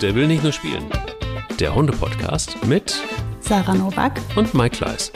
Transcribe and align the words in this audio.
Der 0.00 0.14
will 0.14 0.26
nicht 0.26 0.42
nur 0.42 0.52
spielen. 0.52 0.86
Der 1.58 1.74
Hunde-Podcast 1.74 2.64
mit 2.64 2.98
Sarah 3.40 3.74
Novak 3.74 4.18
und 4.34 4.54
Mike 4.54 4.78
Kleiss. 4.78 5.12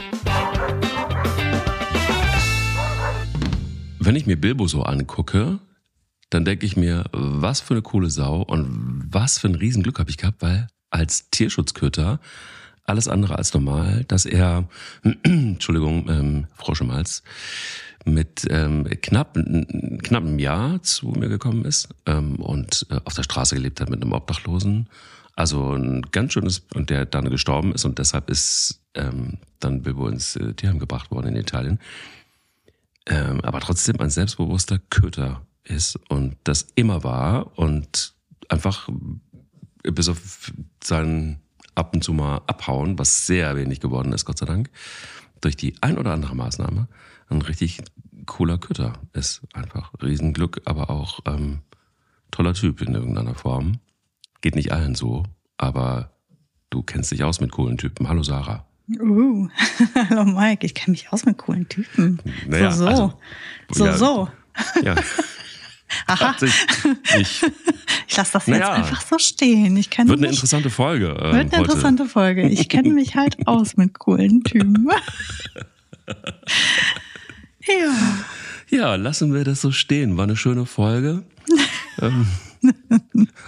Wenn 3.98 4.14
ich 4.14 4.26
mir 4.26 4.38
Bilbo 4.38 4.66
so 4.66 4.82
angucke, 4.82 5.58
dann 6.28 6.44
denke 6.44 6.66
ich 6.66 6.76
mir, 6.76 7.04
was 7.12 7.62
für 7.62 7.72
eine 7.72 7.80
coole 7.80 8.10
Sau 8.10 8.42
und 8.42 9.06
was 9.10 9.38
für 9.38 9.48
ein 9.48 9.54
Riesenglück 9.54 9.98
habe 9.98 10.10
ich 10.10 10.18
gehabt, 10.18 10.42
weil 10.42 10.66
als 10.90 11.30
Tierschutzköter 11.30 12.20
alles 12.84 13.08
andere 13.08 13.36
als 13.36 13.52
normal, 13.54 14.04
dass 14.04 14.26
er, 14.26 14.68
Entschuldigung, 15.22 16.08
ähm, 16.08 16.46
Froschemals, 16.54 17.22
mit 18.04 18.46
ähm, 18.50 18.84
knapp, 19.00 19.34
knapp 19.34 20.22
einem 20.22 20.38
Jahr 20.38 20.82
zu 20.82 21.08
mir 21.08 21.28
gekommen 21.28 21.64
ist 21.64 21.88
ähm, 22.04 22.36
und 22.36 22.86
äh, 22.90 23.00
auf 23.04 23.14
der 23.14 23.22
Straße 23.22 23.54
gelebt 23.54 23.80
hat 23.80 23.88
mit 23.88 24.02
einem 24.02 24.12
Obdachlosen. 24.12 24.88
Also 25.36 25.72
ein 25.72 26.02
ganz 26.12 26.34
schönes, 26.34 26.66
und 26.74 26.90
der 26.90 27.06
dann 27.06 27.30
gestorben 27.30 27.72
ist 27.72 27.84
und 27.84 27.98
deshalb 27.98 28.30
ist 28.30 28.82
ähm, 28.94 29.38
dann 29.58 29.82
Bilbo 29.82 30.08
ins 30.08 30.36
äh, 30.36 30.52
Tierheim 30.54 30.78
gebracht 30.78 31.10
worden 31.10 31.28
in 31.28 31.36
Italien. 31.36 31.80
Ähm, 33.06 33.40
aber 33.42 33.60
trotzdem 33.60 33.98
ein 34.00 34.10
selbstbewusster 34.10 34.78
Köter 34.90 35.46
ist 35.64 35.98
und 36.08 36.36
das 36.44 36.66
immer 36.74 37.04
war 37.04 37.58
und 37.58 38.14
einfach 38.48 38.88
bis 39.82 40.08
auf 40.08 40.52
seinen 40.82 41.40
ab 41.74 41.94
und 41.94 42.02
zu 42.04 42.12
mal 42.12 42.42
abhauen, 42.46 42.98
was 42.98 43.26
sehr 43.26 43.56
wenig 43.56 43.80
geworden 43.80 44.12
ist, 44.12 44.24
Gott 44.24 44.38
sei 44.38 44.46
Dank, 44.46 44.70
durch 45.40 45.56
die 45.56 45.74
ein 45.80 45.98
oder 45.98 46.12
andere 46.12 46.34
Maßnahme, 46.34 46.88
ein 47.28 47.42
richtig 47.42 47.82
cooler 48.26 48.58
Köter 48.58 48.94
ist. 49.12 49.42
Einfach 49.52 49.92
Riesenglück, 50.02 50.62
aber 50.64 50.90
auch 50.90 51.20
ähm, 51.26 51.60
toller 52.30 52.54
Typ 52.54 52.80
in 52.80 52.94
irgendeiner 52.94 53.34
Form. 53.34 53.80
Geht 54.40 54.56
nicht 54.56 54.72
allen 54.72 54.94
so, 54.94 55.24
aber 55.56 56.10
du 56.70 56.82
kennst 56.82 57.10
dich 57.10 57.24
aus 57.24 57.40
mit 57.40 57.52
coolen 57.52 57.78
Typen. 57.78 58.08
Hallo 58.08 58.22
Sarah. 58.22 58.66
Uh, 59.00 59.48
hallo 59.94 60.24
Mike, 60.24 60.66
ich 60.66 60.74
kenne 60.74 60.92
mich 60.92 61.10
aus 61.12 61.24
mit 61.24 61.38
coolen 61.38 61.68
Typen. 61.68 62.20
Naja, 62.46 62.70
so, 62.70 62.84
so. 62.84 62.90
Also, 62.90 63.14
so, 63.70 63.86
ja, 63.86 63.96
so. 63.96 64.28
Ja. 64.82 64.94
Aha. 66.06 66.36
Ich, 67.18 67.42
ich 68.08 68.16
lasse 68.16 68.32
das 68.32 68.46
jetzt 68.46 68.62
einfach 68.62 69.02
so 69.02 69.18
stehen. 69.18 69.76
Ich 69.76 69.90
wird 69.90 70.10
eine 70.10 70.26
interessante 70.26 70.70
Folge. 70.70 71.10
Äh, 71.10 71.32
wird 71.32 71.54
eine 71.54 71.64
interessante 71.64 72.06
Folge. 72.06 72.48
Ich 72.48 72.68
kenne 72.68 72.90
mich 72.90 73.14
halt 73.14 73.36
aus 73.46 73.76
mit 73.76 73.98
coolen 73.98 74.42
Typen. 74.42 74.88
ja. 77.66 77.94
Ja, 78.70 78.94
lassen 78.96 79.32
wir 79.32 79.44
das 79.44 79.60
so 79.60 79.70
stehen. 79.70 80.16
War 80.16 80.24
eine 80.24 80.36
schöne 80.36 80.66
Folge. 80.66 81.22
ähm, 82.00 82.26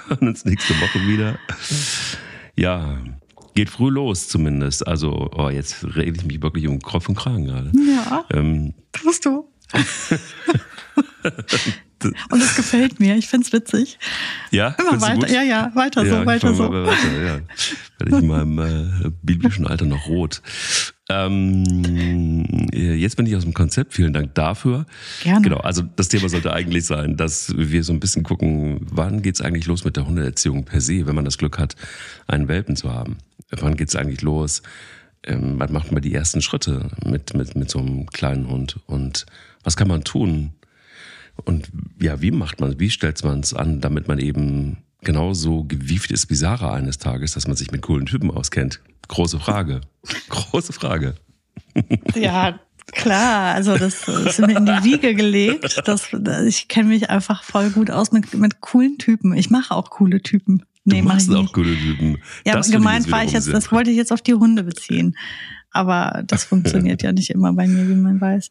hören 0.08 0.28
uns 0.28 0.44
nächste 0.44 0.74
Woche 0.80 1.00
wieder. 1.06 1.38
Ja, 2.56 2.98
geht 3.54 3.70
früh 3.70 3.90
los 3.90 4.28
zumindest. 4.28 4.86
Also, 4.86 5.30
oh, 5.34 5.50
jetzt 5.50 5.84
rede 5.96 6.18
ich 6.18 6.24
mich 6.24 6.40
wirklich 6.42 6.68
um 6.68 6.80
Kopf 6.80 7.08
und 7.08 7.16
Kragen 7.16 7.46
gerade. 7.46 7.72
Ja. 7.74 8.24
Ähm, 8.30 8.74
tust 8.92 9.26
du. 9.26 9.50
Und 12.04 12.42
es 12.42 12.56
gefällt 12.56 13.00
mir. 13.00 13.16
Ich 13.16 13.28
finde 13.28 13.46
es 13.46 13.52
witzig. 13.52 13.98
Ja, 14.50 14.76
immer 14.78 15.00
weiter. 15.00 15.30
Ja, 15.30 15.42
ja, 15.42 15.72
weiter 15.74 16.04
ja, 16.04 16.20
so, 16.20 16.26
weiter 16.26 16.54
so. 16.54 16.70
Weiter, 16.70 17.22
ja. 17.22 17.40
Werde 17.98 18.16
ich 18.16 18.22
in 18.22 18.26
meinem 18.26 18.58
äh, 18.58 19.10
biblischen 19.22 19.66
Alter 19.66 19.86
noch 19.86 20.06
rot. 20.06 20.42
Ähm, 21.08 22.68
jetzt 22.72 23.16
bin 23.16 23.26
ich 23.26 23.36
aus 23.36 23.44
dem 23.44 23.54
Konzept. 23.54 23.94
Vielen 23.94 24.12
Dank 24.12 24.34
dafür. 24.34 24.86
Gerne. 25.22 25.42
Genau, 25.42 25.58
also 25.58 25.82
das 25.82 26.08
Thema 26.08 26.28
sollte 26.28 26.52
eigentlich 26.52 26.84
sein, 26.84 27.16
dass 27.16 27.54
wir 27.56 27.84
so 27.84 27.92
ein 27.92 28.00
bisschen 28.00 28.24
gucken, 28.24 28.80
wann 28.90 29.22
geht's 29.22 29.40
eigentlich 29.40 29.66
los 29.66 29.84
mit 29.84 29.96
der 29.96 30.06
Hundeerziehung 30.06 30.64
per 30.64 30.80
se, 30.80 31.06
wenn 31.06 31.14
man 31.14 31.24
das 31.24 31.38
Glück 31.38 31.58
hat, 31.58 31.76
einen 32.26 32.48
Welpen 32.48 32.76
zu 32.76 32.92
haben. 32.92 33.18
Wann 33.50 33.76
geht's 33.76 33.96
eigentlich 33.96 34.22
los? 34.22 34.62
Ähm, 35.22 35.54
wann 35.58 35.72
macht 35.72 35.92
man 35.92 36.02
die 36.02 36.12
ersten 36.12 36.42
Schritte 36.42 36.90
mit, 37.04 37.34
mit, 37.34 37.56
mit 37.56 37.70
so 37.70 37.78
einem 37.78 38.06
kleinen 38.06 38.48
Hund? 38.48 38.80
Und 38.86 39.26
was 39.62 39.76
kann 39.76 39.88
man 39.88 40.04
tun, 40.04 40.52
und 41.44 41.70
ja, 42.00 42.20
wie 42.20 42.30
macht 42.30 42.60
man, 42.60 42.78
wie 42.78 42.90
stellt 42.90 43.22
man 43.24 43.40
es 43.40 43.54
an, 43.54 43.80
damit 43.80 44.08
man 44.08 44.18
eben 44.18 44.78
genauso 45.02 45.64
gewieft 45.64 46.10
ist 46.10 46.30
wie 46.30 46.34
Sarah 46.34 46.74
eines 46.74 46.98
Tages, 46.98 47.32
dass 47.32 47.46
man 47.46 47.56
sich 47.56 47.70
mit 47.70 47.82
coolen 47.82 48.06
Typen 48.06 48.30
auskennt? 48.30 48.80
Große 49.08 49.38
Frage. 49.38 49.80
Große 50.28 50.72
Frage. 50.72 51.14
Ja, 52.14 52.58
klar. 52.92 53.54
Also 53.54 53.76
das 53.76 54.08
ist 54.08 54.38
mir 54.38 54.56
in 54.56 54.64
die 54.64 54.82
Wiege 54.82 55.14
gelegt. 55.14 55.82
Das, 55.84 56.08
ich 56.46 56.68
kenne 56.68 56.88
mich 56.88 57.10
einfach 57.10 57.42
voll 57.42 57.68
gut 57.68 57.90
aus 57.90 58.12
mit, 58.12 58.32
mit 58.32 58.62
coolen 58.62 58.96
Typen. 58.96 59.34
Ich 59.34 59.50
mache 59.50 59.74
auch 59.74 59.90
coole 59.90 60.22
Typen. 60.22 60.64
Nee, 60.84 61.02
du 61.02 61.08
machst 61.08 61.30
auch 61.34 61.52
coole 61.52 61.76
Typen. 61.76 62.18
Ja, 62.46 62.54
das 62.54 62.70
gemeint 62.70 63.10
war 63.10 63.24
ich 63.24 63.32
jetzt, 63.32 63.52
das 63.52 63.72
wollte 63.72 63.90
ich 63.90 63.96
jetzt 63.96 64.12
auf 64.12 64.22
die 64.22 64.34
Hunde 64.34 64.62
beziehen. 64.62 65.16
Aber 65.70 66.22
das 66.26 66.44
funktioniert 66.46 67.02
ja 67.02 67.12
nicht 67.12 67.30
immer 67.30 67.52
bei 67.52 67.66
mir, 67.66 67.88
wie 67.88 67.94
man 67.94 68.20
weiß. 68.20 68.50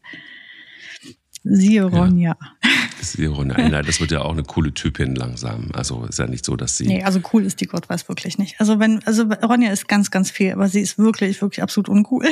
Siehe 1.48 1.84
Ronja. 1.84 2.36
Ja. 2.42 2.70
Siehe 3.02 3.30
Ronja. 3.30 3.56
Nein, 3.56 3.86
das 3.86 4.00
wird 4.00 4.12
ja 4.12 4.22
auch 4.22 4.32
eine 4.32 4.44
coole 4.44 4.74
Typin 4.74 5.14
langsam. 5.14 5.70
Also 5.74 6.06
ist 6.06 6.18
ja 6.18 6.26
nicht 6.26 6.44
so, 6.44 6.56
dass 6.56 6.76
sie. 6.76 6.88
Nee, 6.88 7.04
also 7.04 7.20
cool 7.32 7.46
ist 7.46 7.62
die 7.62 7.68
Gott 7.68 7.88
weiß 7.88 8.10
wirklich 8.10 8.40
nicht. 8.40 8.60
Also 8.60 8.80
wenn, 8.80 9.04
also 9.06 9.24
Ronja 9.24 9.72
ist 9.72 9.88
ganz, 9.88 10.10
ganz 10.10 10.32
viel, 10.32 10.54
aber 10.54 10.68
sie 10.68 10.82
ist 10.82 10.98
wirklich, 10.98 11.40
wirklich 11.42 11.62
absolut 11.62 11.88
uncool. 11.88 12.26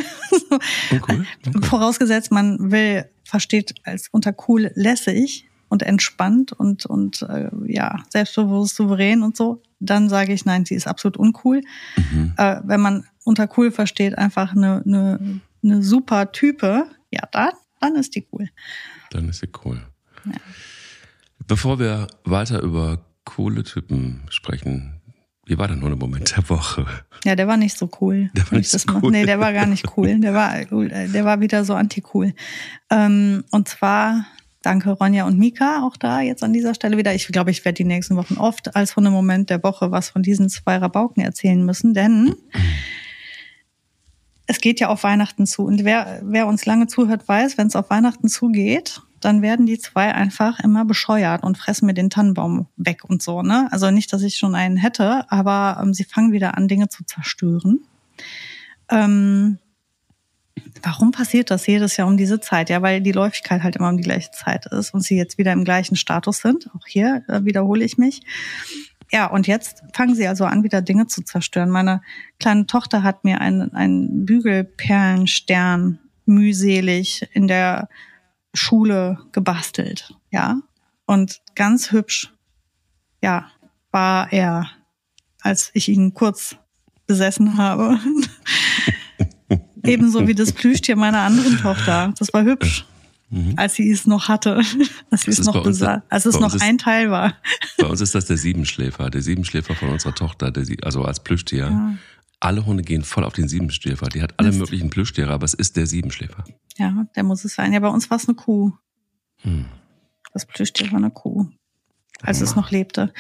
uncool? 0.92 1.26
Okay. 1.46 1.62
Vorausgesetzt, 1.62 2.32
man 2.32 2.72
will, 2.72 3.06
versteht 3.24 3.76
als 3.84 4.08
unter 4.10 4.34
cool 4.48 4.72
lässig 4.74 5.48
und 5.70 5.84
entspannt 5.84 6.52
und, 6.52 6.88
und 6.88 7.22
äh, 7.22 7.50
ja, 7.68 8.04
selbstbewusst, 8.10 8.76
souverän 8.76 9.22
und 9.22 9.38
so, 9.38 9.62
dann 9.80 10.10
sage 10.10 10.34
ich, 10.34 10.46
nein, 10.46 10.66
sie 10.66 10.76
ist 10.76 10.88
absolut 10.88 11.18
uncool. 11.18 11.62
Mhm. 11.98 12.34
Äh, 12.38 12.62
wenn 12.64 12.82
man 12.82 13.06
unter 13.24 13.48
cool 13.58 13.72
versteht, 13.72 14.18
einfach 14.18 14.56
eine, 14.56 14.82
eine, 14.86 15.42
eine 15.64 15.84
super 15.84 16.32
Type, 16.32 16.88
ja, 17.12 17.22
dann, 17.32 17.52
dann 17.80 17.96
ist 17.96 18.16
die 18.16 18.26
cool. 18.32 18.50
Dann 19.14 19.30
ist 19.30 19.40
sie 19.40 19.50
cool. 19.64 19.80
Ja. 20.26 20.34
Bevor 21.48 21.80
wir 21.80 22.08
weiter 22.24 22.62
über 22.62 23.06
coole 23.26 23.64
Typen 23.64 24.24
sprechen, 24.30 25.02
wie 25.46 25.58
war 25.58 25.68
der 25.68 25.76
nur 25.76 25.96
Moment 25.96 26.36
der 26.36 26.50
Woche? 26.50 26.86
Ja, 27.26 27.36
der 27.36 27.48
war 27.48 27.58
nicht 27.58 27.78
so 27.78 27.90
cool. 28.00 28.32
Der 28.34 28.50
war 28.50 28.58
nicht 28.58 28.72
so 28.72 28.80
cool. 28.94 29.12
Nee, 29.12 29.26
der 29.26 29.40
war 29.40 29.54
gar 29.54 29.66
nicht 29.66 29.98
cool. 29.98 30.20
Der 30.20 30.34
war, 30.34 30.66
der 30.66 31.26
war 31.26 31.42
wieder 31.42 31.66
so 31.66 31.76
anti-cool. 31.76 32.34
Ähm, 32.90 33.44
und 33.52 33.68
zwar, 33.68 34.26
danke 34.62 34.92
Ronja 34.92 35.26
und 35.26 35.38
Mika 35.38 35.84
auch 35.84 35.98
da 35.98 36.22
jetzt 36.22 36.44
an 36.44 36.54
dieser 36.54 36.74
Stelle 36.74 36.98
wieder. 36.98 37.14
Ich 37.14 37.28
glaube, 37.28 37.52
ich 37.52 37.64
werde 37.66 37.76
die 37.76 37.84
nächsten 37.84 38.16
Wochen 38.16 38.36
oft 38.36 38.76
als 38.76 38.94
von 38.94 39.04
dem 39.04 39.14
Moment 39.14 39.50
der 39.50 39.62
Woche 39.64 39.92
was 39.92 40.10
von 40.10 40.24
diesen 40.24 40.50
zwei 40.50 40.78
Rabauken 40.78 41.22
erzählen 41.22 41.64
müssen, 41.64 41.94
denn 41.94 42.36
es 44.46 44.60
geht 44.60 44.80
ja 44.80 44.90
auf 44.90 45.04
Weihnachten 45.04 45.46
zu. 45.46 45.64
Und 45.64 45.86
wer, 45.86 46.22
wer 46.24 46.48
uns 46.48 46.66
lange 46.66 46.88
zuhört, 46.88 47.28
weiß, 47.28 47.58
wenn 47.58 47.68
es 47.68 47.76
auf 47.76 47.90
Weihnachten 47.90 48.28
zugeht, 48.28 49.02
dann 49.22 49.42
werden 49.42 49.66
die 49.66 49.80
zwei 49.80 50.14
einfach 50.14 50.60
immer 50.60 50.84
bescheuert 50.84 51.44
und 51.44 51.58
fressen 51.58 51.86
mir 51.86 51.94
den 51.94 52.10
Tannenbaum 52.10 52.68
weg 52.76 53.06
und 53.06 53.24
so. 53.24 53.42
Ne? 53.42 53.70
Also 53.72 53.90
nicht, 53.90 54.12
dass 54.12 54.22
ich 54.22 54.36
schon 54.36 54.56
einen 54.56 54.76
hätte, 54.76 55.32
aber 55.32 55.80
ähm, 55.82 55.94
sie 55.94 56.04
fangen 56.04 56.34
wieder 56.34 56.58
an, 56.58 56.68
Dinge 56.68 56.90
zu 56.90 57.06
zerstören. 57.06 57.86
Ähm, 58.90 59.60
warum 60.82 61.12
passiert 61.12 61.52
das 61.52 61.66
jedes 61.66 61.96
Jahr 61.96 62.08
um 62.08 62.18
diese 62.18 62.42
Zeit? 62.42 62.70
Ja, 62.70 62.82
weil 62.82 63.00
die 63.00 63.14
Läufigkeit 63.14 63.64
halt 63.64 63.78
immer 63.78 63.90
um 63.90 63.98
die 63.98 64.04
gleiche 64.04 64.32
Zeit 64.32 64.66
ist 64.66 64.94
und 64.94 65.02
sie 65.02 65.16
jetzt 65.16 65.38
wieder 65.38 65.54
im 65.54 65.64
gleichen 65.64 65.96
Status 65.96 66.40
sind. 66.40 66.70
Auch 66.76 66.86
hier 66.86 67.24
äh, 67.30 67.46
wiederhole 67.46 67.86
ich 67.86 67.98
mich. 67.98 68.22
Ja, 69.14 69.28
und 69.28 69.46
jetzt 69.46 69.84
fangen 69.94 70.16
sie 70.16 70.28
also 70.28 70.46
an, 70.46 70.64
wieder 70.64 70.82
Dinge 70.82 71.06
zu 71.06 71.22
zerstören. 71.22 71.70
Meine 71.70 72.02
kleine 72.40 72.66
Tochter 72.66 73.04
hat 73.04 73.24
mir 73.24 73.42
einen, 73.42 73.72
einen 73.76 74.26
Bügelperlenstern 74.26 76.00
mühselig 76.26 77.30
in 77.32 77.48
der 77.48 77.90
Schule 78.56 79.20
gebastelt, 79.32 80.16
ja. 80.32 80.62
Und 81.06 81.42
ganz 81.54 81.92
hübsch, 81.92 82.34
ja, 83.22 83.52
war 83.92 84.34
er, 84.34 84.70
als 85.42 85.70
ich 85.76 85.90
ihn 85.90 86.16
kurz 86.16 86.56
besessen 87.06 87.58
habe. 87.58 88.00
Ebenso 89.84 90.28
wie 90.28 90.34
das 90.34 90.54
Plüschtier 90.54 90.96
meiner 90.96 91.20
anderen 91.20 91.60
Tochter. 91.60 92.14
Das 92.18 92.34
war 92.34 92.44
hübsch 92.44 92.88
mhm. 93.34 93.54
als 93.58 93.76
sie 93.76 93.90
es 93.90 94.08
noch 94.08 94.28
hatte, 94.28 94.62
als 95.12 95.24
sie 95.24 95.32
es 95.32 95.44
noch 95.44 95.64
besaß, 95.64 96.02
als 96.10 96.26
es 96.26 96.40
noch 96.40 96.54
ist, 96.54 96.62
ein 96.62 96.78
Teil 96.78 97.12
war. 97.12 97.36
Bei 97.78 97.88
uns 97.88 98.02
ist 98.02 98.16
das 98.16 98.26
der 98.26 98.38
Siebenschläfer, 98.38 99.10
der 99.10 99.22
Siebenschläfer 99.22 99.76
von 99.76 99.90
unserer 99.90 100.16
Tochter, 100.16 100.52
der, 100.52 100.66
also 100.84 101.04
als 101.04 101.20
Plüschtier. 101.20 101.66
Ja. 101.66 101.96
Alle 102.40 102.66
Hunde 102.66 102.84
gehen 102.84 103.04
voll 103.04 103.24
auf 103.24 103.34
den 103.34 103.48
Siebenschläfer. 103.48 104.08
Die 104.10 104.22
hat 104.22 104.34
alle 104.38 104.50
Mist. 104.50 104.60
möglichen 104.60 104.90
Plüschtiere, 104.90 105.32
aber 105.32 105.46
es 105.46 105.54
ist 105.54 105.78
der 105.78 105.88
Siebenschläfer. 105.88 106.44
Ja, 106.78 107.06
der 107.16 107.24
muss 107.24 107.46
es 107.46 107.56
sein. 107.56 107.72
Ja, 107.72 107.80
bei 107.80 107.88
uns 107.88 108.10
war 108.10 108.18
es 108.18 108.28
eine 108.28 108.36
Kuh. 108.36 108.74
Hm. 109.38 109.66
Das 110.34 110.46
Plüschtier 110.46 110.92
war 110.92 110.98
eine 110.98 111.12
Kuh 111.12 111.50
als 112.24 112.42
es 112.42 112.56
noch 112.56 112.72
lebte. 112.72 113.14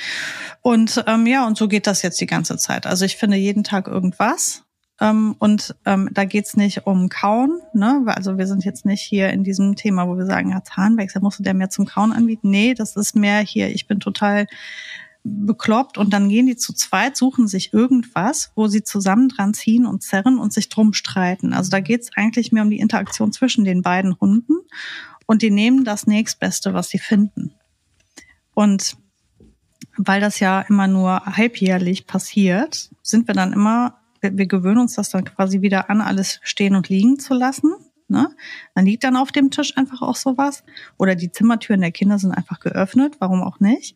Und 0.61 1.03
ähm, 1.07 1.27
ja, 1.27 1.45
und 1.45 1.57
so 1.57 1.67
geht 1.67 1.87
das 1.87 2.01
jetzt 2.01 2.19
die 2.21 2.25
ganze 2.25 2.57
Zeit. 2.57 2.85
Also 2.87 3.05
ich 3.05 3.17
finde 3.17 3.37
jeden 3.37 3.63
Tag 3.63 3.87
irgendwas. 3.87 4.62
Ähm, 5.03 5.35
und 5.37 5.75
ähm, 5.83 6.09
da 6.13 6.23
geht's 6.23 6.55
nicht 6.55 6.87
um 6.87 7.09
Kauen. 7.09 7.59
Ne? 7.73 8.03
Also 8.05 8.37
wir 8.37 8.47
sind 8.47 8.63
jetzt 8.63 8.85
nicht 8.85 9.01
hier 9.01 9.31
in 9.31 9.43
diesem 9.43 9.75
Thema, 9.75 10.07
wo 10.07 10.17
wir 10.17 10.25
sagen, 10.25 10.51
ja, 10.51 10.63
Zahnwechsel, 10.63 11.21
musst 11.21 11.39
du 11.39 11.43
der 11.43 11.53
mehr 11.53 11.69
zum 11.69 11.85
Kauen 11.85 12.13
anbieten? 12.13 12.49
Nee, 12.49 12.73
das 12.73 12.95
ist 12.95 13.13
mehr 13.13 13.39
hier, 13.39 13.69
ich 13.69 13.85
bin 13.85 13.99
total 13.99 14.47
bekloppt 15.25 15.97
und 15.97 16.11
dann 16.13 16.29
gehen 16.29 16.45
die 16.45 16.55
zu 16.55 16.73
zweit, 16.73 17.17
suchen 17.17 17.47
sich 17.47 17.73
irgendwas, 17.73 18.51
wo 18.55 18.67
sie 18.67 18.83
zusammen 18.83 19.27
dran 19.27 19.53
ziehen 19.53 19.85
und 19.85 20.03
zerren 20.03 20.37
und 20.39 20.53
sich 20.53 20.69
drum 20.69 20.93
streiten. 20.93 21.53
Also 21.53 21.69
da 21.69 21.81
geht 21.81 22.01
es 22.01 22.09
eigentlich 22.15 22.53
mehr 22.53 22.63
um 22.63 22.69
die 22.69 22.79
Interaktion 22.79 23.33
zwischen 23.33 23.65
den 23.65 23.81
beiden 23.81 24.17
Hunden 24.19 24.53
und 25.25 25.41
die 25.41 25.51
nehmen 25.51 25.83
das 25.83 26.07
nächstbeste, 26.07 26.73
was 26.73 26.89
sie 26.89 26.99
finden. 26.99 27.53
Und 28.53 28.97
weil 29.97 30.21
das 30.21 30.39
ja 30.39 30.61
immer 30.61 30.87
nur 30.87 31.25
halbjährlich 31.25 32.07
passiert, 32.07 32.89
sind 33.01 33.27
wir 33.27 33.33
dann 33.33 33.53
immer, 33.53 33.99
wir, 34.23 34.37
wir 34.37 34.47
gewöhnen 34.47 34.79
uns 34.79 34.95
das 34.95 35.09
dann 35.09 35.25
quasi 35.25 35.61
wieder 35.61 35.89
an, 35.89 36.01
alles 36.01 36.39
stehen 36.43 36.75
und 36.75 36.89
liegen 36.89 37.19
zu 37.19 37.33
lassen. 37.33 37.73
Ne? 38.07 38.29
Dann 38.75 38.85
liegt 38.85 39.03
dann 39.03 39.15
auf 39.15 39.31
dem 39.31 39.49
Tisch 39.51 39.77
einfach 39.77 40.01
auch 40.01 40.15
sowas. 40.15 40.63
Oder 40.97 41.15
die 41.15 41.31
Zimmertüren 41.31 41.81
der 41.81 41.91
Kinder 41.91 42.19
sind 42.19 42.31
einfach 42.31 42.59
geöffnet, 42.59 43.15
warum 43.19 43.41
auch 43.41 43.59
nicht. 43.59 43.95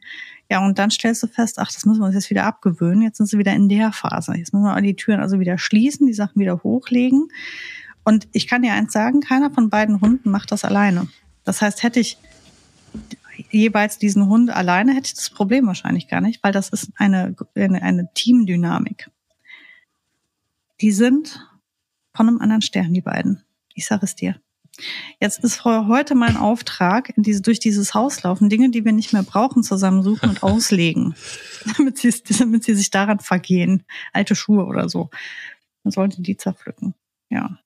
Ja, 0.49 0.65
und 0.65 0.79
dann 0.79 0.91
stellst 0.91 1.23
du 1.23 1.27
fest, 1.27 1.59
ach, 1.59 1.71
das 1.71 1.85
müssen 1.85 2.01
wir 2.01 2.05
uns 2.05 2.15
jetzt 2.15 2.29
wieder 2.29 2.45
abgewöhnen. 2.45 3.01
Jetzt 3.01 3.17
sind 3.17 3.27
sie 3.27 3.37
wieder 3.37 3.53
in 3.53 3.69
der 3.69 3.91
Phase. 3.91 4.33
Jetzt 4.35 4.53
müssen 4.53 4.63
wir 4.63 4.81
die 4.81 4.95
Türen 4.95 5.19
also 5.19 5.39
wieder 5.39 5.57
schließen, 5.57 6.07
die 6.07 6.13
Sachen 6.13 6.39
wieder 6.39 6.63
hochlegen. 6.63 7.27
Und 8.03 8.27
ich 8.31 8.47
kann 8.47 8.61
dir 8.61 8.73
eins 8.73 8.93
sagen, 8.93 9.19
keiner 9.19 9.51
von 9.51 9.69
beiden 9.69 9.99
Hunden 9.99 10.31
macht 10.31 10.51
das 10.51 10.63
alleine. 10.63 11.07
Das 11.43 11.61
heißt, 11.61 11.83
hätte 11.83 11.99
ich 11.99 12.17
jeweils 13.49 13.99
diesen 13.99 14.27
Hund 14.27 14.49
alleine, 14.49 14.93
hätte 14.93 15.07
ich 15.07 15.15
das 15.15 15.29
Problem 15.29 15.67
wahrscheinlich 15.67 16.07
gar 16.07 16.21
nicht, 16.21 16.41
weil 16.43 16.53
das 16.53 16.69
ist 16.69 16.91
eine, 16.95 17.35
eine, 17.55 17.81
eine 17.81 18.09
Teamdynamik. 18.13 19.09
Die 20.81 20.91
sind 20.91 21.39
von 22.13 22.27
einem 22.27 22.39
anderen 22.39 22.61
Stern, 22.61 22.93
die 22.93 23.01
beiden. 23.01 23.43
Ich 23.73 23.85
sage 23.85 24.05
es 24.05 24.15
dir. 24.15 24.39
Jetzt 25.19 25.43
ist 25.43 25.65
heute 25.65 26.13
mein 26.13 26.37
Auftrag, 26.37 27.11
diese, 27.15 27.41
durch 27.41 27.59
dieses 27.59 27.95
Haus 27.95 28.21
laufen, 28.21 28.49
Dinge, 28.49 28.69
die 28.69 28.85
wir 28.85 28.91
nicht 28.91 29.11
mehr 29.11 29.23
brauchen, 29.23 29.63
zusammensuchen 29.63 30.29
und 30.29 30.43
auslegen, 30.43 31.15
damit 31.77 31.97
sie, 31.97 32.13
damit 32.37 32.63
sie 32.63 32.75
sich 32.75 32.91
daran 32.91 33.19
vergehen. 33.19 33.83
Alte 34.13 34.35
Schuhe 34.35 34.65
oder 34.65 34.87
so. 34.87 35.09
Man 35.83 35.91
sollte 35.91 36.21
die 36.21 36.37
zerpflücken. 36.37 36.93
Ja. 37.29 37.57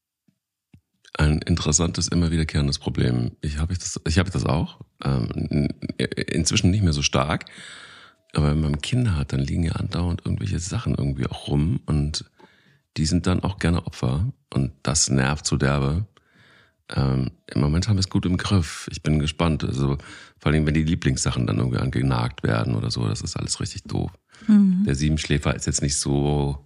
Ein 1.14 1.40
interessantes, 1.40 2.08
immer 2.08 2.32
wiederkehrendes 2.32 2.80
Problem. 2.80 3.32
Ich 3.42 3.58
habe 3.58 3.74
das, 3.74 4.00
ich 4.08 4.18
habe 4.18 4.32
das 4.32 4.46
auch. 4.46 4.80
Ähm, 5.04 5.68
inzwischen 5.98 6.72
nicht 6.72 6.84
mehr 6.84 6.94
so 6.94 7.02
stark. 7.02 7.46
Aber 8.34 8.52
wenn 8.52 8.62
man 8.62 8.82
Kinder 8.82 9.18
hat, 9.18 9.34
dann 9.34 9.42
liegen 9.42 9.64
ja 9.64 9.74
andauernd 9.74 10.22
irgendwelche 10.24 10.60
Sachen 10.60 10.96
irgendwie 10.96 11.28
auch 11.28 11.50
rum 11.50 11.82
und 11.86 12.31
die 12.98 13.06
sind 13.06 13.28
dann 13.28 13.44
auch 13.44 13.58
gerne 13.58 13.86
Opfer 13.86 14.32
und 14.54 14.72
das 14.84 15.10
nervt 15.10 15.46
zu 15.46 15.58
derbe. 15.58 16.06
Ähm, 16.96 17.32
Im 17.48 17.62
Moment 17.62 17.88
haben 17.88 17.96
wir 17.96 18.02
es 18.02 18.10
gut 18.10 18.26
im 18.26 18.38
Griff. 18.38 18.88
Ich 18.92 19.02
bin 19.02 19.20
gespannt. 19.20 19.64
Also 19.64 19.98
vor 20.40 20.52
allem, 20.52 20.66
wenn 20.66 20.74
die 20.74 20.84
Lieblingssachen 20.84 21.48
dann 21.48 21.58
irgendwie 21.58 21.78
angenagt 21.78 22.44
werden 22.44 22.76
oder 22.76 22.92
so, 22.92 23.08
das 23.08 23.22
ist 23.22 23.38
alles 23.38 23.60
richtig 23.60 23.84
doof. 23.84 24.12
Mhm. 24.48 24.84
Der 24.86 24.96
Siebenschläfer 24.96 25.56
ist 25.56 25.68
jetzt 25.68 25.82
nicht 25.82 25.98
so 25.98 26.66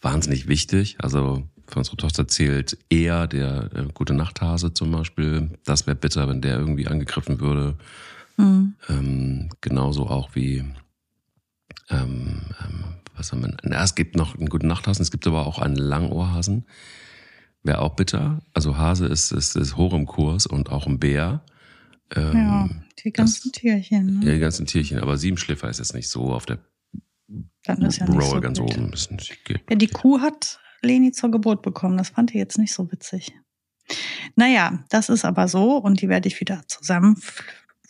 wahnsinnig 0.00 0.48
wichtig. 0.48 0.96
Also 1.00 1.48
für 1.66 1.78
unsere 1.78 1.96
Tochter 1.96 2.28
zählt 2.28 2.76
eher 2.90 3.26
der 3.26 3.70
äh, 3.74 3.86
gute 3.94 4.14
Nachthase 4.14 4.74
zum 4.74 4.90
Beispiel. 4.90 5.50
Das 5.64 5.86
wäre 5.86 5.96
bitter, 5.96 6.28
wenn 6.28 6.42
der 6.42 6.58
irgendwie 6.58 6.86
angegriffen 6.86 7.40
würde. 7.40 7.76
Mhm. 8.36 8.74
Ähm, 8.88 9.48
genauso 9.60 10.06
auch 10.08 10.34
wie 10.34 10.64
ähm, 11.88 12.42
ähm, 12.60 12.84
was 13.22 13.30
haben 13.30 13.42
wir? 13.42 13.56
Na, 13.62 13.84
es 13.84 13.94
gibt 13.94 14.16
noch 14.16 14.36
einen 14.36 14.48
guten 14.48 14.66
Nachthasen, 14.66 15.02
es 15.02 15.12
gibt 15.12 15.26
aber 15.28 15.46
auch 15.46 15.60
einen 15.60 15.76
Langohrhasen. 15.76 16.66
Wäre 17.62 17.80
auch 17.80 17.94
bitter. 17.94 18.42
Also 18.52 18.76
Hase 18.76 19.06
ist, 19.06 19.30
ist, 19.30 19.54
ist 19.54 19.76
hoch 19.76 19.94
im 19.94 20.06
Kurs 20.06 20.46
und 20.46 20.70
auch 20.70 20.88
ein 20.88 20.98
Bär. 20.98 21.44
Ähm, 22.16 22.36
ja, 22.36 22.68
die 23.04 23.12
ganzen 23.12 23.52
das, 23.52 23.60
Tierchen. 23.60 24.18
Ne? 24.18 24.26
Ja, 24.26 24.32
die 24.32 24.40
ganzen 24.40 24.66
Tierchen. 24.66 24.98
Aber 24.98 25.16
Siebenschläfer 25.16 25.70
ist 25.70 25.78
jetzt 25.78 25.94
nicht 25.94 26.08
so 26.08 26.32
auf 26.32 26.46
der 26.46 26.58
Dann 27.64 27.82
ist 27.82 27.98
ja 27.98 28.08
nicht 28.08 28.22
so 28.22 28.40
ganz 28.40 28.58
oben. 28.58 28.92
Ja, 29.70 29.76
die 29.76 29.86
Kuh 29.86 30.20
hat 30.20 30.58
Leni 30.82 31.12
zur 31.12 31.30
Geburt 31.30 31.62
bekommen. 31.62 31.96
Das 31.96 32.08
fand 32.08 32.30
ich 32.30 32.36
jetzt 32.36 32.58
nicht 32.58 32.72
so 32.72 32.90
witzig. 32.90 33.32
Naja, 34.34 34.84
das 34.88 35.08
ist 35.08 35.24
aber 35.24 35.46
so 35.46 35.76
und 35.76 36.00
die 36.00 36.08
werde 36.08 36.26
ich 36.26 36.40
wieder 36.40 36.62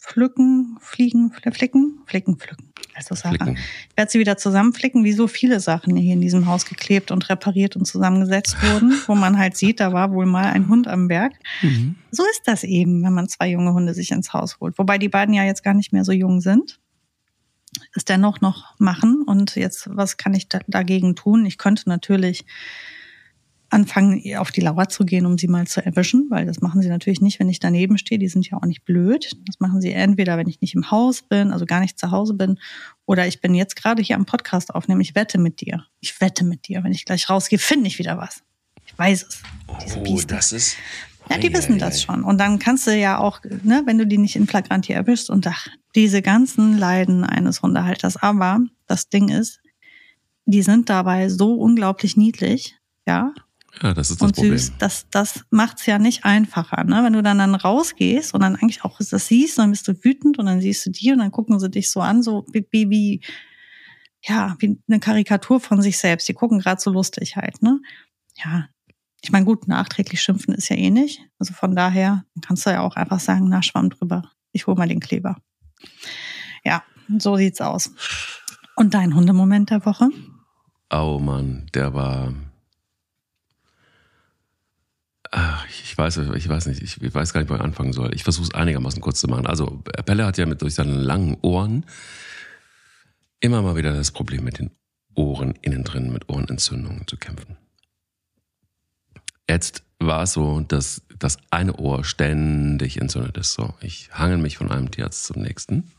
zusammenpflücken, 0.02 0.76
fliegen, 0.80 1.32
flicken, 1.32 2.00
flicken, 2.06 2.36
pflücken. 2.36 2.72
Also 2.94 3.14
Sarah. 3.14 3.48
Ich 3.48 3.96
werde 3.96 4.10
sie 4.10 4.18
wieder 4.18 4.36
zusammenflicken, 4.36 5.04
wie 5.04 5.12
so 5.12 5.28
viele 5.28 5.60
Sachen 5.60 5.96
hier 5.96 6.14
in 6.14 6.20
diesem 6.20 6.46
Haus 6.46 6.66
geklebt 6.66 7.10
und 7.10 7.28
repariert 7.30 7.76
und 7.76 7.86
zusammengesetzt 7.86 8.56
wurden, 8.62 8.92
wo 9.06 9.14
man 9.14 9.38
halt 9.38 9.56
sieht, 9.56 9.80
da 9.80 9.92
war 9.92 10.12
wohl 10.12 10.26
mal 10.26 10.46
ein 10.46 10.68
Hund 10.68 10.88
am 10.88 11.08
Berg. 11.08 11.32
Mhm. 11.62 11.96
So 12.10 12.24
ist 12.24 12.42
das 12.46 12.64
eben, 12.64 13.02
wenn 13.02 13.12
man 13.12 13.28
zwei 13.28 13.48
junge 13.48 13.72
Hunde 13.72 13.94
sich 13.94 14.10
ins 14.10 14.32
Haus 14.32 14.58
holt. 14.60 14.76
Wobei 14.78 14.98
die 14.98 15.08
beiden 15.08 15.34
ja 15.34 15.44
jetzt 15.44 15.62
gar 15.62 15.74
nicht 15.74 15.92
mehr 15.92 16.04
so 16.04 16.12
jung 16.12 16.40
sind. 16.40 16.80
Es 17.94 18.04
dennoch 18.04 18.40
noch 18.40 18.78
machen. 18.78 19.22
Und 19.24 19.54
jetzt, 19.56 19.88
was 19.90 20.16
kann 20.16 20.34
ich 20.34 20.48
da, 20.48 20.60
dagegen 20.66 21.14
tun? 21.14 21.46
Ich 21.46 21.56
könnte 21.58 21.88
natürlich 21.88 22.44
anfangen, 23.72 24.22
auf 24.36 24.50
die 24.50 24.60
Lauer 24.60 24.88
zu 24.88 25.04
gehen, 25.04 25.26
um 25.26 25.38
sie 25.38 25.48
mal 25.48 25.66
zu 25.66 25.84
erwischen, 25.84 26.26
weil 26.30 26.46
das 26.46 26.60
machen 26.60 26.82
sie 26.82 26.88
natürlich 26.88 27.20
nicht, 27.20 27.40
wenn 27.40 27.48
ich 27.48 27.58
daneben 27.58 27.98
stehe. 27.98 28.18
Die 28.18 28.28
sind 28.28 28.48
ja 28.48 28.58
auch 28.58 28.66
nicht 28.66 28.84
blöd. 28.84 29.32
Das 29.46 29.60
machen 29.60 29.80
sie 29.80 29.92
entweder, 29.92 30.36
wenn 30.36 30.48
ich 30.48 30.60
nicht 30.60 30.74
im 30.74 30.90
Haus 30.90 31.22
bin, 31.22 31.52
also 31.52 31.64
gar 31.64 31.80
nicht 31.80 31.98
zu 31.98 32.10
Hause 32.10 32.34
bin, 32.34 32.58
oder 33.06 33.26
ich 33.26 33.40
bin 33.40 33.54
jetzt 33.54 33.76
gerade 33.76 34.02
hier 34.02 34.16
am 34.16 34.26
Podcast 34.26 34.74
aufnehmen. 34.74 35.00
Ich 35.00 35.14
wette 35.14 35.38
mit 35.38 35.60
dir. 35.60 35.84
Ich 36.00 36.20
wette 36.20 36.44
mit 36.44 36.68
dir. 36.68 36.84
Wenn 36.84 36.92
ich 36.92 37.04
gleich 37.04 37.28
rausgehe, 37.28 37.58
finde 37.58 37.86
ich 37.88 37.98
wieder 37.98 38.18
was. 38.18 38.42
Ich 38.84 38.96
weiß 38.98 39.26
es. 39.28 39.42
oh, 39.96 40.20
das 40.26 40.52
ist. 40.52 40.76
Ja, 41.30 41.38
die 41.38 41.52
wissen 41.54 41.78
das 41.78 42.02
schon. 42.02 42.24
Und 42.24 42.38
dann 42.38 42.58
kannst 42.58 42.86
du 42.86 42.96
ja 42.96 43.18
auch, 43.18 43.40
ne, 43.62 43.82
wenn 43.86 43.96
du 43.96 44.06
die 44.06 44.18
nicht 44.18 44.36
in 44.36 44.46
Flagranti 44.46 44.92
erwischst 44.92 45.30
und 45.30 45.46
ach, 45.46 45.68
diese 45.94 46.20
ganzen 46.20 46.78
Leiden 46.78 47.24
eines 47.24 47.62
Hundehalters. 47.62 48.16
Aber 48.16 48.60
das 48.86 49.08
Ding 49.08 49.28
ist, 49.28 49.60
die 50.44 50.62
sind 50.62 50.90
dabei 50.90 51.28
so 51.28 51.54
unglaublich 51.54 52.16
niedlich, 52.16 52.76
ja, 53.06 53.32
ja, 53.80 53.94
das 53.94 54.10
ist 54.10 54.20
das 54.20 54.26
und 54.26 54.34
Problem. 54.34 54.58
Süß. 54.58 54.72
Das, 54.78 55.06
das 55.10 55.44
macht's 55.50 55.86
ja 55.86 55.98
nicht 55.98 56.24
einfacher. 56.24 56.84
Ne? 56.84 57.02
Wenn 57.04 57.14
du 57.14 57.22
dann, 57.22 57.38
dann 57.38 57.54
rausgehst 57.54 58.34
und 58.34 58.42
dann 58.42 58.56
eigentlich 58.56 58.84
auch 58.84 58.98
das 58.98 59.26
siehst, 59.26 59.58
dann 59.58 59.70
bist 59.70 59.88
du 59.88 60.04
wütend 60.04 60.38
und 60.38 60.46
dann 60.46 60.60
siehst 60.60 60.84
du 60.84 60.90
die 60.90 61.12
und 61.12 61.18
dann 61.18 61.30
gucken 61.30 61.58
sie 61.58 61.70
dich 61.70 61.90
so 61.90 62.00
an, 62.00 62.22
so 62.22 62.44
wie, 62.52 62.66
wie 62.70 63.20
ja, 64.24 64.56
wie 64.60 64.78
eine 64.88 65.00
Karikatur 65.00 65.58
von 65.58 65.82
sich 65.82 65.98
selbst. 65.98 66.28
Die 66.28 66.34
gucken 66.34 66.60
gerade 66.60 66.80
so 66.80 66.90
lustig 66.90 67.36
halt. 67.36 67.62
Ne? 67.62 67.80
Ja, 68.36 68.68
ich 69.22 69.32
meine, 69.32 69.46
gut, 69.46 69.66
nachträglich 69.66 70.20
schimpfen 70.20 70.54
ist 70.54 70.68
ja 70.68 70.76
eh 70.76 70.90
nicht. 70.90 71.20
Also 71.38 71.54
von 71.54 71.74
daher 71.74 72.24
kannst 72.42 72.66
du 72.66 72.70
ja 72.70 72.82
auch 72.82 72.94
einfach 72.94 73.20
sagen, 73.20 73.48
na, 73.48 73.62
schwamm 73.62 73.90
drüber. 73.90 74.30
Ich 74.52 74.66
hol 74.66 74.74
mal 74.74 74.88
den 74.88 75.00
Kleber. 75.00 75.38
Ja, 76.64 76.84
so 77.18 77.36
sieht's 77.36 77.60
aus. 77.60 77.90
Und 78.76 78.94
dein 78.94 79.14
Hundemoment 79.14 79.70
der 79.70 79.84
Woche? 79.86 80.10
Oh 80.90 81.18
Mann, 81.18 81.66
der 81.74 81.94
war 81.94 82.32
Ach, 85.34 85.58
ich 85.82 85.96
weiß, 85.96 86.18
ich 86.18 86.48
weiß 86.48 86.66
nicht, 86.66 86.82
ich 86.82 87.14
weiß 87.14 87.32
gar 87.32 87.40
nicht, 87.40 87.50
wo 87.50 87.54
ich 87.54 87.60
anfangen 87.60 87.92
soll. 87.92 88.14
Ich 88.14 88.24
versuche 88.24 88.46
es 88.46 88.54
einigermaßen 88.54 89.00
kurz 89.00 89.20
zu 89.20 89.28
machen. 89.28 89.46
Also 89.46 89.82
Pelle 90.04 90.26
hat 90.26 90.38
ja 90.38 90.46
mit 90.46 90.62
durch 90.62 90.74
seine 90.74 90.94
langen 90.94 91.36
Ohren 91.42 91.84
immer 93.40 93.62
mal 93.62 93.76
wieder 93.76 93.92
das 93.92 94.10
Problem 94.10 94.44
mit 94.44 94.58
den 94.58 94.70
Ohren 95.14 95.54
innen 95.62 95.84
drin, 95.84 96.12
mit 96.12 96.28
Ohrenentzündungen 96.28 97.06
zu 97.06 97.16
kämpfen. 97.16 97.56
Jetzt 99.48 99.82
war 99.98 100.22
es 100.22 100.32
so, 100.32 100.60
dass 100.60 101.02
das 101.18 101.38
eine 101.50 101.76
Ohr 101.76 102.04
ständig 102.04 103.00
entzündet 103.00 103.36
ist. 103.36 103.54
So, 103.54 103.74
ich 103.80 104.10
hangel 104.12 104.38
mich 104.38 104.56
von 104.56 104.70
einem 104.70 104.90
Tierarzt 104.90 105.24
zum 105.24 105.42
nächsten. 105.42 105.90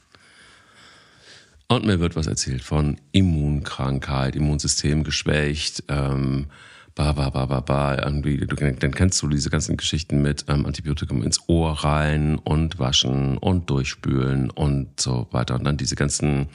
Und 1.67 1.85
mir 1.85 1.99
wird 1.99 2.15
was 2.15 2.27
erzählt 2.27 2.61
von 2.61 2.99
Immunkrankheit, 3.11 4.35
Immunsystem 4.35 5.03
geschwächt, 5.03 5.83
ähm, 5.87 6.47
ba, 6.95 7.11
ba, 7.13 7.29
ba, 7.29 7.45
ba, 7.45 7.59
ba, 7.59 7.97
irgendwie, 7.97 8.37
du, 8.37 8.55
dann 8.55 8.93
kennst 8.93 9.21
du 9.21 9.27
diese 9.27 9.49
ganzen 9.49 9.77
Geschichten 9.77 10.21
mit 10.21 10.45
ähm, 10.47 10.65
Antibiotikum 10.65 11.23
ins 11.23 11.47
Ohr 11.47 11.83
rein 11.83 12.37
und 12.37 12.77
waschen 12.77 13.37
und 13.37 13.69
durchspülen 13.69 14.51
und 14.51 14.99
so 14.99 15.27
weiter. 15.31 15.55
Und 15.55 15.63
dann 15.63 15.77
diese 15.77 15.95
ganzen 15.95 16.49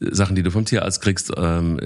Sachen, 0.00 0.34
die 0.34 0.42
du 0.42 0.50
vom 0.50 0.64
Tierarzt 0.64 1.00
kriegst, 1.00 1.32
ähm, 1.36 1.78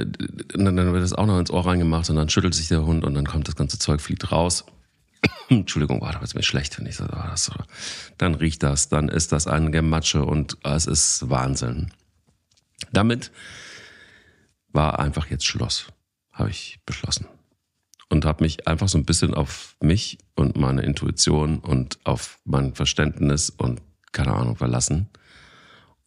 dann, 0.55 0.77
dann 0.77 0.93
wird 0.93 1.03
das 1.03 1.13
auch 1.13 1.27
noch 1.27 1.39
ins 1.39 1.51
Ohr 1.51 1.67
reingemacht 1.67 2.09
und 2.09 2.17
dann 2.17 2.31
schüttelt 2.31 2.55
sich 2.55 2.69
der 2.69 2.87
Hund 2.87 3.05
und 3.05 3.15
dann 3.15 3.27
kommt 3.27 3.47
das 3.49 3.57
ganze 3.57 3.79
Zeug, 3.79 4.01
fliegt 4.01 4.33
raus. 4.33 4.65
Entschuldigung, 5.51 6.01
oh, 6.01 6.09
da 6.11 6.21
wird 6.21 6.35
mir 6.35 6.43
schlecht, 6.43 6.79
wenn 6.79 6.87
ich 6.87 6.97
so, 6.97 7.05
das 7.05 7.45
so. 7.45 7.53
Dann 8.17 8.35
riecht 8.35 8.63
das, 8.63 8.89
dann 8.89 9.11
ist 9.11 9.33
das 9.33 9.47
ein 9.47 9.71
Gematsche 9.71 10.25
und 10.25 10.57
es 10.65 10.87
ist 10.87 11.29
Wahnsinn. 11.29 11.93
Damit 12.91 13.33
war 14.73 14.99
einfach 14.99 15.27
jetzt 15.27 15.47
Schluss 15.47 15.89
habe 16.37 16.51
ich 16.51 16.81
beschlossen. 16.87 17.27
Und 18.09 18.25
habe 18.25 18.45
mich 18.45 18.69
einfach 18.69 18.89
so 18.89 18.99
ein 18.99 19.05
bisschen 19.05 19.35
auf 19.35 19.77
mich 19.83 20.19
und 20.37 20.57
meine 20.57 20.83
Intuition 20.83 21.59
und 21.59 21.99
auf 22.05 22.39
mein 22.45 22.75
Verständnis 22.75 23.51
und 23.51 23.83
keine 24.13 24.35
Ahnung 24.35 24.57
verlassen. 24.57 25.09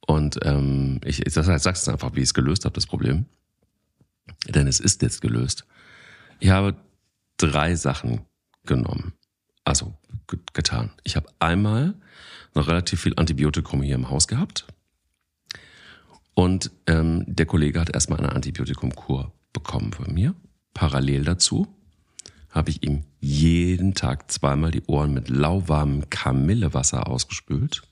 Und 0.08 0.40
ähm, 0.44 1.02
ich, 1.04 1.20
das 1.22 1.48
heißt, 1.48 1.64
sag's 1.64 1.90
einfach, 1.90 2.16
wie 2.16 2.20
ich 2.20 2.30
es 2.30 2.34
gelöst 2.34 2.66
habe, 2.66 2.74
das 2.74 2.88
Problem. 2.88 3.26
Denn 4.48 4.68
es 4.68 4.80
ist 4.80 5.02
jetzt 5.02 5.22
gelöst. 5.22 5.66
Ich 6.40 6.50
habe 6.50 6.76
drei 7.38 7.76
Sachen 7.76 8.22
genommen. 8.66 9.14
Also 9.66 9.94
getan. 10.54 10.92
Ich 11.04 11.16
habe 11.16 11.30
einmal 11.40 11.96
noch 12.56 12.68
relativ 12.68 13.02
viel 13.02 13.14
Antibiotikum 13.18 13.82
hier 13.84 13.96
im 13.96 14.10
Haus 14.10 14.28
gehabt 14.28 14.66
Und 16.34 16.72
ähm, 16.88 17.26
der 17.28 17.46
Kollege 17.46 17.82
hat 17.82 17.94
erstmal 17.94 18.20
eine 18.20 18.32
Antibiotikumkur 18.32 19.34
bekommen 19.54 19.94
von 19.94 20.14
mir. 20.14 20.36
Parallel 20.74 21.24
dazu 21.24 21.68
habe 22.50 22.72
ich 22.72 22.84
ihm 22.84 23.04
jeden 23.20 23.94
Tag 23.94 24.32
zweimal 24.32 24.72
die 24.72 24.84
Ohren 24.88 25.14
mit 25.14 25.30
lauwarmem 25.30 26.10
Kamillewasser 26.10 27.08
ausgespült. 27.08 27.84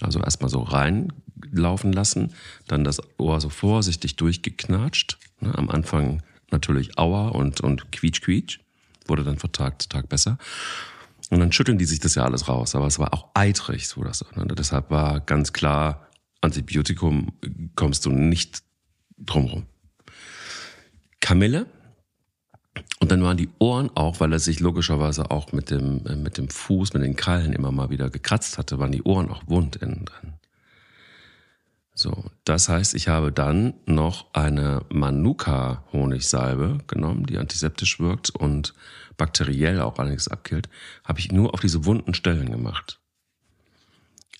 Also 0.00 0.20
erstmal 0.20 0.50
so 0.50 0.60
reinlaufen 0.60 1.92
lassen, 1.92 2.32
dann 2.66 2.84
das 2.84 3.00
Ohr 3.18 3.40
so 3.40 3.48
vorsichtig 3.48 4.16
durchgeknatscht. 4.16 5.18
Ne, 5.40 5.56
am 5.56 5.70
Anfang 5.70 6.22
natürlich 6.50 6.98
Aua 6.98 7.28
und, 7.28 7.60
und 7.60 7.92
Quietsch, 7.92 8.22
Quietsch. 8.22 8.60
Wurde 9.06 9.24
dann 9.24 9.38
von 9.38 9.52
Tag 9.52 9.80
zu 9.80 9.88
Tag 9.88 10.08
besser. 10.08 10.38
Und 11.30 11.40
dann 11.40 11.52
schütteln 11.52 11.78
die 11.78 11.84
sich 11.84 12.00
das 12.00 12.14
ja 12.14 12.24
alles 12.24 12.48
raus. 12.48 12.74
Aber 12.74 12.86
es 12.86 12.98
war 12.98 13.14
auch 13.14 13.28
eitrig, 13.34 13.88
so 13.88 14.02
das. 14.02 14.24
Ne? 14.34 14.46
Deshalb 14.46 14.90
war 14.90 15.20
ganz 15.20 15.52
klar, 15.52 16.08
Antibiotikum 16.40 17.32
kommst 17.74 18.04
du 18.04 18.10
nicht 18.10 18.62
drumrum. 19.18 19.66
Kamille. 21.20 21.66
Und 23.00 23.10
dann 23.10 23.22
waren 23.22 23.36
die 23.36 23.48
Ohren 23.58 23.90
auch, 23.94 24.20
weil 24.20 24.32
er 24.32 24.38
sich 24.38 24.60
logischerweise 24.60 25.30
auch 25.30 25.52
mit 25.52 25.70
dem, 25.70 26.06
äh, 26.06 26.16
mit 26.16 26.38
dem 26.38 26.48
Fuß, 26.48 26.94
mit 26.94 27.02
den 27.02 27.16
Krallen 27.16 27.52
immer 27.52 27.72
mal 27.72 27.90
wieder 27.90 28.10
gekratzt 28.10 28.58
hatte, 28.58 28.78
waren 28.78 28.92
die 28.92 29.02
Ohren 29.02 29.30
auch 29.30 29.42
wund 29.46 29.76
innen 29.76 30.04
drin. 30.04 30.34
So, 31.94 32.24
das 32.44 32.68
heißt, 32.68 32.94
ich 32.94 33.08
habe 33.08 33.32
dann 33.32 33.72
noch 33.86 34.34
eine 34.34 34.82
Manuka-Honigsalbe 34.90 36.80
genommen, 36.86 37.24
die 37.24 37.38
antiseptisch 37.38 37.98
wirkt 37.98 38.30
und 38.30 38.74
bakteriell 39.16 39.80
auch 39.80 39.98
einiges 39.98 40.28
abkillt, 40.28 40.68
habe 41.04 41.20
ich 41.20 41.32
nur 41.32 41.54
auf 41.54 41.60
diese 41.60 41.86
wunden 41.86 42.12
Stellen 42.12 42.50
gemacht. 42.50 43.00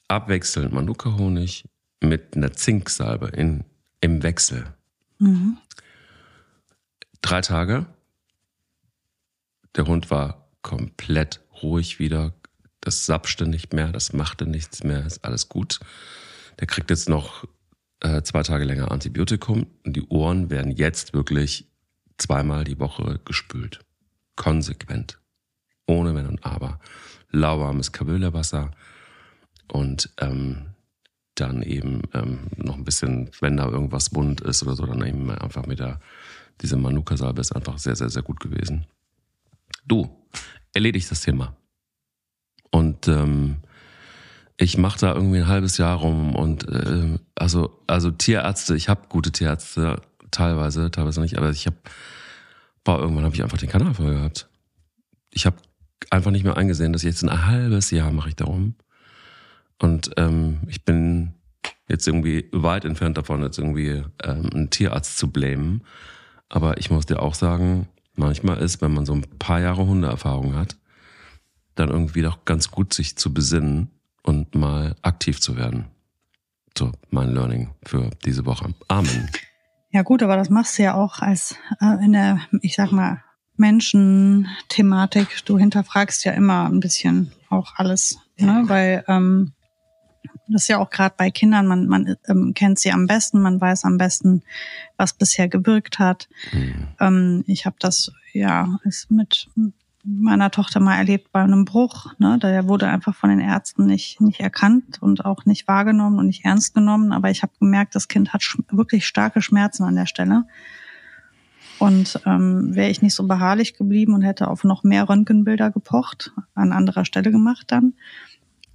Abwechselnd 0.09 0.73
Manuka-Honig 0.73 1.65
mit 2.01 2.37
einer 2.37 2.53
Zinksalbe 2.53 3.29
in, 3.29 3.65
im 4.03 4.23
Wechsel. 4.23 4.67
Mhm. 5.19 5.57
Drei 7.23 7.41
Tage. 7.41 7.87
Der 9.75 9.87
Hund 9.87 10.11
war 10.11 10.49
komplett 10.63 11.41
ruhig 11.63 11.99
wieder. 11.99 12.35
Das 12.81 13.07
sapschte 13.07 13.47
nicht 13.47 13.73
mehr, 13.73 13.93
das 13.93 14.13
machte 14.13 14.47
nichts 14.47 14.85
mehr, 14.85 15.05
ist 15.05 15.25
alles 15.25 15.49
gut. 15.49 15.81
Der 16.61 16.67
kriegt 16.67 16.91
jetzt 16.91 17.09
noch 17.09 17.45
äh, 18.01 18.23
zwei 18.23 18.43
Tage 18.43 18.65
länger 18.65 18.91
Antibiotikum 18.91 19.67
und 19.85 19.97
die 19.97 20.07
Ohren 20.09 20.51
werden 20.51 20.71
jetzt 20.71 21.15
wirklich 21.15 21.67
zweimal 22.19 22.65
die 22.65 22.79
Woche 22.79 23.21
gespült. 23.25 23.81
Konsequent. 24.37 25.19
Ohne 25.87 26.15
Wenn 26.15 26.27
und 26.27 26.45
Aber. 26.45 26.81
Lauwarmes 27.31 27.93
Kabülerwasser 27.93 28.71
und 29.69 30.11
ähm, 30.19 30.67
dann 31.35 31.63
eben 31.63 32.03
ähm, 32.15 32.41
noch 32.57 32.77
ein 32.77 32.85
bisschen, 32.85 33.31
wenn 33.41 33.57
da 33.57 33.67
irgendwas 33.69 34.15
wund 34.15 34.41
ist 34.41 34.63
oder 34.63 34.75
so, 34.75 34.87
dann 34.87 35.05
eben 35.05 35.31
einfach 35.31 35.67
mit 35.67 35.81
der, 35.81 36.01
diese 36.63 36.77
Manuka-Salbe 36.77 37.41
ist 37.41 37.53
einfach 37.53 37.79
sehr, 37.79 37.97
sehr, 37.97 38.09
sehr 38.09 38.23
gut 38.23 38.41
gewesen. 38.41 38.87
Du, 39.87 40.11
erledigt 40.75 41.11
das 41.11 41.21
Thema. 41.21 41.57
Und 42.71 43.09
ähm, 43.09 43.59
ich 44.57 44.79
mache 44.79 45.01
da 45.01 45.15
irgendwie 45.15 45.39
ein 45.39 45.49
halbes 45.49 45.79
Jahr 45.79 45.97
rum 45.97 46.35
und 46.35 46.69
äh, 46.69 47.19
also 47.35 47.83
also 47.87 48.11
Tierärzte, 48.11 48.75
ich 48.75 48.89
habe 48.89 49.09
gute 49.09 49.33
Tierärzte 49.33 50.01
teilweise, 50.31 50.91
teilweise 50.91 51.21
nicht, 51.21 51.37
aber 51.37 51.51
ich 51.51 51.67
habe 51.67 51.77
irgendwann 52.87 53.25
habe 53.25 53.35
ich 53.35 53.43
einfach 53.43 53.59
den 53.59 53.69
Kanal 53.69 53.95
voll 53.95 54.15
gehabt. 54.15 54.49
Ich 55.31 55.45
habe 55.45 55.57
einfach 56.11 56.31
nicht 56.31 56.45
mehr 56.45 56.57
eingesehen, 56.57 56.93
dass 56.93 57.03
ich 57.03 57.11
jetzt 57.11 57.23
ein 57.23 57.47
halbes 57.47 57.91
Jahr 57.91 58.13
mache 58.13 58.31
ich 58.31 58.37
darum 58.37 58.77
und 59.79 60.11
ähm, 60.17 60.61
ich 60.69 60.85
bin 60.85 61.35
jetzt 61.89 62.07
irgendwie 62.07 62.49
weit 62.53 62.85
entfernt 62.85 63.19
davon, 63.19 63.43
jetzt 63.43 63.59
irgendwie 63.59 64.03
ähm, 64.23 64.51
einen 64.53 64.71
Tierarzt 64.71 65.19
zu 65.19 65.31
blamen. 65.31 65.83
Aber 66.49 66.79
ich 66.79 66.91
muss 66.91 67.07
dir 67.07 67.21
auch 67.23 67.35
sagen, 67.35 67.89
manchmal 68.15 68.59
ist, 68.59 68.81
wenn 68.81 68.95
man 68.95 69.07
so 69.07 69.15
ein 69.15 69.23
paar 69.39 69.61
Jahre 69.61 69.87
Hundeerfahrung 69.87 70.55
hat, 70.55 70.77
dann 71.75 71.89
irgendwie 71.89 72.23
doch 72.23 72.45
ganz 72.45 72.71
gut, 72.71 72.95
sich 72.95 73.17
zu 73.17 73.33
besinnen 73.33 73.91
und 74.23 74.55
mal 74.55 74.97
aktiv 75.03 75.41
zu 75.41 75.57
werden. 75.57 75.87
So, 76.77 76.93
mein 77.11 77.33
Learning 77.33 77.71
für 77.85 78.11
diese 78.25 78.45
Woche. 78.47 78.75
Amen. 78.89 79.31
Ja 79.91 80.03
gut, 80.03 80.23
aber 80.23 80.37
das 80.37 80.51
machst 80.51 80.79
du 80.79 80.83
ja 80.83 80.95
auch 80.95 81.21
als 81.21 81.57
äh, 81.81 82.05
in 82.05 82.13
der, 82.13 82.41
ich 82.61 82.75
sag 82.75 82.93
mal, 82.93 83.23
Menschen-Thematik. 83.57 85.45
Du 85.47 85.59
hinterfragst 85.59 86.25
ja 86.25 86.33
immer 86.33 86.67
ein 86.67 86.81
bisschen 86.81 87.33
auch 87.49 87.75
alles, 87.77 88.19
ne? 88.39 88.65
weil 88.67 89.05
ähm, 89.09 89.53
das 90.49 90.63
ist 90.63 90.69
ja 90.69 90.79
auch 90.79 90.91
gerade 90.91 91.15
bei 91.17 91.31
Kindern, 91.31 91.67
man, 91.67 91.87
man 91.87 92.17
ähm, 92.29 92.55
kennt 92.55 92.79
sie 92.79 92.93
am 92.93 93.07
besten, 93.07 93.41
man 93.41 93.61
weiß 93.61 93.85
am 93.85 93.99
besten, 93.99 94.43
was 94.97 95.13
bisher 95.13 95.49
gewirkt 95.49 95.99
hat. 95.99 96.29
Mhm. 96.53 96.89
Ähm, 97.01 97.45
ich 97.47 97.67
habe 97.67 97.77
das 97.79 98.13
ja 98.33 98.79
ist 98.85 99.11
mit 99.11 99.49
meiner 100.07 100.51
Tochter 100.53 100.79
mal 100.79 100.97
erlebt 100.97 101.33
bei 101.33 101.43
einem 101.43 101.65
Bruch. 101.65 102.15
Ne? 102.19 102.39
Der 102.39 102.69
wurde 102.69 102.89
einfach 102.89 103.15
von 103.15 103.29
den 103.29 103.41
Ärzten 103.41 103.87
nicht, 103.87 104.21
nicht 104.21 104.41
erkannt 104.41 105.03
und 105.03 105.25
auch 105.25 105.45
nicht 105.47 105.67
wahrgenommen 105.67 106.19
und 106.21 106.27
nicht 106.27 106.45
ernst 106.45 106.75
genommen. 106.75 107.13
Aber 107.13 107.31
ich 107.31 107.43
habe 107.43 107.53
gemerkt, 107.59 107.95
das 107.97 108.07
Kind 108.07 108.33
hat 108.33 108.43
wirklich 108.71 109.07
starke 109.07 109.43
Schmerzen 109.43 109.83
an 109.83 109.97
der 109.97 110.07
Stelle. 110.07 110.45
Und 111.79 112.21
ähm, 112.25 112.75
wäre 112.75 112.89
ich 112.89 113.03
nicht 113.03 113.15
so 113.15 113.27
beharrlich 113.27 113.77
geblieben 113.77 114.15
und 114.15 114.23
hätte 114.23 114.49
auf 114.49 114.65
noch 114.65 114.83
mehr 114.83 115.09
Röntgenbilder 115.09 115.71
gepocht, 115.71 116.33
an 116.55 116.73
anderer 116.73 117.05
Stelle 117.05 117.31
gemacht 117.31 117.67
dann, 117.69 117.95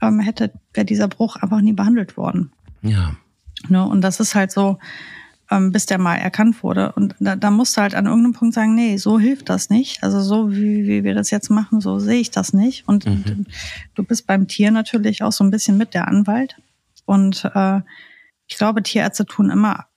ähm, 0.02 0.20
hätte 0.20 0.52
wäre 0.74 0.86
dieser 0.86 1.08
Bruch 1.08 1.36
einfach 1.38 1.62
nie 1.62 1.74
behandelt 1.74 2.18
worden. 2.18 2.52
Ja. 2.82 3.16
Ne? 3.70 3.86
Und 3.86 4.02
das 4.02 4.20
ist 4.20 4.36
halt 4.36 4.52
so, 4.52 4.80
ähm, 5.52 5.72
bis 5.72 5.86
der 5.86 5.98
mal 5.98 6.16
erkannt 6.16 6.64
wurde. 6.64 6.94
Und 6.94 7.16
da, 7.20 7.36
da 7.36 7.52
musst 7.52 7.78
du 7.78 7.82
halt 7.82 7.94
an 7.94 8.06
irgendeinem 8.06 8.34
Punkt 8.34 8.56
sagen, 8.56 8.74
nee, 8.74 8.98
so 8.98 9.20
hilft 9.20 9.50
das 9.50 9.70
nicht. 9.70 10.02
Also 10.02 10.22
so 10.22 10.52
wie, 10.52 10.88
wie 10.88 11.04
wir 11.04 11.14
das 11.14 11.30
jetzt 11.30 11.50
machen, 11.50 11.82
so 11.82 12.00
sehe 12.00 12.22
ich 12.22 12.32
das 12.32 12.54
nicht. 12.54 12.88
Und 12.88 13.06
mhm. 13.06 13.46
du 13.96 14.04
bist 14.04 14.26
beim 14.28 14.48
Tier 14.48 14.72
natürlich 14.72 15.24
auch 15.24 15.32
so 15.34 15.44
ein 15.44 15.52
bisschen 15.52 15.78
mit 15.78 15.94
der 15.94 16.08
Anwalt. 16.08 16.56
Und 17.06 17.50
äh, 17.54 17.82
ich 18.48 18.58
glaube, 18.58 18.82
Tierärzte 18.82 19.26
tun 19.26 19.50
immer 19.50 19.88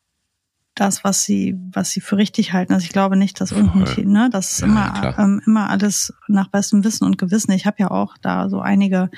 das, 0.75 1.05
was 1.05 1.23
sie, 1.23 1.57
was 1.73 1.91
sie 1.91 2.01
für 2.01 2.17
richtig 2.17 2.53
halten. 2.53 2.73
Also 2.73 2.85
ich 2.85 2.93
glaube 2.93 3.17
nicht, 3.17 3.41
dass 3.41 3.53
irgendein 3.53 3.85
Tier, 3.85 4.07
ne, 4.07 4.29
das 4.31 4.53
ist 4.53 4.61
ja, 4.61 4.67
immer, 4.67 5.19
ähm, 5.19 5.41
immer 5.47 5.71
alles 5.71 6.13
nach 6.27 6.49
bestem 6.49 6.83
Wissen 6.83 7.05
und 7.05 7.17
Gewissen. 7.17 7.53
Ich 7.53 7.65
habe 7.67 7.77
ja 7.79 7.91
auch 7.91 8.17
da 8.21 8.49
so 8.49 8.61
einige, 8.61 9.11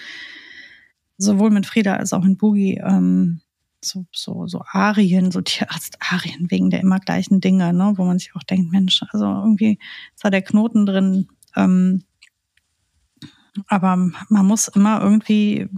sowohl 1.18 1.50
mit 1.50 1.66
Frieda 1.66 1.96
als 1.96 2.12
auch 2.12 2.22
mit 2.22 2.38
Boogie, 2.38 2.80
ähm, 2.82 3.40
so, 3.82 4.06
so, 4.12 4.46
so 4.46 4.62
Arien, 4.72 5.30
so 5.30 5.40
Tierarzt-Arien 5.40 6.50
wegen 6.50 6.70
der 6.70 6.80
immer 6.80 6.98
gleichen 6.98 7.40
Dinge, 7.40 7.72
ne, 7.72 7.94
wo 7.96 8.04
man 8.04 8.18
sich 8.18 8.34
auch 8.34 8.42
denkt, 8.42 8.72
Mensch, 8.72 9.02
also 9.10 9.24
irgendwie 9.26 9.78
ist 10.14 10.24
da 10.24 10.30
der 10.30 10.42
Knoten 10.42 10.86
drin. 10.86 11.28
Ähm, 11.54 12.02
aber 13.68 13.96
man 13.96 14.46
muss 14.46 14.68
immer 14.68 15.00
irgendwie 15.00 15.68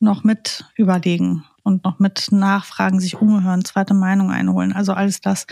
noch 0.00 0.24
mit 0.24 0.64
überlegen 0.76 1.44
und 1.62 1.84
noch 1.84 1.98
mit 1.98 2.28
nachfragen, 2.30 3.00
sich 3.00 3.16
umhören, 3.16 3.64
zweite 3.64 3.94
Meinung 3.94 4.30
einholen. 4.30 4.72
Also 4.72 4.92
alles 4.92 5.20
das, 5.20 5.46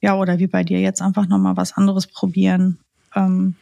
ja, 0.00 0.14
oder 0.16 0.38
wie 0.38 0.46
bei 0.46 0.62
dir 0.62 0.80
jetzt 0.80 1.02
einfach 1.02 1.26
nochmal 1.26 1.56
was 1.56 1.72
anderes 1.72 2.06
probieren. 2.06 2.78
Ähm, 3.14 3.56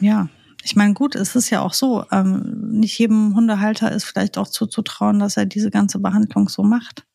ja, 0.00 0.28
ich 0.62 0.76
meine, 0.76 0.94
gut, 0.94 1.14
es 1.14 1.36
ist 1.36 1.50
ja 1.50 1.60
auch 1.60 1.72
so, 1.72 2.04
ähm, 2.10 2.70
nicht 2.70 2.98
jedem 2.98 3.34
Hundehalter 3.34 3.92
ist 3.92 4.04
vielleicht 4.04 4.38
auch 4.38 4.48
zuzutrauen, 4.48 5.18
dass 5.18 5.36
er 5.36 5.46
diese 5.46 5.70
ganze 5.70 5.98
Behandlung 5.98 6.48
so 6.48 6.62
macht. 6.62 7.06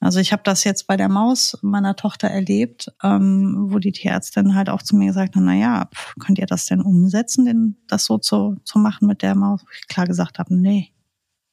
Also 0.00 0.20
ich 0.20 0.32
habe 0.32 0.42
das 0.44 0.64
jetzt 0.64 0.86
bei 0.86 0.98
der 0.98 1.08
Maus 1.08 1.56
meiner 1.62 1.96
Tochter 1.96 2.28
erlebt, 2.28 2.92
ähm, 3.02 3.68
wo 3.70 3.78
die 3.78 3.92
Tierärztin 3.92 4.54
halt 4.54 4.68
auch 4.68 4.82
zu 4.82 4.96
mir 4.96 5.06
gesagt 5.06 5.34
hat, 5.34 5.42
na 5.42 5.54
ja, 5.54 5.88
könnt 6.20 6.38
ihr 6.38 6.46
das 6.46 6.66
denn 6.66 6.82
umsetzen, 6.82 7.46
denn 7.46 7.76
das 7.86 8.04
so 8.04 8.18
zu, 8.18 8.56
zu 8.64 8.78
machen 8.78 9.06
mit 9.06 9.22
der 9.22 9.34
Maus? 9.34 9.64
Ich 9.80 9.88
klar 9.88 10.06
gesagt 10.06 10.38
habe, 10.38 10.54
nee, 10.54 10.92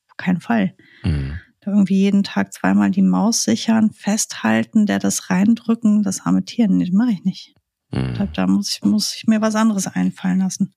auf 0.10 0.18
keinen 0.18 0.42
Fall. 0.42 0.76
Mhm. 1.04 1.40
Irgendwie 1.66 2.00
jeden 2.00 2.24
Tag 2.24 2.52
zweimal 2.52 2.92
die 2.92 3.04
Maus 3.04 3.44
sichern, 3.44 3.92
festhalten, 3.92 4.86
der 4.86 5.00
das 5.00 5.30
reindrücken, 5.30 6.04
das 6.04 6.26
arme 6.26 6.44
Tier, 6.44 6.68
nee, 6.68 6.86
das 6.86 6.94
mache 6.94 7.12
ich 7.12 7.24
nicht. 7.24 7.56
Mhm. 7.92 8.30
Da, 8.34 8.48
muss 8.48 8.72
ich, 8.72 8.84
muss 8.84 9.16
ich 9.16 9.28
mir 9.28 9.42
was 9.42 9.56
anderes 9.56 9.88
einfallen 9.88 10.40
lassen. 10.40 10.74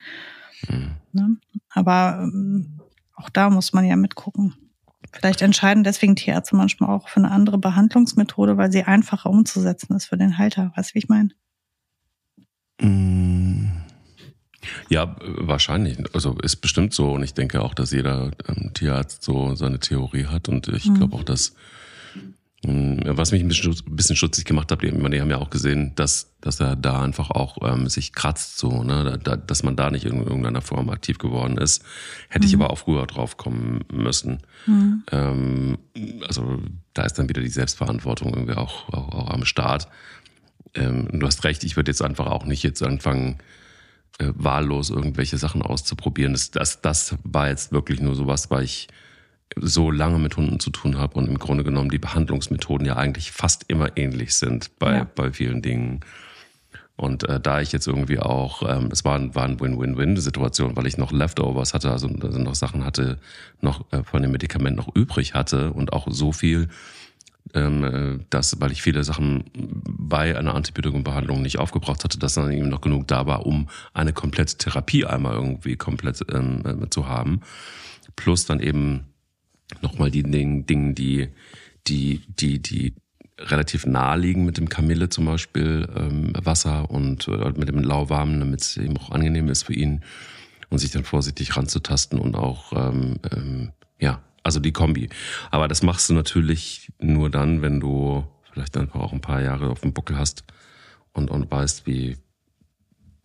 Mhm. 0.68 0.90
Ne? 1.12 1.36
Aber 1.70 2.20
ähm, 2.22 2.80
auch 3.14 3.30
da 3.30 3.50
muss 3.50 3.72
man 3.72 3.84
ja 3.84 3.96
mitgucken. 3.96 4.54
Vielleicht 5.12 5.42
entscheiden 5.42 5.84
deswegen 5.84 6.16
Tierärzte 6.16 6.56
manchmal 6.56 6.90
auch 6.90 7.08
für 7.08 7.18
eine 7.20 7.30
andere 7.30 7.58
Behandlungsmethode, 7.58 8.56
weil 8.56 8.72
sie 8.72 8.82
einfacher 8.82 9.30
umzusetzen 9.30 9.94
ist 9.94 10.06
für 10.06 10.16
den 10.16 10.38
Halter. 10.38 10.72
Weißt 10.74 10.90
du, 10.90 10.94
wie 10.94 10.98
ich 10.98 11.08
meine? 11.08 11.30
Mhm. 12.80 13.70
Ja, 14.88 15.14
wahrscheinlich. 15.20 15.98
Also 16.14 16.36
ist 16.38 16.56
bestimmt 16.56 16.94
so. 16.94 17.12
Und 17.12 17.22
ich 17.22 17.34
denke 17.34 17.62
auch, 17.62 17.74
dass 17.74 17.92
jeder 17.92 18.32
ähm, 18.48 18.72
Tierarzt 18.74 19.22
so 19.22 19.54
seine 19.54 19.78
Theorie 19.78 20.26
hat. 20.26 20.48
Und 20.48 20.68
ich 20.68 20.86
mhm. 20.86 20.94
glaube 20.94 21.16
auch, 21.16 21.24
dass 21.24 21.54
was 22.66 23.32
mich 23.32 23.42
ein 23.42 23.48
bisschen, 23.48 23.72
ein 23.72 23.96
bisschen 23.96 24.16
schutzig 24.16 24.44
gemacht 24.44 24.70
hat, 24.72 24.82
die, 24.82 24.90
die 24.90 25.20
haben 25.20 25.30
ja 25.30 25.38
auch 25.38 25.50
gesehen, 25.50 25.92
dass, 25.96 26.34
dass 26.40 26.60
er 26.60 26.76
da 26.76 27.02
einfach 27.02 27.30
auch 27.30 27.58
ähm, 27.62 27.88
sich 27.88 28.12
kratzt, 28.12 28.58
so, 28.58 28.82
ne? 28.82 29.18
Da, 29.22 29.36
dass 29.36 29.62
man 29.62 29.76
da 29.76 29.90
nicht 29.90 30.04
in 30.04 30.22
irgendeiner 30.22 30.62
Form 30.62 30.90
aktiv 30.90 31.18
geworden 31.18 31.58
ist. 31.58 31.84
Hätte 32.28 32.46
mhm. 32.46 32.48
ich 32.48 32.54
aber 32.54 32.70
auch 32.70 32.78
früher 32.78 33.06
drauf 33.06 33.36
kommen 33.36 33.84
müssen. 33.92 34.38
Mhm. 34.66 35.02
Ähm, 35.12 35.78
also 36.26 36.60
da 36.94 37.02
ist 37.04 37.18
dann 37.18 37.28
wieder 37.28 37.42
die 37.42 37.48
Selbstverantwortung 37.48 38.32
irgendwie 38.32 38.54
auch, 38.54 38.88
auch, 38.88 39.08
auch 39.08 39.30
am 39.30 39.44
Start. 39.44 39.88
Ähm, 40.74 41.08
du 41.12 41.26
hast 41.26 41.44
recht, 41.44 41.64
ich 41.64 41.76
würde 41.76 41.90
jetzt 41.90 42.02
einfach 42.02 42.26
auch 42.26 42.46
nicht 42.46 42.62
jetzt 42.62 42.82
anfangen, 42.82 43.38
äh, 44.18 44.32
wahllos 44.34 44.90
irgendwelche 44.90 45.38
Sachen 45.38 45.62
auszuprobieren. 45.62 46.32
Das, 46.32 46.50
das, 46.50 46.80
das 46.80 47.16
war 47.24 47.48
jetzt 47.48 47.72
wirklich 47.72 48.00
nur 48.00 48.14
sowas, 48.14 48.50
weil 48.50 48.64
ich 48.64 48.88
so 49.60 49.90
lange 49.90 50.18
mit 50.18 50.36
Hunden 50.36 50.60
zu 50.60 50.70
tun 50.70 50.98
habe 50.98 51.16
und 51.18 51.28
im 51.28 51.38
Grunde 51.38 51.64
genommen 51.64 51.90
die 51.90 51.98
Behandlungsmethoden 51.98 52.86
ja 52.86 52.96
eigentlich 52.96 53.32
fast 53.32 53.64
immer 53.68 53.96
ähnlich 53.96 54.34
sind 54.34 54.78
bei, 54.78 54.96
ja. 54.96 55.06
bei 55.14 55.32
vielen 55.32 55.62
Dingen. 55.62 56.00
Und 56.96 57.28
äh, 57.28 57.40
da 57.40 57.60
ich 57.60 57.72
jetzt 57.72 57.88
irgendwie 57.88 58.20
auch, 58.20 58.62
ähm, 58.68 58.88
es 58.92 59.04
war, 59.04 59.34
war 59.34 59.44
ein 59.44 59.58
Win-Win-Win-Situation, 59.58 60.76
weil 60.76 60.86
ich 60.86 60.96
noch 60.96 61.10
Leftovers 61.10 61.74
hatte, 61.74 61.90
also, 61.90 62.08
also 62.08 62.38
noch 62.38 62.54
Sachen 62.54 62.84
hatte, 62.84 63.18
noch 63.60 63.90
äh, 63.92 64.04
von 64.04 64.22
dem 64.22 64.30
Medikament 64.30 64.76
noch 64.76 64.94
übrig 64.94 65.34
hatte 65.34 65.72
und 65.72 65.92
auch 65.92 66.06
so 66.08 66.30
viel, 66.30 66.68
ähm, 67.52 67.84
äh, 67.84 68.24
dass, 68.30 68.60
weil 68.60 68.70
ich 68.70 68.80
viele 68.80 69.02
Sachen 69.02 69.44
bei 69.54 70.38
einer 70.38 70.54
Antibiotikumbehandlung 70.54 71.42
nicht 71.42 71.58
aufgebraucht 71.58 72.04
hatte, 72.04 72.18
dass 72.18 72.34
dann 72.34 72.52
eben 72.52 72.68
noch 72.68 72.80
genug 72.80 73.08
da 73.08 73.26
war, 73.26 73.44
um 73.44 73.68
eine 73.92 74.12
komplette 74.12 74.56
Therapie 74.56 75.04
einmal 75.04 75.34
irgendwie 75.34 75.76
komplett 75.76 76.24
ähm, 76.32 76.62
äh, 76.64 76.90
zu 76.90 77.08
haben. 77.08 77.40
Plus 78.14 78.46
dann 78.46 78.60
eben 78.60 79.13
nochmal 79.80 80.10
die 80.10 80.22
Dinge, 80.22 80.94
die, 80.94 81.28
die, 81.86 82.22
die, 82.28 82.60
die 82.60 82.94
relativ 83.38 83.86
nahe 83.86 84.18
liegen 84.18 84.44
mit 84.44 84.58
dem 84.58 84.68
Kamille 84.68 85.08
zum 85.08 85.26
Beispiel, 85.26 85.88
ähm, 85.96 86.32
Wasser 86.36 86.90
und 86.90 87.26
äh, 87.28 87.52
mit 87.56 87.68
dem 87.68 87.82
Lauwarmen, 87.82 88.40
damit 88.40 88.60
es 88.60 88.76
eben 88.76 88.96
auch 88.96 89.10
angenehm 89.10 89.48
ist 89.48 89.64
für 89.64 89.74
ihn 89.74 90.02
und 90.70 90.78
sich 90.78 90.90
dann 90.90 91.04
vorsichtig 91.04 91.56
ranzutasten 91.56 92.18
und 92.18 92.36
auch, 92.36 92.72
ähm, 92.72 93.18
ähm, 93.32 93.72
ja, 94.00 94.22
also 94.42 94.60
die 94.60 94.72
Kombi. 94.72 95.08
Aber 95.50 95.68
das 95.68 95.82
machst 95.82 96.08
du 96.10 96.14
natürlich 96.14 96.92
nur 97.00 97.30
dann, 97.30 97.62
wenn 97.62 97.80
du 97.80 98.24
vielleicht 98.52 98.76
einfach 98.76 99.00
auch 99.00 99.12
ein 99.12 99.20
paar 99.20 99.42
Jahre 99.42 99.70
auf 99.70 99.80
dem 99.80 99.92
Buckel 99.92 100.16
hast 100.16 100.44
und, 101.12 101.30
und 101.30 101.50
weißt, 101.50 101.86
wie 101.86 102.16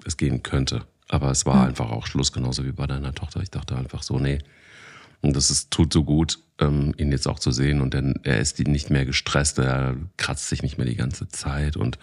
es 0.06 0.18
gehen 0.18 0.44
könnte. 0.44 0.86
Aber 1.08 1.30
es 1.32 1.46
war 1.46 1.58
mhm. 1.58 1.68
einfach 1.70 1.92
auch 1.92 2.08
Schluss, 2.08 2.32
genauso 2.32 2.66
wie 2.66 2.72
bei 2.72 2.88
deiner 2.88 3.14
Tochter. 3.14 3.42
Ich 3.42 3.52
dachte 3.52 3.76
einfach 3.76 4.04
so, 4.04 4.20
nee, 4.20 4.40
und 5.22 5.36
das 5.36 5.52
ist, 5.52 5.72
tut 5.72 5.92
so 5.92 6.04
gut, 6.04 6.40
ähm, 6.60 6.94
ihn 6.98 7.12
jetzt 7.12 7.28
auch 7.28 7.40
zu 7.40 7.52
sehen. 7.52 7.82
Und 7.82 7.94
dann, 7.94 8.16
er 8.24 8.40
ist 8.40 8.60
nicht 8.60 8.90
mehr 8.90 9.06
gestresst, 9.06 9.60
er 9.60 9.96
kratzt 10.18 10.50
sich 10.50 10.64
nicht 10.64 10.78
mehr 10.78 10.88
die 10.88 10.96
ganze 10.96 11.28
Zeit 11.28 11.78
und 11.78 12.00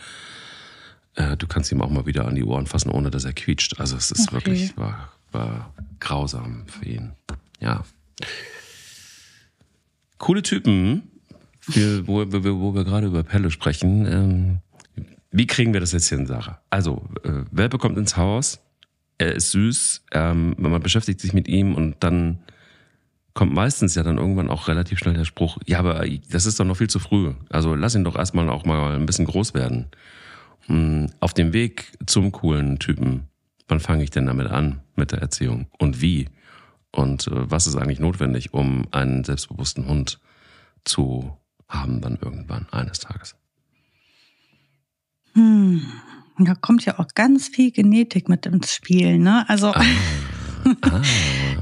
äh, 1.14 1.36
du 1.36 1.46
kannst 1.46 1.72
ihm 1.72 1.82
auch 1.82 1.90
mal 1.90 2.06
wieder 2.06 2.26
an 2.26 2.34
die 2.34 2.44
Ohren 2.44 2.66
fassen, 2.66 2.90
ohne 2.90 3.10
dass 3.10 3.24
er 3.24 3.32
quietscht. 3.32 3.80
Also 3.80 3.96
es 3.96 4.10
ist 4.10 4.28
okay. 4.28 4.34
wirklich, 4.34 4.76
war, 4.76 5.12
war 5.32 5.72
grausam 6.00 6.64
für 6.66 6.84
ihn. 6.84 7.12
Ja. 7.60 7.84
Coole 10.18 10.42
Typen, 10.42 11.10
für, 11.60 12.06
wo, 12.06 12.24
wo, 12.26 12.60
wo 12.60 12.74
wir 12.74 12.84
gerade 12.84 13.06
über 13.06 13.22
Pelle 13.22 13.50
sprechen. 13.50 14.06
Ähm, 14.06 14.58
wie 15.30 15.46
kriegen 15.46 15.72
wir 15.72 15.80
das 15.80 15.92
jetzt 15.92 16.08
hin, 16.08 16.26
Sarah? 16.26 16.60
Also, 16.70 17.08
äh, 17.24 17.44
Welpe 17.50 17.78
kommt 17.78 17.98
ins 17.98 18.16
Haus, 18.16 18.60
er 19.18 19.34
ist 19.34 19.50
süß, 19.50 20.04
ähm, 20.12 20.54
man 20.58 20.80
beschäftigt 20.82 21.20
sich 21.20 21.32
mit 21.32 21.48
ihm 21.48 21.74
und 21.74 21.96
dann 22.00 22.38
kommt 23.36 23.52
meistens 23.52 23.94
ja 23.94 24.02
dann 24.02 24.16
irgendwann 24.16 24.48
auch 24.48 24.66
relativ 24.66 24.98
schnell 24.98 25.12
der 25.12 25.26
Spruch, 25.26 25.58
ja, 25.66 25.78
aber 25.78 26.04
das 26.30 26.46
ist 26.46 26.58
doch 26.58 26.64
noch 26.64 26.78
viel 26.78 26.88
zu 26.88 26.98
früh. 26.98 27.34
Also 27.50 27.74
lass 27.74 27.94
ihn 27.94 28.02
doch 28.02 28.16
erstmal 28.16 28.48
auch 28.48 28.64
mal 28.64 28.96
ein 28.96 29.04
bisschen 29.04 29.26
groß 29.26 29.52
werden. 29.52 29.88
Hm, 30.62 31.10
auf 31.20 31.34
dem 31.34 31.52
Weg 31.52 31.92
zum 32.06 32.32
coolen 32.32 32.78
Typen, 32.78 33.28
wann 33.68 33.78
fange 33.78 34.02
ich 34.02 34.10
denn 34.10 34.24
damit 34.24 34.46
an 34.48 34.80
mit 34.96 35.12
der 35.12 35.20
Erziehung 35.20 35.66
und 35.78 36.00
wie? 36.00 36.30
Und 36.92 37.26
äh, 37.28 37.50
was 37.50 37.66
ist 37.66 37.76
eigentlich 37.76 38.00
notwendig, 38.00 38.54
um 38.54 38.86
einen 38.90 39.22
selbstbewussten 39.22 39.86
Hund 39.86 40.18
zu 40.84 41.36
haben 41.68 42.00
dann 42.00 42.16
irgendwann 42.18 42.66
eines 42.70 43.00
Tages? 43.00 43.36
Hm. 45.34 45.82
Da 46.38 46.54
kommt 46.54 46.86
ja 46.86 46.98
auch 46.98 47.08
ganz 47.14 47.48
viel 47.48 47.70
Genetik 47.70 48.30
mit 48.30 48.46
ins 48.46 48.74
Spiel, 48.74 49.18
ne? 49.18 49.46
Also 49.48 49.68
ah. 49.68 49.84
Ah. 50.80 51.00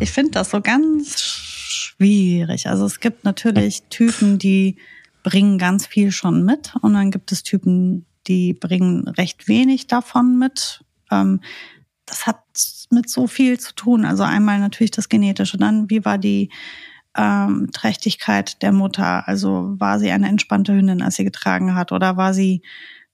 ich 0.01 0.11
finde 0.13 0.31
das 0.31 0.51
so 0.51 0.63
ganz 0.63 1.44
schwierig. 1.97 2.69
Also 2.69 2.87
es 2.87 3.01
gibt 3.01 3.25
natürlich 3.25 3.83
Typen, 3.91 4.39
die 4.39 4.77
bringen 5.23 5.59
ganz 5.59 5.87
viel 5.87 6.13
schon 6.13 6.45
mit 6.45 6.75
und 6.83 6.95
dann 6.95 7.11
gibt 7.11 7.33
es 7.33 7.43
Typen, 7.43 8.05
die 8.27 8.53
bringen 8.53 9.09
recht 9.09 9.49
wenig 9.49 9.87
davon 9.87 10.39
mit. 10.39 10.85
Ähm, 11.11 11.41
das 12.07 12.27
hat 12.27 12.43
mit 12.91 13.09
so 13.09 13.27
viel 13.27 13.59
zu 13.59 13.75
tun. 13.75 14.05
Also 14.05 14.23
einmal 14.23 14.59
natürlich 14.59 14.91
das 14.91 15.09
Genetische, 15.09 15.57
dann 15.57 15.89
wie 15.89 16.05
war 16.05 16.19
die 16.19 16.51
ähm, 17.17 17.71
Trächtigkeit 17.73 18.63
der 18.63 18.73
Mutter? 18.73 19.27
Also 19.27 19.75
war 19.79 19.99
sie 19.99 20.11
eine 20.11 20.29
entspannte 20.29 20.75
Hündin, 20.75 21.03
als 21.03 21.17
sie 21.17 21.25
getragen 21.25 21.75
hat, 21.75 21.93
oder 21.93 22.17
war 22.17 22.35
sie 22.35 22.63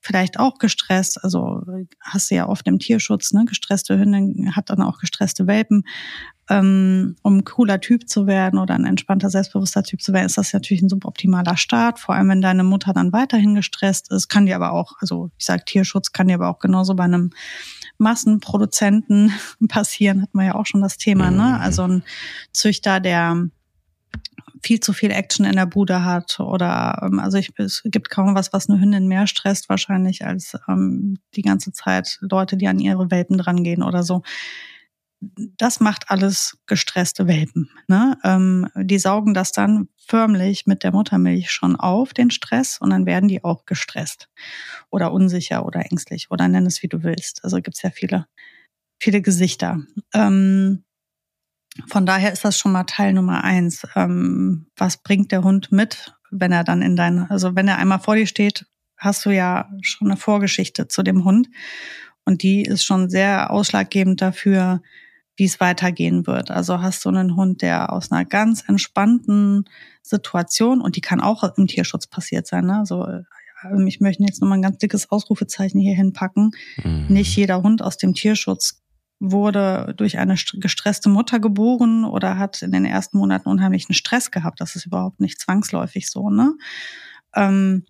vielleicht 0.01 0.39
auch 0.39 0.57
gestresst? 0.57 1.23
Also 1.23 1.63
hast 2.01 2.31
du 2.31 2.35
ja 2.35 2.49
oft 2.49 2.67
im 2.67 2.79
Tierschutz, 2.79 3.31
ne? 3.31 3.45
Gestresste 3.45 3.97
Hündin 3.97 4.55
hat 4.55 4.69
dann 4.69 4.81
auch 4.81 4.99
gestresste 4.99 5.47
Welpen 5.47 5.83
ähm, 6.51 7.15
um 7.21 7.37
ein 7.37 7.45
cooler 7.45 7.79
Typ 7.79 8.09
zu 8.09 8.27
werden 8.27 8.59
oder 8.59 8.75
ein 8.75 8.85
entspannter, 8.85 9.29
selbstbewusster 9.29 9.83
Typ 9.83 10.01
zu 10.01 10.11
werden, 10.11 10.25
ist 10.25 10.37
das 10.37 10.51
natürlich 10.51 10.81
ein 10.81 10.89
suboptimaler 10.89 11.55
Start. 11.55 11.97
Vor 11.97 12.13
allem, 12.13 12.27
wenn 12.27 12.41
deine 12.41 12.65
Mutter 12.65 12.91
dann 12.93 13.13
weiterhin 13.13 13.55
gestresst 13.55 14.11
ist, 14.11 14.27
kann 14.27 14.45
die 14.45 14.53
aber 14.53 14.73
auch, 14.73 14.95
also 14.99 15.31
ich 15.37 15.45
sage 15.45 15.63
Tierschutz 15.65 16.11
kann 16.11 16.27
dir 16.27 16.35
aber 16.35 16.49
auch 16.49 16.59
genauso 16.59 16.93
bei 16.95 17.05
einem 17.05 17.31
Massenproduzenten 17.99 19.31
passieren, 19.69 20.23
hat 20.23 20.33
man 20.33 20.45
ja 20.45 20.55
auch 20.55 20.65
schon 20.65 20.81
das 20.81 20.97
Thema, 20.97 21.31
ne? 21.31 21.43
Mhm. 21.43 21.61
Also 21.61 21.83
ein 21.83 22.03
Züchter, 22.51 22.99
der 22.99 23.47
viel 24.63 24.79
zu 24.79 24.93
viel 24.93 25.11
Action 25.11 25.45
in 25.45 25.55
der 25.55 25.65
Bude 25.65 26.03
hat 26.03 26.39
oder 26.39 27.01
ähm, 27.03 27.19
also 27.19 27.37
ich, 27.37 27.51
es 27.57 27.81
gibt 27.85 28.09
kaum 28.09 28.35
was, 28.35 28.53
was 28.53 28.69
eine 28.69 28.79
Hündin 28.79 29.07
mehr 29.07 29.27
stresst 29.27 29.69
wahrscheinlich 29.69 30.25
als 30.25 30.57
ähm, 30.67 31.17
die 31.35 31.41
ganze 31.41 31.71
Zeit 31.71 32.17
Leute, 32.21 32.57
die 32.57 32.67
an 32.67 32.79
ihre 32.79 33.11
Welpen 33.11 33.37
drangehen 33.37 33.83
oder 33.83 34.03
so 34.03 34.21
das 35.57 35.79
macht 35.79 36.09
alles 36.09 36.57
gestresste 36.65 37.27
Welpen. 37.27 37.69
Ne? 37.87 38.17
Ähm, 38.23 38.67
die 38.75 38.97
saugen 38.97 39.33
das 39.33 39.51
dann 39.51 39.87
förmlich 39.95 40.65
mit 40.65 40.83
der 40.83 40.91
Muttermilch 40.91 41.51
schon 41.51 41.75
auf, 41.75 42.13
den 42.13 42.31
Stress, 42.31 42.79
und 42.79 42.89
dann 42.89 43.05
werden 43.05 43.29
die 43.29 43.43
auch 43.43 43.65
gestresst 43.65 44.29
oder 44.89 45.13
unsicher 45.13 45.65
oder 45.65 45.85
ängstlich 45.91 46.31
oder 46.31 46.47
nenn 46.47 46.65
es 46.65 46.81
wie 46.81 46.87
du 46.87 47.03
willst. 47.03 47.43
Also 47.43 47.61
gibt's 47.61 47.83
ja 47.83 47.91
viele, 47.91 48.25
viele 48.99 49.21
Gesichter. 49.21 49.79
Ähm, 50.13 50.83
von 51.87 52.05
daher 52.05 52.33
ist 52.33 52.43
das 52.43 52.57
schon 52.57 52.71
mal 52.71 52.83
Teil 52.83 53.13
Nummer 53.13 53.43
eins. 53.43 53.83
Ähm, 53.95 54.67
was 54.75 54.97
bringt 54.97 55.31
der 55.31 55.43
Hund 55.43 55.71
mit, 55.71 56.13
wenn 56.29 56.51
er 56.51 56.63
dann 56.63 56.81
in 56.81 56.95
dein, 56.95 57.29
also 57.29 57.55
wenn 57.55 57.67
er 57.67 57.77
einmal 57.77 57.99
vor 57.99 58.15
dir 58.15 58.27
steht, 58.27 58.65
hast 58.97 59.25
du 59.25 59.31
ja 59.31 59.69
schon 59.81 60.09
eine 60.09 60.17
Vorgeschichte 60.17 60.87
zu 60.87 61.03
dem 61.03 61.23
Hund. 61.23 61.49
Und 62.23 62.43
die 62.43 62.61
ist 62.61 62.83
schon 62.83 63.09
sehr 63.09 63.51
ausschlaggebend 63.51 64.21
dafür, 64.21 64.81
wie 65.37 65.45
es 65.45 65.59
weitergehen 65.59 66.27
wird. 66.27 66.51
Also 66.51 66.81
hast 66.81 67.03
du 67.05 67.09
einen 67.09 67.35
Hund, 67.35 67.61
der 67.61 67.91
aus 67.91 68.11
einer 68.11 68.25
ganz 68.25 68.63
entspannten 68.67 69.65
Situation, 70.03 70.81
und 70.81 70.95
die 70.95 71.01
kann 71.01 71.19
auch 71.19 71.43
im 71.57 71.67
Tierschutz 71.67 72.05
passiert 72.05 72.45
sein, 72.47 72.65
ne? 72.65 72.77
also 72.77 73.07
ähm, 73.63 73.87
ich 73.87 73.99
möchte 73.99 74.23
jetzt 74.23 74.41
nochmal 74.41 74.59
ein 74.59 74.63
ganz 74.63 74.77
dickes 74.77 75.09
Ausrufezeichen 75.09 75.79
hier 75.79 75.95
hinpacken. 75.95 76.51
Mhm. 76.83 77.05
Nicht 77.09 77.35
jeder 77.35 77.61
Hund 77.63 77.81
aus 77.81 77.97
dem 77.97 78.13
Tierschutz 78.13 78.80
wurde 79.21 79.93
durch 79.95 80.17
eine 80.17 80.35
gestresste 80.35 81.07
Mutter 81.07 81.39
geboren 81.39 82.03
oder 82.05 82.39
hat 82.39 82.61
in 82.63 82.71
den 82.71 82.85
ersten 82.85 83.19
Monaten 83.19 83.49
unheimlichen 83.49 83.93
Stress 83.93 84.31
gehabt. 84.31 84.59
Das 84.59 84.75
ist 84.75 84.87
überhaupt 84.87 85.19
nicht 85.19 85.39
zwangsläufig 85.39 86.09
so, 86.09 86.29
ne? 86.29 86.55
Ähm, 87.35 87.85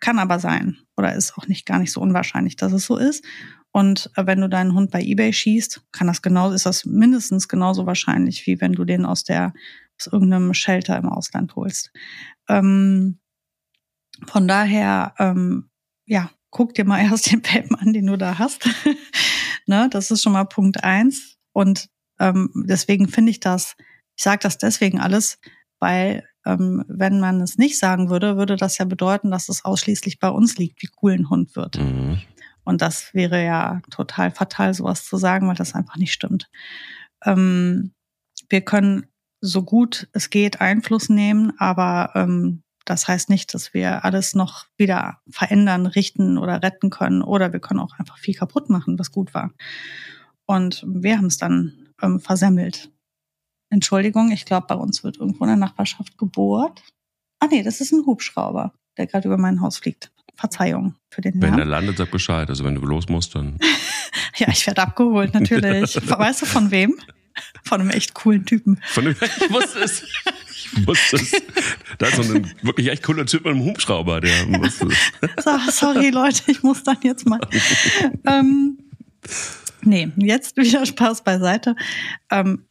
kann 0.00 0.18
aber 0.18 0.38
sein 0.40 0.76
oder 0.96 1.14
ist 1.14 1.38
auch 1.38 1.46
nicht 1.46 1.64
gar 1.64 1.78
nicht 1.78 1.92
so 1.92 2.00
unwahrscheinlich, 2.00 2.56
dass 2.56 2.72
es 2.72 2.84
so 2.84 2.96
ist. 2.96 3.24
Und 3.70 4.10
äh, 4.16 4.26
wenn 4.26 4.40
du 4.40 4.48
deinen 4.48 4.74
Hund 4.74 4.90
bei 4.90 5.00
eBay 5.00 5.32
schießt, 5.32 5.82
kann 5.92 6.08
das 6.08 6.22
genau, 6.22 6.50
ist 6.50 6.66
das 6.66 6.84
mindestens 6.84 7.48
genauso 7.48 7.86
wahrscheinlich, 7.86 8.46
wie 8.46 8.60
wenn 8.60 8.72
du 8.72 8.84
den 8.84 9.06
aus 9.06 9.22
der, 9.24 9.54
aus 9.98 10.08
irgendeinem 10.12 10.54
Shelter 10.54 10.98
im 10.98 11.08
Ausland 11.08 11.54
holst. 11.56 11.92
Ähm, 12.48 13.20
von 14.26 14.48
daher, 14.48 15.14
ähm, 15.18 15.70
ja, 16.04 16.30
guck 16.50 16.74
dir 16.74 16.84
mal 16.84 17.00
erst 17.10 17.30
den 17.30 17.42
Welpen 17.44 17.76
an, 17.76 17.92
den 17.92 18.06
du 18.06 18.16
da 18.16 18.38
hast. 18.38 18.68
Ne, 19.66 19.88
das 19.90 20.10
ist 20.10 20.22
schon 20.22 20.32
mal 20.32 20.44
Punkt 20.44 20.82
eins. 20.84 21.36
Und 21.52 21.88
ähm, 22.18 22.50
deswegen 22.66 23.08
finde 23.08 23.30
ich 23.30 23.40
das, 23.40 23.76
ich 24.16 24.22
sage 24.22 24.40
das 24.42 24.58
deswegen 24.58 25.00
alles, 25.00 25.38
weil 25.78 26.24
ähm, 26.46 26.84
wenn 26.88 27.20
man 27.20 27.40
es 27.40 27.58
nicht 27.58 27.78
sagen 27.78 28.10
würde, 28.10 28.36
würde 28.36 28.56
das 28.56 28.78
ja 28.78 28.84
bedeuten, 28.84 29.30
dass 29.30 29.48
es 29.48 29.64
ausschließlich 29.64 30.18
bei 30.18 30.28
uns 30.28 30.56
liegt, 30.58 30.82
wie 30.82 30.90
cool 31.02 31.12
ein 31.12 31.30
Hund 31.30 31.56
wird. 31.56 31.78
Mhm. 31.78 32.20
Und 32.64 32.82
das 32.82 33.12
wäre 33.14 33.44
ja 33.44 33.80
total 33.90 34.30
fatal, 34.30 34.74
sowas 34.74 35.04
zu 35.04 35.16
sagen, 35.16 35.48
weil 35.48 35.54
das 35.54 35.74
einfach 35.74 35.96
nicht 35.96 36.12
stimmt. 36.12 36.50
Ähm, 37.24 37.92
wir 38.48 38.62
können 38.62 39.06
so 39.40 39.62
gut 39.62 40.08
es 40.12 40.30
geht 40.30 40.60
Einfluss 40.60 41.08
nehmen, 41.10 41.52
aber 41.58 42.12
ähm, 42.14 42.63
das 42.84 43.08
heißt 43.08 43.30
nicht, 43.30 43.54
dass 43.54 43.72
wir 43.72 44.04
alles 44.04 44.34
noch 44.34 44.66
wieder 44.76 45.20
verändern, 45.28 45.86
richten 45.86 46.36
oder 46.36 46.62
retten 46.62 46.90
können. 46.90 47.22
Oder 47.22 47.52
wir 47.52 47.60
können 47.60 47.80
auch 47.80 47.98
einfach 47.98 48.18
viel 48.18 48.34
kaputt 48.34 48.68
machen, 48.68 48.98
was 48.98 49.10
gut 49.10 49.32
war. 49.32 49.52
Und 50.46 50.84
wir 50.86 51.16
haben 51.16 51.26
es 51.26 51.38
dann 51.38 51.72
ähm, 52.02 52.20
versemmelt. 52.20 52.90
Entschuldigung, 53.70 54.30
ich 54.30 54.44
glaube, 54.44 54.66
bei 54.68 54.74
uns 54.74 55.02
wird 55.02 55.16
irgendwo 55.16 55.44
in 55.44 55.48
der 55.48 55.56
Nachbarschaft 55.56 56.18
gebohrt. 56.18 56.82
Ah 57.40 57.46
nee, 57.50 57.62
das 57.62 57.80
ist 57.80 57.92
ein 57.92 58.04
Hubschrauber, 58.06 58.72
der 58.98 59.06
gerade 59.06 59.28
über 59.28 59.38
mein 59.38 59.60
Haus 59.60 59.78
fliegt. 59.78 60.12
Verzeihung 60.36 60.96
für 61.10 61.20
den 61.20 61.34
Wenn 61.34 61.50
Namen. 61.50 61.56
der 61.56 61.66
landet, 61.66 61.96
sag 61.96 62.10
Bescheid. 62.10 62.48
Also 62.48 62.64
wenn 62.64 62.74
du 62.74 62.82
los 62.82 63.08
musst, 63.08 63.34
dann. 63.34 63.58
ja, 64.36 64.48
ich 64.48 64.66
werde 64.66 64.82
abgeholt, 64.82 65.32
natürlich. 65.32 65.96
weißt 66.08 66.42
du 66.42 66.46
von 66.46 66.70
wem? 66.70 66.98
Von 67.64 67.80
einem 67.80 67.90
echt 67.90 68.14
coolen 68.14 68.44
Typen. 68.44 68.80
Von 68.86 69.04
dem, 69.04 69.16
ich 69.20 69.50
wusste 69.50 69.80
es. 69.80 70.04
Ich 70.64 70.86
wusste 70.86 71.16
es. 71.16 71.32
Da 71.98 72.06
ist 72.06 72.16
so 72.16 72.34
ein 72.34 72.50
wirklich 72.62 72.88
echt 72.88 73.02
cooler 73.02 73.26
Typ 73.26 73.44
mit 73.44 73.54
einem 73.54 73.64
Hubschrauber, 73.64 74.20
der. 74.20 74.32
So, 75.42 75.58
sorry, 75.70 76.10
Leute, 76.10 76.42
ich 76.46 76.62
muss 76.62 76.82
dann 76.82 76.98
jetzt 77.02 77.26
mal. 77.28 77.40
ähm, 78.26 78.78
Nee, 79.84 80.10
jetzt 80.16 80.56
wieder 80.56 80.86
Spaß 80.86 81.22
beiseite. 81.24 81.76
Ähm, 82.30 82.64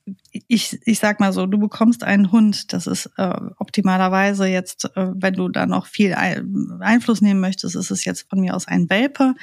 ich, 0.47 0.79
ich 0.85 0.99
sag 0.99 1.19
mal 1.19 1.31
so, 1.31 1.45
du 1.45 1.59
bekommst 1.59 2.03
einen 2.03 2.31
Hund, 2.31 2.73
das 2.73 2.87
ist 2.87 3.09
äh, 3.17 3.35
optimalerweise 3.57 4.47
jetzt, 4.47 4.85
äh, 4.95 5.07
wenn 5.13 5.35
du 5.35 5.47
da 5.49 5.65
noch 5.65 5.85
viel 5.85 6.13
Einfluss 6.13 7.21
nehmen 7.21 7.39
möchtest, 7.39 7.75
ist 7.75 7.91
es 7.91 8.03
jetzt 8.05 8.27
von 8.29 8.39
mir 8.39 8.55
aus 8.55 8.67
ein 8.67 8.89
Welpe. 8.89 9.35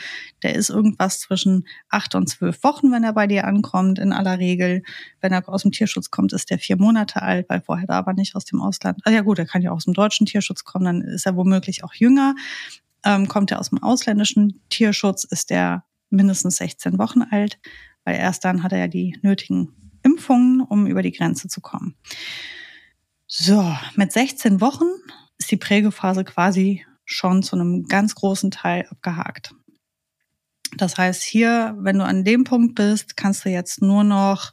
Der 0.43 0.55
ist 0.55 0.71
irgendwas 0.71 1.21
zwischen 1.21 1.67
acht 1.89 2.15
und 2.15 2.29
zwölf 2.29 2.63
Wochen, 2.65 2.91
wenn 2.93 3.05
er 3.05 3.13
bei 3.13 3.27
dir 3.27 3.47
ankommt, 3.47 3.99
in 3.99 4.13
aller 4.13 4.39
Regel. 4.39 4.83
Wenn 5.21 5.33
er 5.33 5.49
aus 5.49 5.63
dem 5.63 5.73
Tierschutz 5.73 6.11
kommt, 6.11 6.33
ist 6.33 6.51
der 6.51 6.59
vier 6.59 6.77
Monate 6.77 7.23
alt, 7.23 7.49
weil 7.49 7.61
vorher 7.61 7.87
da 7.87 7.95
aber 7.95 8.13
nicht 8.13 8.35
aus 8.35 8.45
dem 8.45 8.61
Ausland. 8.61 9.01
Ah 9.05 9.11
ja 9.11 9.21
gut, 9.21 9.39
er 9.39 9.47
kann 9.47 9.63
ja 9.63 9.71
aus 9.71 9.85
dem 9.85 9.95
deutschen 9.95 10.27
Tierschutz 10.27 10.65
kommen, 10.65 10.85
dann 10.85 11.03
ist 11.03 11.27
er 11.27 11.37
womöglich 11.37 11.85
auch 11.85 11.95
jünger. 11.95 12.35
Ähm, 13.05 13.29
kommt 13.29 13.51
er 13.51 13.61
aus 13.61 13.71
dem 13.71 13.83
ausländischen 13.83 14.61
Tierschutz, 14.69 15.25
ist 15.25 15.51
der 15.51 15.85
mindestens 16.11 16.57
16 16.57 16.99
Wochen 16.99 17.23
alt, 17.23 17.59
weil 18.05 18.17
erst 18.17 18.45
dann 18.45 18.63
hat 18.63 18.73
er 18.73 18.79
ja 18.79 18.89
die 18.89 19.19
nötigen 19.23 19.75
Impfungen, 20.03 20.61
um 20.61 20.87
über 20.87 21.03
die 21.03 21.13
Grenze 21.13 21.49
zu 21.49 21.61
kommen. 21.61 21.97
So, 23.27 23.77
mit 23.95 24.13
16 24.13 24.61
Wochen 24.61 24.87
ist 25.39 25.51
die 25.51 25.57
Prägephase 25.57 26.25
quasi 26.25 26.85
schon 27.05 27.43
zu 27.43 27.57
einem 27.57 27.85
ganz 27.85 28.15
großen 28.15 28.51
Teil 28.51 28.87
abgehakt. 28.91 29.55
Das 30.77 30.97
heißt, 30.97 31.23
hier, 31.23 31.77
wenn 31.79 31.99
du 31.99 32.05
an 32.05 32.25
dem 32.25 32.45
Punkt 32.45 32.77
bist, 32.77 33.17
kannst 33.17 33.45
du 33.45 33.51
jetzt 33.51 33.83
nur 33.83 34.05
noch 34.05 34.53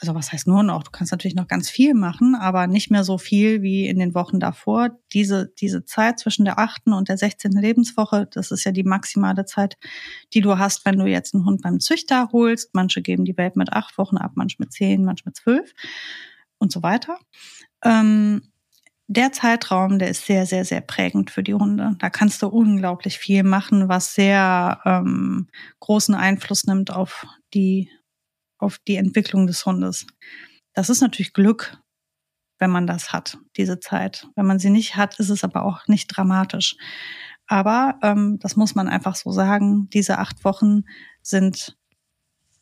also 0.00 0.14
was 0.14 0.30
heißt 0.30 0.46
nur 0.46 0.62
noch, 0.62 0.82
du 0.82 0.90
kannst 0.90 1.10
natürlich 1.10 1.34
noch 1.34 1.48
ganz 1.48 1.70
viel 1.70 1.94
machen, 1.94 2.34
aber 2.34 2.66
nicht 2.66 2.90
mehr 2.90 3.02
so 3.02 3.16
viel 3.16 3.62
wie 3.62 3.86
in 3.86 3.98
den 3.98 4.14
Wochen 4.14 4.40
davor. 4.40 4.90
Diese, 5.12 5.52
diese 5.58 5.86
Zeit 5.86 6.18
zwischen 6.18 6.44
der 6.44 6.58
achten 6.58 6.92
und 6.92 7.08
der 7.08 7.16
16. 7.16 7.52
Lebenswoche, 7.52 8.28
das 8.30 8.50
ist 8.50 8.64
ja 8.64 8.72
die 8.72 8.82
maximale 8.82 9.46
Zeit, 9.46 9.78
die 10.34 10.42
du 10.42 10.58
hast, 10.58 10.84
wenn 10.84 10.98
du 10.98 11.06
jetzt 11.06 11.34
einen 11.34 11.46
Hund 11.46 11.62
beim 11.62 11.80
Züchter 11.80 12.28
holst. 12.32 12.74
Manche 12.74 13.00
geben 13.00 13.24
die 13.24 13.36
Welt 13.38 13.56
mit 13.56 13.72
acht 13.72 13.96
Wochen 13.96 14.18
ab, 14.18 14.32
manche 14.34 14.56
mit 14.58 14.72
zehn, 14.72 15.02
manche 15.02 15.24
mit 15.24 15.36
zwölf 15.36 15.72
und 16.58 16.70
so 16.70 16.82
weiter. 16.82 17.18
Ähm, 17.82 18.42
der 19.08 19.32
Zeitraum, 19.32 19.98
der 19.98 20.10
ist 20.10 20.26
sehr, 20.26 20.46
sehr, 20.46 20.64
sehr 20.64 20.80
prägend 20.80 21.30
für 21.30 21.42
die 21.42 21.54
Hunde. 21.54 21.94
Da 22.00 22.10
kannst 22.10 22.42
du 22.42 22.48
unglaublich 22.48 23.18
viel 23.18 23.44
machen, 23.44 23.88
was 23.88 24.14
sehr 24.14 24.80
ähm, 24.84 25.46
großen 25.80 26.14
Einfluss 26.14 26.64
nimmt 26.64 26.90
auf 26.90 27.24
die 27.54 27.88
auf 28.58 28.78
die 28.86 28.96
Entwicklung 28.96 29.46
des 29.46 29.64
Hundes. 29.66 30.06
Das 30.72 30.90
ist 30.90 31.00
natürlich 31.00 31.32
Glück, 31.32 31.78
wenn 32.58 32.70
man 32.70 32.86
das 32.86 33.12
hat, 33.12 33.38
diese 33.56 33.80
Zeit. 33.80 34.28
Wenn 34.34 34.46
man 34.46 34.58
sie 34.58 34.70
nicht 34.70 34.96
hat, 34.96 35.18
ist 35.18 35.30
es 35.30 35.44
aber 35.44 35.64
auch 35.64 35.86
nicht 35.88 36.08
dramatisch. 36.08 36.76
Aber 37.46 37.98
ähm, 38.02 38.38
das 38.40 38.56
muss 38.56 38.74
man 38.74 38.88
einfach 38.88 39.14
so 39.14 39.30
sagen, 39.30 39.88
diese 39.90 40.18
acht 40.18 40.44
Wochen 40.44 40.82
sind 41.22 41.76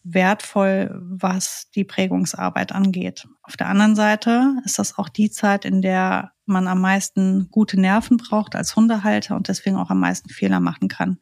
wertvoll, 0.04 0.90
was 1.02 1.70
die 1.74 1.84
Prägungsarbeit 1.84 2.72
angeht. 2.72 3.26
Auf 3.42 3.56
der 3.56 3.68
anderen 3.68 3.96
Seite 3.96 4.54
ist 4.64 4.78
das 4.78 4.98
auch 4.98 5.08
die 5.08 5.30
Zeit, 5.30 5.64
in 5.64 5.80
der 5.80 6.32
man 6.44 6.68
am 6.68 6.82
meisten 6.82 7.48
gute 7.50 7.80
Nerven 7.80 8.18
braucht 8.18 8.54
als 8.54 8.76
Hundehalter 8.76 9.34
und 9.34 9.48
deswegen 9.48 9.76
auch 9.76 9.88
am 9.88 10.00
meisten 10.00 10.28
Fehler 10.28 10.60
machen 10.60 10.88
kann, 10.88 11.18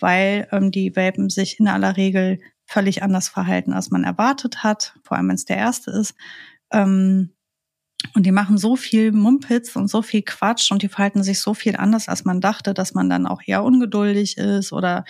weil 0.00 0.48
ähm, 0.50 0.72
die 0.72 0.96
Welpen 0.96 1.30
sich 1.30 1.60
in 1.60 1.68
aller 1.68 1.96
Regel 1.96 2.40
völlig 2.72 3.02
anders 3.02 3.28
verhalten, 3.28 3.72
als 3.74 3.90
man 3.90 4.02
erwartet 4.02 4.62
hat, 4.64 4.94
vor 5.04 5.16
allem 5.16 5.28
wenn 5.28 5.34
es 5.34 5.44
der 5.44 5.58
erste 5.58 5.90
ist. 5.90 6.14
Ähm, 6.72 7.30
und 8.14 8.26
die 8.26 8.32
machen 8.32 8.58
so 8.58 8.76
viel 8.76 9.12
Mumpitz 9.12 9.76
und 9.76 9.88
so 9.88 10.02
viel 10.02 10.22
Quatsch 10.22 10.72
und 10.72 10.82
die 10.82 10.88
verhalten 10.88 11.22
sich 11.22 11.38
so 11.38 11.54
viel 11.54 11.76
anders, 11.76 12.08
als 12.08 12.24
man 12.24 12.40
dachte, 12.40 12.74
dass 12.74 12.94
man 12.94 13.08
dann 13.08 13.26
auch 13.26 13.42
eher 13.44 13.62
ungeduldig 13.62 14.38
ist 14.38 14.72
oder 14.72 15.04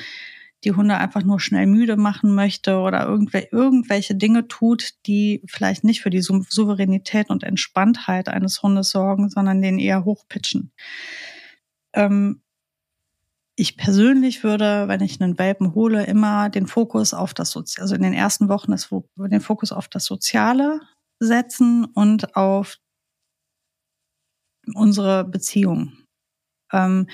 die 0.65 0.73
Hunde 0.73 0.97
einfach 0.97 1.23
nur 1.23 1.41
schnell 1.41 1.67
müde 1.67 1.97
machen 1.97 2.35
möchte 2.35 2.79
oder 2.79 3.07
irgendw 3.07 3.47
irgendwelche 3.51 4.15
Dinge 4.15 4.47
tut, 4.47 4.95
die 5.07 5.43
vielleicht 5.47 5.85
nicht 5.85 6.03
für 6.03 6.11
die 6.11 6.21
Souveränität 6.21 7.31
und 7.31 7.43
Entspanntheit 7.45 8.29
eines 8.29 8.63
Hundes 8.63 8.91
sorgen, 8.91 9.31
sondern 9.31 9.63
den 9.63 9.79
eher 9.79 10.05
hochpitchen. 10.05 10.73
Ähm, 11.95 12.42
ich 13.55 13.77
persönlich 13.77 14.43
würde, 14.45 14.89
wenn 14.89 15.03
ich 15.03 15.21
einen 15.21 15.39
Welpen 15.39 15.75
hole, 15.75 16.05
immer 16.05 16.49
den 16.49 16.67
Fokus 16.67 17.13
auf 17.13 17.35
das 17.35 17.51
Soziale, 17.51 17.83
also 17.83 17.95
in 17.95 18.03
den 18.03 18.15
ersten 18.15 18.49
Wochen 18.49 18.73
das, 18.73 18.89
den 19.17 19.41
Fokus 19.41 19.73
auf 19.73 19.89
das 19.89 20.05
Soziale 20.05 20.81
setzen 21.19 21.85
und 21.85 22.35
auf 22.37 22.79
unsere 24.75 25.25
Beziehung. 25.25 25.93
Ähm, 26.73 27.09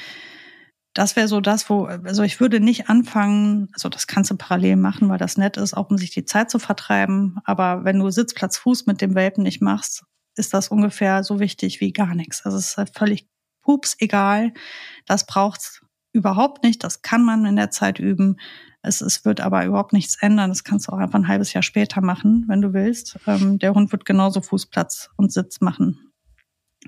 das 0.95 1.17
wäre 1.17 1.29
so 1.29 1.41
das, 1.41 1.71
wo, 1.71 1.85
also 1.85 2.23
ich 2.23 2.41
würde 2.41 2.61
nicht 2.61 2.89
anfangen, 2.89 3.69
also 3.73 3.89
das 3.89 4.07
kannst 4.07 4.31
du 4.31 4.37
parallel 4.37 4.77
machen, 4.77 5.09
weil 5.09 5.19
das 5.19 5.37
nett 5.37 5.57
ist, 5.57 5.75
auch 5.75 5.91
um 5.91 5.99
sich 5.99 6.11
die 6.11 6.25
Zeit 6.25 6.51
zu 6.51 6.59
vertreiben. 6.59 7.39
Aber 7.45 7.85
wenn 7.85 7.99
du 7.99 8.11
Sitzplatz 8.11 8.59
Fuß 8.59 8.87
mit 8.87 9.01
dem 9.01 9.15
Welpen 9.15 9.43
nicht 9.43 9.63
machst, 9.63 10.05
ist 10.37 10.55
das 10.55 10.69
ungefähr 10.69 11.25
so 11.25 11.41
wichtig 11.41 11.81
wie 11.81 11.93
gar 11.93 12.15
nichts. 12.15 12.45
Also 12.45 12.59
es 12.59 12.71
ist 12.71 12.77
halt 12.79 12.97
völlig 12.97 13.29
pups 13.63 13.97
egal. 13.99 14.53
Das 15.07 15.27
braucht's 15.27 15.83
überhaupt 16.13 16.63
nicht. 16.63 16.85
Das 16.85 17.03
kann 17.03 17.25
man 17.25 17.45
in 17.47 17.57
der 17.57 17.71
Zeit 17.71 17.99
üben. 17.99 18.39
Es, 18.83 19.01
es 19.01 19.25
wird 19.25 19.41
aber 19.41 19.65
überhaupt 19.65 19.93
nichts 19.93 20.17
ändern. 20.21 20.51
Das 20.51 20.65
kannst 20.65 20.89
du 20.89 20.93
auch 20.93 20.99
einfach 20.99 21.19
ein 21.19 21.29
halbes 21.29 21.53
Jahr 21.53 21.63
später 21.63 22.01
machen, 22.01 22.45
wenn 22.49 22.61
du 22.61 22.73
willst. 22.73 23.19
Ähm, 23.27 23.59
der 23.59 23.75
Hund 23.75 23.93
wird 23.93 24.05
genauso 24.05 24.41
Fußplatz 24.41 25.11
und 25.17 25.33
Sitz 25.33 25.61
machen. 25.61 26.13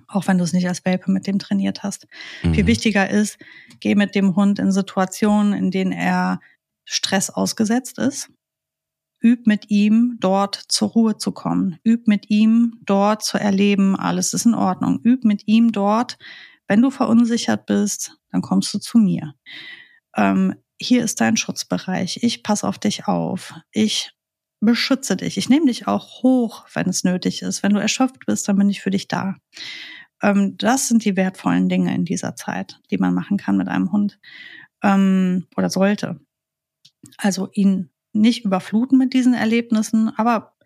Auch 0.07 0.29
wenn 0.29 0.39
du 0.39 0.45
es 0.45 0.53
nicht 0.53 0.69
als 0.69 0.85
Welpe 0.85 1.11
mit 1.11 1.27
dem 1.27 1.39
trainiert 1.39 1.83
hast. 1.83 2.07
Mhm. 2.43 2.55
Viel 2.55 2.67
wichtiger 2.67 3.11
ist, 3.11 3.39
geh 3.81 3.95
mit 3.95 4.15
dem 4.15 4.37
Hund 4.37 4.59
in 4.59 4.73
Situationen, 4.73 5.53
in 5.53 5.71
denen 5.71 5.93
er 5.93 6.41
Stress 6.85 7.31
ausgesetzt 7.31 7.99
ist. 7.99 8.31
Üb 9.23 9.47
mit 9.47 9.71
ihm 9.71 10.17
dort 10.19 10.55
zur 10.69 10.89
Ruhe 10.89 11.19
zu 11.19 11.33
kommen. 11.33 11.79
Üb 11.85 12.07
mit 12.09 12.31
ihm 12.31 12.79
dort 12.87 13.23
zu 13.23 13.37
erleben, 13.37 13.97
alles 13.97 14.33
ist 14.33 14.47
in 14.47 14.55
Ordnung. 14.55 15.01
Üb 15.05 15.25
mit 15.25 15.47
ihm 15.47 15.73
dort, 15.73 16.19
wenn 16.71 16.83
du 16.83 16.91
verunsichert 16.91 17.67
bist, 17.67 18.17
dann 18.31 18.43
kommst 18.43 18.73
du 18.73 18.79
zu 18.79 18.99
mir. 18.99 19.35
Ähm, 20.17 20.55
hier 20.81 21.03
ist 21.03 21.21
dein 21.21 21.37
Schutzbereich. 21.37 22.21
Ich 22.23 22.45
passe 22.45 22.69
auf 22.69 22.79
dich 22.79 23.09
auf. 23.09 23.55
Ich 23.73 24.13
beschütze 24.61 25.17
dich. 25.17 25.37
Ich 25.37 25.49
nehme 25.49 25.67
dich 25.67 25.89
auch 25.89 26.23
hoch, 26.23 26.67
wenn 26.73 26.89
es 26.89 27.03
nötig 27.03 27.43
ist. 27.43 27.65
Wenn 27.65 27.75
du 27.75 27.81
erschöpft 27.81 28.25
bist, 28.25 28.47
dann 28.47 28.57
bin 28.57 28.71
ich 28.71 28.83
für 28.83 28.91
dich 28.91 29.09
da. 29.09 29.35
Ähm, 30.23 30.57
das 30.59 30.87
sind 30.87 31.05
die 31.05 31.17
wertvollen 31.17 31.69
Dinge 31.69 31.93
in 31.93 32.05
dieser 32.05 32.37
Zeit, 32.37 32.79
die 32.93 32.99
man 32.99 33.15
machen 33.15 33.37
kann 33.37 33.57
mit 33.57 33.67
einem 33.67 33.91
Hund 33.91 34.21
ähm, 34.85 35.49
oder 35.57 35.71
sollte. 35.71 36.21
Also 37.17 37.49
ihn 37.53 37.91
nicht 38.13 38.45
überfluten 38.45 38.97
mit 38.97 39.13
diesen 39.13 39.35
Erlebnissen, 39.35 40.13
aber 40.17 40.57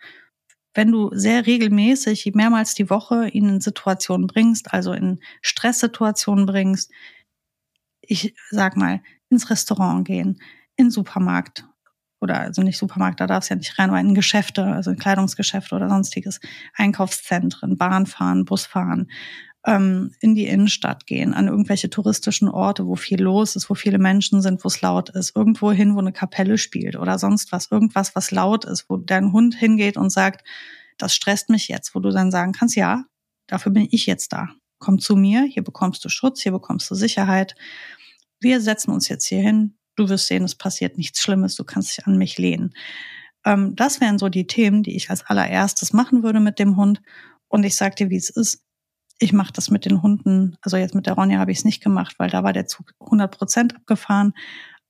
wenn 0.74 0.90
du 0.90 1.10
sehr 1.14 1.46
regelmäßig, 1.46 2.32
mehrmals 2.34 2.74
die 2.74 2.90
Woche 2.90 3.28
ihn 3.28 3.48
in 3.48 3.60
Situationen 3.60 4.26
bringst, 4.26 4.72
also 4.72 4.92
in 4.92 5.20
Stresssituationen 5.40 6.46
bringst, 6.46 6.90
ich 8.00 8.34
sag 8.50 8.76
mal, 8.76 9.00
ins 9.30 9.50
Restaurant 9.50 10.06
gehen, 10.06 10.40
in 10.76 10.90
Supermarkt 10.90 11.64
oder 12.20 12.40
also 12.40 12.62
nicht 12.62 12.78
Supermarkt, 12.78 13.20
da 13.20 13.26
darfst 13.26 13.50
du 13.50 13.54
ja 13.54 13.58
nicht 13.58 13.78
rein, 13.78 13.90
aber 13.90 14.00
in 14.00 14.14
Geschäfte, 14.14 14.64
also 14.64 14.90
in 14.90 14.98
Kleidungsgeschäfte 14.98 15.76
oder 15.76 15.88
sonstiges, 15.88 16.40
Einkaufszentren, 16.74 17.76
Bahn 17.76 18.06
fahren, 18.06 18.44
Bus 18.44 18.66
fahren, 18.66 19.10
ähm, 19.66 20.14
in 20.20 20.34
die 20.34 20.46
Innenstadt 20.46 21.06
gehen, 21.06 21.34
an 21.34 21.48
irgendwelche 21.48 21.90
touristischen 21.90 22.48
Orte, 22.48 22.86
wo 22.86 22.96
viel 22.96 23.20
los 23.20 23.56
ist, 23.56 23.70
wo 23.70 23.74
viele 23.74 23.98
Menschen 23.98 24.42
sind, 24.42 24.64
wo 24.64 24.68
es 24.68 24.80
laut 24.80 25.10
ist, 25.10 25.34
irgendwo 25.34 25.72
hin, 25.72 25.94
wo 25.94 26.00
eine 26.00 26.12
Kapelle 26.12 26.58
spielt 26.58 26.96
oder 26.96 27.18
sonst 27.18 27.52
was, 27.52 27.70
irgendwas, 27.70 28.14
was 28.14 28.30
laut 28.30 28.64
ist, 28.64 28.86
wo 28.88 28.96
dein 28.96 29.32
Hund 29.32 29.54
hingeht 29.54 29.96
und 29.96 30.10
sagt, 30.10 30.46
das 30.98 31.14
stresst 31.14 31.50
mich 31.50 31.68
jetzt, 31.68 31.94
wo 31.94 32.00
du 32.00 32.10
dann 32.10 32.30
sagen 32.30 32.52
kannst, 32.52 32.76
ja, 32.76 33.04
dafür 33.46 33.72
bin 33.72 33.88
ich 33.90 34.06
jetzt 34.06 34.32
da. 34.32 34.48
Komm 34.78 34.98
zu 34.98 35.16
mir, 35.16 35.44
hier 35.44 35.64
bekommst 35.64 36.04
du 36.04 36.08
Schutz, 36.08 36.42
hier 36.42 36.52
bekommst 36.52 36.90
du 36.90 36.94
Sicherheit 36.94 37.54
wir 38.44 38.60
setzen 38.60 38.92
uns 38.92 39.08
jetzt 39.08 39.26
hier 39.26 39.40
hin, 39.40 39.76
du 39.96 40.08
wirst 40.08 40.26
sehen, 40.26 40.44
es 40.44 40.54
passiert 40.54 40.98
nichts 40.98 41.20
Schlimmes, 41.20 41.56
du 41.56 41.64
kannst 41.64 41.96
dich 41.96 42.06
an 42.06 42.18
mich 42.18 42.38
lehnen. 42.38 42.74
Ähm, 43.44 43.74
das 43.74 44.00
wären 44.00 44.18
so 44.18 44.28
die 44.28 44.46
Themen, 44.46 44.82
die 44.82 44.96
ich 44.96 45.10
als 45.10 45.24
allererstes 45.24 45.92
machen 45.92 46.22
würde 46.22 46.40
mit 46.40 46.58
dem 46.58 46.76
Hund. 46.76 47.02
Und 47.48 47.64
ich 47.64 47.76
sag 47.76 47.96
dir, 47.96 48.10
wie 48.10 48.16
es 48.16 48.30
ist. 48.30 48.63
Ich 49.18 49.32
mache 49.32 49.52
das 49.52 49.70
mit 49.70 49.84
den 49.84 50.02
Hunden, 50.02 50.56
also 50.62 50.76
jetzt 50.76 50.94
mit 50.94 51.06
der 51.06 51.14
Ronja 51.14 51.38
habe 51.38 51.52
ich 51.52 51.58
es 51.58 51.64
nicht 51.64 51.82
gemacht, 51.82 52.16
weil 52.18 52.30
da 52.30 52.42
war 52.42 52.52
der 52.52 52.66
Zug 52.66 52.92
100 53.00 53.36
Prozent 53.36 53.76
abgefahren. 53.76 54.34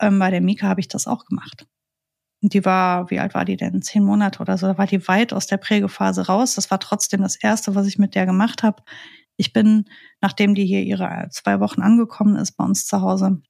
Ähm, 0.00 0.18
bei 0.18 0.30
der 0.30 0.40
Mika 0.40 0.66
habe 0.66 0.80
ich 0.80 0.88
das 0.88 1.06
auch 1.06 1.26
gemacht. 1.26 1.66
Und 2.42 2.52
die 2.52 2.64
war, 2.64 3.10
wie 3.10 3.20
alt 3.20 3.34
war 3.34 3.44
die 3.44 3.56
denn? 3.56 3.82
Zehn 3.82 4.04
Monate 4.04 4.40
oder 4.40 4.58
so. 4.58 4.66
Da 4.66 4.78
war 4.78 4.87
die 4.87 5.06
weit 5.08 5.32
aus 5.32 5.46
der 5.46 5.56
Prägephase 5.56 6.26
raus. 6.26 6.54
Das 6.54 6.70
war 6.70 6.78
trotzdem 6.78 7.22
das 7.22 7.37
Erste, 7.37 7.74
was 7.74 7.87
ich 7.87 7.98
mit 7.98 8.14
der 8.14 8.26
gemacht 8.26 8.62
habe. 8.62 8.82
Ich 9.37 9.52
bin, 9.52 9.87
nachdem 10.20 10.54
die 10.54 10.66
hier 10.66 10.82
ihre 10.82 11.28
zwei 11.30 11.60
Wochen 11.60 11.82
angekommen 11.82 12.37
ist 12.37 12.52
bei 12.52 12.64
uns 12.64 12.87
zu 12.87 13.00
Hause, 13.00 13.40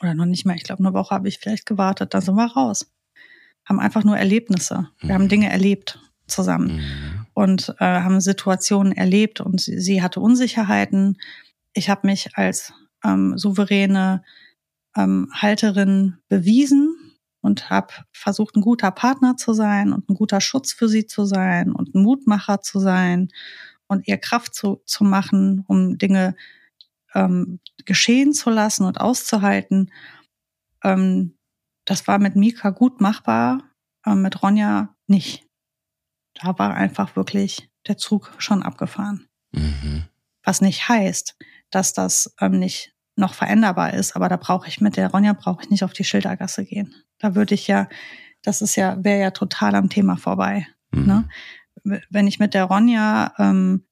oder 0.00 0.14
noch 0.14 0.26
nicht 0.26 0.44
mehr, 0.44 0.56
ich 0.56 0.62
glaube, 0.64 0.84
eine 0.84 0.94
Woche 0.94 1.14
habe 1.14 1.28
ich 1.28 1.38
vielleicht 1.38 1.66
gewartet, 1.66 2.14
da 2.14 2.20
sind 2.20 2.34
wir 2.34 2.46
raus. 2.46 2.92
Haben 3.64 3.80
einfach 3.80 4.04
nur 4.04 4.16
Erlebnisse. 4.16 4.88
Wir 4.98 5.10
mhm. 5.10 5.14
haben 5.14 5.28
Dinge 5.28 5.50
erlebt 5.50 5.98
zusammen 6.26 6.76
mhm. 6.76 7.19
Und 7.40 7.74
äh, 7.78 8.02
haben 8.02 8.20
Situationen 8.20 8.92
erlebt 8.92 9.40
und 9.40 9.62
sie, 9.62 9.80
sie 9.80 10.02
hatte 10.02 10.20
Unsicherheiten. 10.20 11.16
Ich 11.72 11.88
habe 11.88 12.06
mich 12.06 12.36
als 12.36 12.74
ähm, 13.02 13.38
souveräne 13.38 14.22
ähm, 14.94 15.26
Halterin 15.32 16.18
bewiesen 16.28 16.94
und 17.40 17.70
habe 17.70 17.94
versucht, 18.12 18.56
ein 18.56 18.60
guter 18.60 18.90
Partner 18.90 19.38
zu 19.38 19.54
sein 19.54 19.94
und 19.94 20.06
ein 20.10 20.16
guter 20.16 20.42
Schutz 20.42 20.74
für 20.74 20.86
sie 20.86 21.06
zu 21.06 21.24
sein 21.24 21.72
und 21.72 21.94
ein 21.94 22.02
Mutmacher 22.02 22.60
zu 22.60 22.78
sein 22.78 23.30
und 23.86 24.06
ihr 24.06 24.18
Kraft 24.18 24.54
zu, 24.54 24.82
zu 24.84 25.02
machen, 25.02 25.64
um 25.66 25.96
Dinge 25.96 26.36
ähm, 27.14 27.60
geschehen 27.86 28.34
zu 28.34 28.50
lassen 28.50 28.84
und 28.84 29.00
auszuhalten. 29.00 29.90
Ähm, 30.84 31.38
das 31.86 32.06
war 32.06 32.18
mit 32.18 32.36
Mika 32.36 32.68
gut 32.68 33.00
machbar, 33.00 33.62
äh, 34.04 34.14
mit 34.14 34.42
Ronja 34.42 34.94
nicht. 35.06 35.49
Da 36.42 36.58
war 36.58 36.74
einfach 36.74 37.16
wirklich 37.16 37.70
der 37.86 37.96
Zug 37.96 38.32
schon 38.38 38.62
abgefahren. 38.62 39.28
Mhm. 39.52 40.04
Was 40.42 40.60
nicht 40.60 40.88
heißt, 40.88 41.36
dass 41.70 41.92
das 41.92 42.34
ähm, 42.40 42.58
nicht 42.58 42.94
noch 43.16 43.34
veränderbar 43.34 43.92
ist, 43.92 44.16
aber 44.16 44.28
da 44.28 44.36
brauche 44.36 44.68
ich 44.68 44.80
mit 44.80 44.96
der 44.96 45.10
Ronja 45.10 45.34
brauche 45.34 45.62
ich 45.62 45.70
nicht 45.70 45.84
auf 45.84 45.92
die 45.92 46.04
Schildergasse 46.04 46.64
gehen. 46.64 46.94
Da 47.18 47.34
würde 47.34 47.54
ich 47.54 47.66
ja, 47.66 47.88
das 48.42 48.62
ist 48.62 48.76
ja, 48.76 48.96
wäre 49.04 49.20
ja 49.20 49.30
total 49.30 49.74
am 49.74 49.90
Thema 49.90 50.16
vorbei. 50.16 50.66
Mhm. 50.92 51.06
Ne? 51.06 51.28
Wenn 52.10 52.26
ich 52.26 52.38
mit 52.38 52.54
der 52.54 52.64
Ronja 52.64 53.34
ähm, 53.38 53.86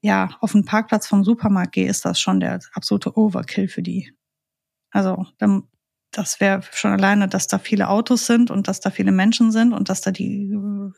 ja 0.00 0.30
auf 0.40 0.52
den 0.52 0.64
Parkplatz 0.64 1.06
vom 1.06 1.24
Supermarkt 1.24 1.72
gehe, 1.72 1.88
ist 1.88 2.04
das 2.04 2.18
schon 2.18 2.40
der 2.40 2.60
absolute 2.72 3.16
Overkill 3.16 3.68
für 3.68 3.82
die. 3.82 4.12
Also 4.90 5.26
das 6.10 6.40
wäre 6.40 6.62
schon 6.72 6.92
alleine, 6.92 7.28
dass 7.28 7.46
da 7.48 7.58
viele 7.58 7.88
Autos 7.88 8.26
sind 8.26 8.50
und 8.50 8.68
dass 8.68 8.80
da 8.80 8.90
viele 8.90 9.12
Menschen 9.12 9.52
sind 9.52 9.72
und 9.72 9.88
dass 9.88 10.00
da 10.00 10.10
die 10.10 10.54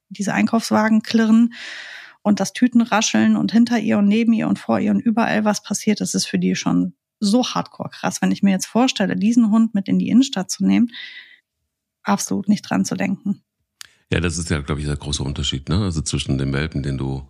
diese 0.08 0.34
Einkaufswagen 0.34 1.02
klirren 1.02 1.52
und 2.22 2.40
das 2.40 2.52
Tüten 2.52 2.82
rascheln 2.82 3.36
und 3.36 3.52
hinter 3.52 3.78
ihr 3.78 3.98
und 3.98 4.06
neben 4.06 4.32
ihr 4.32 4.48
und 4.48 4.58
vor 4.58 4.78
ihr 4.78 4.90
und 4.90 5.00
überall 5.00 5.44
was 5.44 5.62
passiert, 5.62 6.00
das 6.00 6.14
ist 6.14 6.26
für 6.26 6.38
die 6.38 6.54
schon 6.54 6.94
so 7.18 7.44
hardcore 7.44 7.90
krass. 7.90 8.22
Wenn 8.22 8.30
ich 8.30 8.42
mir 8.42 8.50
jetzt 8.50 8.66
vorstelle, 8.66 9.16
diesen 9.16 9.50
Hund 9.50 9.74
mit 9.74 9.88
in 9.88 9.98
die 9.98 10.08
Innenstadt 10.08 10.50
zu 10.50 10.64
nehmen, 10.64 10.90
absolut 12.02 12.48
nicht 12.48 12.62
dran 12.62 12.84
zu 12.84 12.94
denken. 12.94 13.42
Ja, 14.12 14.20
das 14.20 14.38
ist 14.38 14.50
ja, 14.50 14.60
glaube 14.60 14.80
ich, 14.80 14.86
der 14.86 14.96
große 14.96 15.22
Unterschied, 15.22 15.68
ne? 15.68 15.84
Also 15.84 16.02
zwischen 16.02 16.38
dem 16.38 16.52
Welpen, 16.52 16.82
den 16.82 16.98
du, 16.98 17.28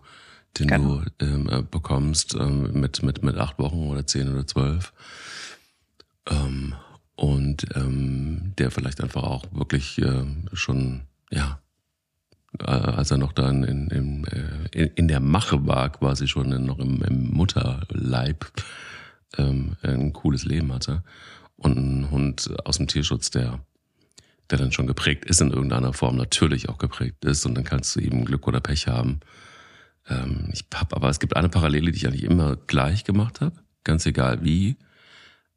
den 0.57 0.67
genau. 0.67 1.03
du 1.19 1.25
ähm, 1.25 1.49
äh, 1.49 1.61
bekommst 1.61 2.35
ähm, 2.35 2.79
mit 2.79 3.03
mit 3.03 3.23
mit 3.23 3.37
acht 3.37 3.59
Wochen 3.59 3.89
oder 3.89 4.05
zehn 4.07 4.31
oder 4.31 4.47
zwölf 4.47 4.93
ähm, 6.29 6.75
und 7.21 7.67
ähm, 7.75 8.53
der 8.57 8.71
vielleicht 8.71 8.99
einfach 8.99 9.21
auch 9.21 9.45
wirklich 9.51 10.01
äh, 10.01 10.25
schon 10.53 11.01
ja 11.29 11.61
äh, 12.59 12.63
als 12.65 13.11
er 13.11 13.19
noch 13.19 13.31
dann 13.31 13.63
in, 13.63 13.89
in, 13.89 14.25
äh, 14.25 14.89
in, 14.95 15.07
der 15.07 15.19
Mache 15.19 15.67
war, 15.67 15.91
quasi 15.91 16.27
schon 16.27 16.51
in, 16.51 16.65
noch 16.65 16.79
im, 16.79 17.03
im 17.03 17.29
Mutterleib, 17.29 18.51
ähm, 19.37 19.75
ein 19.83 20.13
cooles 20.13 20.45
Leben 20.45 20.73
hatte. 20.73 21.03
Und 21.57 21.77
ein 21.77 22.09
Hund 22.09 22.49
aus 22.65 22.77
dem 22.77 22.87
Tierschutz, 22.87 23.29
der, 23.29 23.59
der 24.49 24.57
dann 24.57 24.71
schon 24.71 24.87
geprägt 24.87 25.25
ist 25.25 25.41
in 25.41 25.51
irgendeiner 25.51 25.93
Form, 25.93 26.17
natürlich 26.17 26.69
auch 26.69 26.79
geprägt 26.79 27.23
ist. 27.23 27.45
Und 27.45 27.53
dann 27.53 27.63
kannst 27.63 27.95
du 27.95 27.99
eben 27.99 28.25
Glück 28.25 28.47
oder 28.47 28.61
Pech 28.61 28.87
haben. 28.87 29.19
Ähm, 30.09 30.49
ich 30.51 30.65
hab, 30.73 30.95
aber 30.95 31.09
es 31.09 31.19
gibt 31.19 31.35
eine 31.35 31.49
Parallele, 31.49 31.91
die 31.91 31.97
ich 31.97 32.07
eigentlich 32.07 32.23
immer 32.23 32.55
gleich 32.55 33.03
gemacht 33.03 33.41
habe, 33.41 33.55
ganz 33.83 34.07
egal 34.07 34.43
wie. 34.43 34.75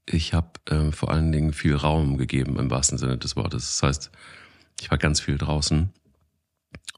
Ich 0.07 0.35
habe 0.35 0.51
äh, 0.69 0.93
vor 0.93 1.11
allen 1.11 1.33
Dingen 1.33 1.53
viel 1.53 1.75
Raum 1.75 2.19
gegeben 2.19 2.59
im 2.59 2.71
wahrsten 2.71 2.99
Sinne 2.99 3.19
des 3.19 3.37
Wortes. 3.37 3.79
Das 3.79 3.83
heißt, 3.83 4.11
ich 4.81 4.91
war 4.91 4.99
ganz 4.99 5.21
viel 5.21 5.39
draußen 5.39 5.91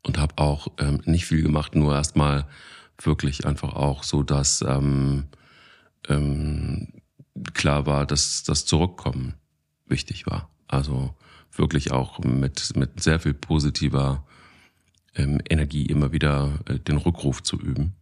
und 0.03 0.19
habe 0.19 0.38
auch 0.38 0.69
ähm, 0.79 1.01
nicht 1.05 1.27
viel 1.27 1.42
gemacht, 1.42 1.75
nur 1.75 1.95
erstmal 1.95 2.47
wirklich 3.01 3.47
einfach 3.47 3.75
auch 3.75 4.03
so, 4.03 4.23
dass 4.23 4.62
ähm, 4.62 5.27
ähm, 6.09 6.88
klar 7.53 7.87
war, 7.87 8.07
dass 8.07 8.42
das 8.45 8.64
Zurückkommen 8.64 9.35
wichtig 9.87 10.27
war. 10.27 10.51
Also 10.69 11.14
wirklich 11.53 11.92
auch 11.92 12.19
mit, 12.21 12.75
mit 12.77 13.01
sehr 13.01 13.21
viel 13.21 13.35
positiver 13.35 14.25
ähm, 15.14 15.40
Energie 15.49 15.87
immer 15.87 16.12
wieder 16.12 16.59
äh, 16.69 16.79
den 16.79 16.97
Rückruf 16.97 17.42
zu 17.42 17.59
üben. 17.59 17.95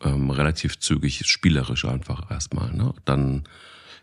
Ähm, 0.00 0.30
relativ 0.30 0.78
zügig, 0.78 1.26
spielerisch 1.26 1.84
einfach 1.84 2.30
erstmal. 2.30 2.72
Ne? 2.72 2.94
Dann 3.04 3.44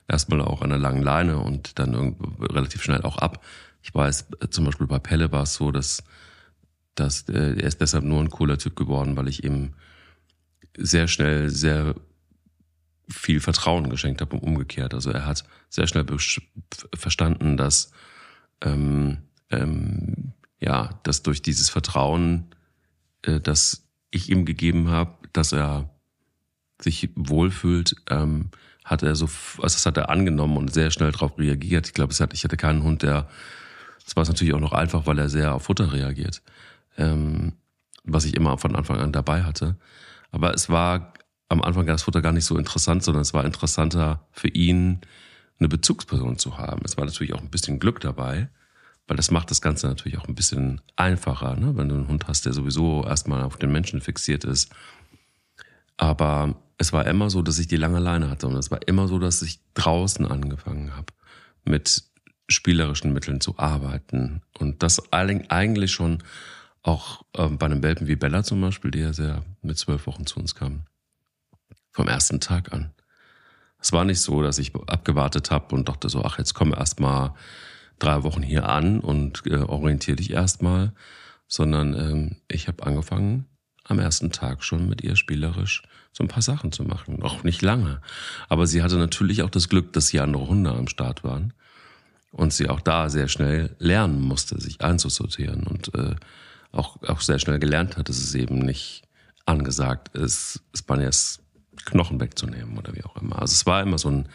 erstmal 0.08 0.42
auch 0.42 0.62
an 0.62 0.70
der 0.70 0.80
langen 0.80 1.02
Leine 1.02 1.40
und 1.40 1.80
dann 1.80 2.16
relativ 2.40 2.84
schnell 2.84 3.02
auch 3.02 3.18
ab. 3.18 3.44
Ich 3.82 3.94
weiß, 3.94 4.28
äh, 4.42 4.50
zum 4.50 4.66
Beispiel 4.66 4.88
bei 4.88 5.00
Pelle 5.00 5.32
war 5.32 5.44
es 5.44 5.56
so, 5.56 5.72
dass, 5.72 6.04
dass 6.96 7.28
äh, 7.30 7.56
er 7.56 7.64
ist 7.64 7.82
deshalb 7.82 8.04
nur 8.04 8.22
ein 8.22 8.30
cooler 8.30 8.58
Typ 8.58 8.76
geworden, 8.76 9.18
weil 9.18 9.28
ich 9.28 9.44
ihm 9.44 9.74
sehr 10.78 11.08
schnell 11.08 11.50
sehr 11.50 11.96
viel 13.08 13.40
Vertrauen 13.40 13.90
geschenkt 13.90 14.22
habe 14.22 14.36
und 14.36 14.44
umgekehrt. 14.44 14.94
Also 14.94 15.12
er 15.12 15.26
hat 15.26 15.46
sehr 15.70 15.88
schnell 15.88 16.06
verstanden, 16.96 17.58
dass 17.58 17.92
ähm, 18.62 19.20
ähm, 19.52 20.34
ja, 20.60 21.00
dass 21.04 21.24
durch 21.24 21.42
dieses 21.42 21.70
Vertrauen, 21.70 22.48
äh, 23.22 23.40
das 23.40 23.88
ich 24.12 24.30
ihm 24.30 24.46
gegeben 24.46 24.90
habe, 24.90 25.18
dass 25.34 25.52
er 25.52 25.90
sich 26.82 27.10
wohlfühlt, 27.16 27.96
ähm, 28.10 28.50
hat 28.86 29.02
er 29.02 29.16
so, 29.16 29.26
also 29.26 29.76
das 29.76 29.86
hat 29.86 29.98
er 29.98 30.10
angenommen 30.10 30.56
und 30.58 30.72
sehr 30.72 30.92
schnell 30.92 31.12
darauf 31.12 31.38
reagiert. 31.38 31.88
Ich 31.88 31.94
glaube, 31.94 32.14
es 32.14 32.20
hat, 32.20 32.34
ich 32.34 32.44
hatte 32.44 32.56
keinen 32.56 32.84
Hund, 32.84 33.02
der, 33.02 33.28
das 34.06 34.16
war 34.16 34.24
es 34.24 34.30
natürlich 34.30 34.54
auch 34.54 34.60
noch 34.60 34.74
einfach, 34.74 35.08
weil 35.08 35.18
er 35.18 35.28
sehr 35.28 35.56
auf 35.56 35.64
Futter 35.64 35.92
reagiert, 35.92 36.44
ähm, 36.98 37.54
was 38.04 38.26
ich 38.26 38.36
immer 38.36 38.60
von 38.60 38.76
Anfang 38.76 39.00
an 39.00 39.12
dabei 39.12 39.44
hatte. 39.44 39.76
Aber 40.32 40.54
es 40.54 40.70
war 40.70 41.14
am 41.50 41.64
Anfang 41.64 41.88
das 41.88 42.04
Futter 42.04 42.22
gar 42.22 42.32
nicht 42.32 42.46
so 42.46 42.58
interessant, 42.58 43.04
sondern 43.04 43.24
es 43.24 43.34
war 43.34 43.44
interessanter 43.44 44.28
für 44.32 44.50
ihn, 44.50 45.02
eine 45.60 45.70
Bezugsperson 45.70 46.38
zu 46.38 46.58
haben. 46.58 46.82
Es 46.86 46.98
war 46.98 47.06
natürlich 47.06 47.34
auch 47.34 47.42
ein 47.42 47.50
bisschen 47.50 47.80
Glück 47.80 48.02
dabei, 48.02 48.50
weil 49.08 49.18
das 49.18 49.32
macht 49.32 49.50
das 49.50 49.62
Ganze 49.62 49.88
natürlich 49.88 50.18
auch 50.18 50.28
ein 50.28 50.36
bisschen 50.36 50.82
einfacher, 50.96 51.56
ne? 51.56 51.76
wenn 51.78 51.90
du 51.90 51.96
einen 51.96 52.08
Hund 52.08 52.28
hast, 52.28 52.46
der 52.46 52.54
sowieso 52.54 53.04
erstmal 53.04 53.44
auf 53.44 53.58
den 53.58 53.72
Menschen 53.72 54.02
fixiert 54.02 54.44
ist. 54.44 54.72
Aber 55.98 56.56
es 56.78 56.94
war 56.94 57.06
immer 57.08 57.30
so, 57.30 57.42
dass 57.42 57.60
ich 57.60 57.68
die 57.68 57.78
lange 57.78 58.00
Leine 58.00 58.30
hatte 58.30 58.48
und 58.48 58.56
es 58.56 58.72
war 58.72 58.88
immer 58.88 59.08
so, 59.08 59.20
dass 59.20 59.42
ich 59.42 59.60
draußen 59.74 60.26
angefangen 60.26 60.96
habe, 60.96 61.08
mit 61.64 62.04
spielerischen 62.48 63.14
Mitteln 63.14 63.42
zu 63.42 63.58
arbeiten 63.58 64.42
und 64.60 64.84
das 64.84 65.12
eigentlich 65.12 65.92
schon 65.92 66.20
auch 66.84 67.24
ähm, 67.36 67.58
bei 67.58 67.66
einem 67.66 67.82
Welpen 67.82 68.08
wie 68.08 68.16
Bella 68.16 68.44
zum 68.44 68.62
Beispiel, 68.62 68.92
die 68.92 69.00
ja 69.00 69.14
sehr 69.14 69.44
mit 69.62 69.78
zwölf 69.78 70.06
Wochen 70.06 70.26
zu 70.26 70.40
uns 70.40 70.54
kam, 70.54 70.84
vom 71.92 72.08
ersten 72.08 72.40
Tag 72.40 72.72
an. 72.74 72.94
Es 73.82 73.92
war 73.92 74.06
nicht 74.06 74.20
so, 74.20 74.44
dass 74.44 74.60
ich 74.60 74.76
abgewartet 74.76 75.50
habe 75.50 75.74
und 75.76 75.90
dachte 75.90 76.10
so, 76.10 76.24
ach, 76.24 76.38
jetzt 76.38 76.54
komm 76.54 76.74
erst 76.74 77.00
mal 77.00 77.34
drei 77.98 78.24
Wochen 78.24 78.44
hier 78.44 78.70
an 78.70 79.00
und 79.00 79.44
äh, 79.48 79.58
orientiere 79.58 80.18
dich 80.18 80.32
erstmal, 80.32 80.94
sondern 81.48 81.94
ähm, 81.94 82.36
ich 82.48 82.68
habe 82.68 82.86
angefangen 82.86 83.46
am 83.86 84.00
ersten 84.00 84.32
Tag 84.32 84.64
schon 84.64 84.90
mit 84.90 85.02
ihr 85.02 85.16
spielerisch 85.16 85.84
so 86.12 86.24
ein 86.24 86.28
paar 86.28 86.42
Sachen 86.42 86.72
zu 86.72 86.84
machen. 86.84 87.22
Auch 87.22 87.44
nicht 87.44 87.62
lange. 87.62 88.02
Aber 88.50 88.68
sie 88.68 88.82
hatte 88.82 88.98
natürlich 88.98 89.44
auch 89.44 89.50
das 89.50 89.70
Glück, 89.70 89.94
dass 89.94 90.10
hier 90.10 90.24
andere 90.24 90.48
Hunde 90.48 90.72
am 90.72 90.88
Start 90.88 91.24
waren 91.24 91.54
und 92.32 92.54
sie 92.54 92.70
auch 92.70 92.82
da 92.82 93.10
sehr 93.10 93.28
schnell 93.28 93.76
lernen 93.80 94.22
musste, 94.22 94.60
sich 94.60 94.82
einzusortieren 94.82 95.68
und 95.68 95.94
äh, 95.96 96.16
auch, 96.72 97.02
auch 97.04 97.22
sehr 97.22 97.40
schnell 97.40 97.60
gelernt 97.60 97.98
hat, 97.98 98.10
dass 98.10 98.18
es 98.18 98.34
eben 98.36 98.60
nicht 98.60 99.04
angesagt 99.46 100.16
ist, 100.16 100.62
Spaniers 100.76 101.40
Knochen 101.86 102.20
wegzunehmen 102.20 102.78
oder 102.78 102.96
wie 102.96 103.04
auch 103.04 103.16
immer. 103.18 103.42
Also 103.42 103.54
es 103.54 103.66
war 103.66 103.82
immer 103.82 103.98
so 103.98 104.10
ein, 104.10 104.30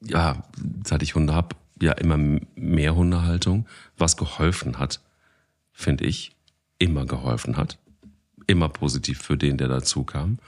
ja, 0.00 0.44
seit 0.84 1.02
ich 1.02 1.14
Hunde 1.14 1.34
habe, 1.34 1.56
ja 1.82 1.92
immer 1.92 2.18
mehr 2.54 2.94
Hundehaltung, 2.94 3.66
was 3.96 4.16
geholfen 4.16 4.78
hat, 4.78 5.00
finde 5.72 6.04
ich, 6.04 6.36
immer 6.80 7.06
geholfen 7.06 7.56
hat. 7.56 7.78
Immer 8.48 8.68
positiv 8.68 9.22
für 9.22 9.36
den, 9.36 9.56
der 9.56 9.68
dazu 9.68 10.02
kam. 10.02 10.38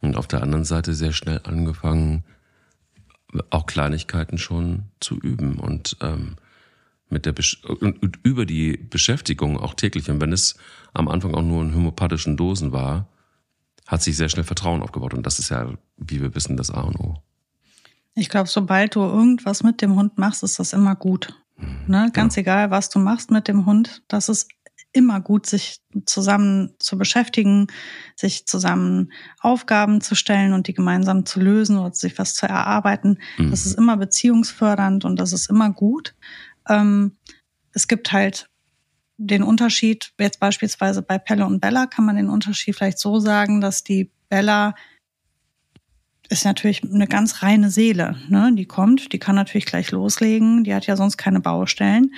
Und 0.00 0.16
auf 0.16 0.26
der 0.26 0.42
anderen 0.42 0.64
Seite 0.64 0.94
sehr 0.94 1.12
schnell 1.12 1.40
angefangen, 1.44 2.24
auch 3.50 3.66
Kleinigkeiten 3.66 4.38
schon 4.38 4.84
zu 4.98 5.16
üben 5.20 5.60
und 5.60 5.96
ähm, 6.00 6.34
mit 7.10 7.26
der 7.26 7.32
Besch 7.32 7.62
und, 7.64 8.18
über 8.22 8.46
die 8.46 8.76
Beschäftigung 8.76 9.58
auch 9.58 9.74
täglich. 9.74 10.10
Und 10.10 10.20
wenn 10.20 10.32
es 10.32 10.56
am 10.94 11.08
Anfang 11.08 11.34
auch 11.34 11.42
nur 11.42 11.62
in 11.62 11.74
homöopathischen 11.74 12.36
Dosen 12.36 12.72
war, 12.72 13.06
hat 13.86 14.02
sich 14.02 14.16
sehr 14.16 14.28
schnell 14.28 14.44
Vertrauen 14.44 14.82
aufgebaut. 14.82 15.14
Und 15.14 15.26
das 15.26 15.38
ist 15.38 15.50
ja, 15.50 15.72
wie 15.96 16.20
wir 16.20 16.34
wissen, 16.34 16.56
das 16.56 16.70
A 16.70 16.80
und 16.80 16.98
O. 16.98 17.22
Ich 18.14 18.28
glaube, 18.28 18.48
sobald 18.48 18.96
du 18.96 19.00
irgendwas 19.00 19.62
mit 19.62 19.82
dem 19.82 19.94
Hund 19.96 20.18
machst, 20.18 20.42
ist 20.42 20.58
das 20.58 20.72
immer 20.72 20.96
gut. 20.96 21.34
Mhm, 21.56 21.84
ne? 21.86 22.10
Ganz 22.12 22.34
genau. 22.34 22.42
egal, 22.42 22.70
was 22.70 22.90
du 22.90 22.98
machst 22.98 23.30
mit 23.30 23.48
dem 23.48 23.66
Hund, 23.66 24.02
das 24.08 24.28
ist 24.28 24.48
immer 24.92 25.20
gut, 25.20 25.46
sich 25.46 25.80
zusammen 26.04 26.74
zu 26.78 26.98
beschäftigen, 26.98 27.68
sich 28.16 28.46
zusammen 28.46 29.12
Aufgaben 29.40 30.00
zu 30.00 30.14
stellen 30.14 30.52
und 30.52 30.66
die 30.66 30.74
gemeinsam 30.74 31.26
zu 31.26 31.40
lösen 31.40 31.78
oder 31.78 31.94
sich 31.94 32.18
was 32.18 32.34
zu 32.34 32.46
erarbeiten. 32.46 33.18
Mhm. 33.38 33.50
Das 33.50 33.66
ist 33.66 33.78
immer 33.78 33.96
beziehungsfördernd 33.96 35.04
und 35.04 35.18
das 35.18 35.32
ist 35.32 35.48
immer 35.48 35.70
gut. 35.70 36.14
Ähm, 36.68 37.16
es 37.72 37.88
gibt 37.88 38.12
halt 38.12 38.48
den 39.16 39.42
Unterschied, 39.42 40.12
jetzt 40.18 40.40
beispielsweise 40.40 41.02
bei 41.02 41.18
Pelle 41.18 41.46
und 41.46 41.60
Bella 41.60 41.86
kann 41.86 42.06
man 42.06 42.16
den 42.16 42.30
Unterschied 42.30 42.74
vielleicht 42.74 42.98
so 42.98 43.20
sagen, 43.20 43.60
dass 43.60 43.84
die 43.84 44.10
Bella 44.28 44.74
ist 46.30 46.44
natürlich 46.44 46.82
eine 46.84 47.08
ganz 47.08 47.42
reine 47.42 47.70
Seele. 47.70 48.16
Ne? 48.28 48.52
Die 48.54 48.64
kommt, 48.64 49.12
die 49.12 49.18
kann 49.18 49.34
natürlich 49.34 49.66
gleich 49.66 49.90
loslegen, 49.90 50.64
die 50.64 50.74
hat 50.74 50.86
ja 50.86 50.96
sonst 50.96 51.16
keine 51.16 51.40
Baustellen. 51.40 52.14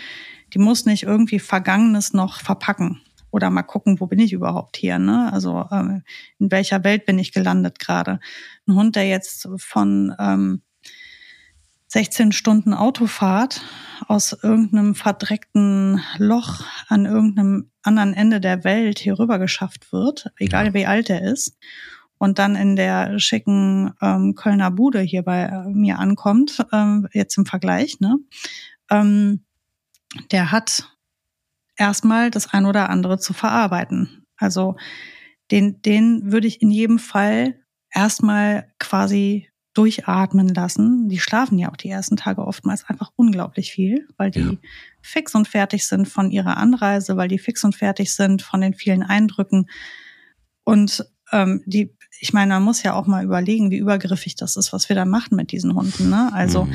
Die 0.54 0.58
muss 0.58 0.86
nicht 0.86 1.04
irgendwie 1.04 1.38
Vergangenes 1.38 2.12
noch 2.12 2.40
verpacken 2.40 3.00
oder 3.30 3.50
mal 3.50 3.62
gucken, 3.62 4.00
wo 4.00 4.06
bin 4.06 4.18
ich 4.18 4.32
überhaupt 4.32 4.76
hier. 4.76 4.98
Ne? 4.98 5.32
Also 5.32 5.66
ähm, 5.72 6.02
in 6.38 6.50
welcher 6.50 6.84
Welt 6.84 7.06
bin 7.06 7.18
ich 7.18 7.32
gelandet 7.32 7.78
gerade. 7.78 8.20
Ein 8.66 8.74
Hund, 8.74 8.96
der 8.96 9.08
jetzt 9.08 9.48
von 9.56 10.14
ähm, 10.18 10.62
16 11.88 12.32
Stunden 12.32 12.74
Autofahrt 12.74 13.62
aus 14.08 14.32
irgendeinem 14.42 14.94
verdreckten 14.94 16.02
Loch 16.18 16.64
an 16.88 17.06
irgendeinem 17.06 17.70
anderen 17.82 18.14
Ende 18.14 18.40
der 18.40 18.64
Welt 18.64 18.98
hier 18.98 19.18
rüber 19.18 19.38
geschafft 19.38 19.92
wird, 19.92 20.32
egal 20.38 20.74
wie 20.74 20.86
alt 20.86 21.10
er 21.10 21.22
ist 21.22 21.56
und 22.22 22.38
dann 22.38 22.54
in 22.54 22.76
der 22.76 23.18
schicken 23.18 23.94
ähm, 24.00 24.36
Kölner 24.36 24.70
Bude 24.70 25.00
hier 25.00 25.22
bei 25.22 25.42
äh, 25.42 25.68
mir 25.68 25.98
ankommt, 25.98 26.64
ähm, 26.72 27.08
jetzt 27.12 27.36
im 27.36 27.46
Vergleich, 27.46 27.98
ne? 27.98 28.16
Ähm, 28.90 29.44
der 30.30 30.52
hat 30.52 30.88
erstmal 31.76 32.30
das 32.30 32.52
ein 32.52 32.66
oder 32.66 32.90
andere 32.90 33.18
zu 33.18 33.32
verarbeiten. 33.32 34.24
Also 34.36 34.76
den, 35.50 35.82
den 35.82 36.32
würde 36.32 36.46
ich 36.46 36.62
in 36.62 36.70
jedem 36.70 36.98
Fall 36.98 37.60
erstmal 37.90 38.72
quasi 38.78 39.48
durchatmen 39.74 40.48
lassen. 40.48 41.08
Die 41.08 41.18
schlafen 41.18 41.58
ja 41.58 41.70
auch 41.70 41.76
die 41.76 41.88
ersten 41.88 42.16
Tage 42.16 42.46
oftmals 42.46 42.84
einfach 42.88 43.10
unglaublich 43.16 43.72
viel, 43.72 44.06
weil 44.18 44.30
die 44.30 44.40
ja. 44.40 44.52
fix 45.00 45.34
und 45.34 45.48
fertig 45.48 45.86
sind 45.86 46.08
von 46.08 46.30
ihrer 46.30 46.58
Anreise, 46.58 47.16
weil 47.16 47.28
die 47.28 47.38
fix 47.38 47.64
und 47.64 47.74
fertig 47.74 48.14
sind 48.14 48.42
von 48.42 48.60
den 48.60 48.74
vielen 48.74 49.02
Eindrücken. 49.02 49.70
Und 50.64 51.06
ähm, 51.32 51.62
die 51.64 51.94
ich 52.22 52.32
meine, 52.32 52.54
man 52.54 52.62
muss 52.62 52.84
ja 52.84 52.94
auch 52.94 53.08
mal 53.08 53.24
überlegen, 53.24 53.72
wie 53.72 53.78
übergriffig 53.78 54.36
das 54.36 54.56
ist, 54.56 54.72
was 54.72 54.88
wir 54.88 54.94
da 54.94 55.04
machen 55.04 55.34
mit 55.34 55.50
diesen 55.50 55.74
Hunden. 55.74 56.08
Ne? 56.08 56.32
Also 56.32 56.66
mhm. 56.66 56.74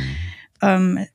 ähm, 0.62 1.06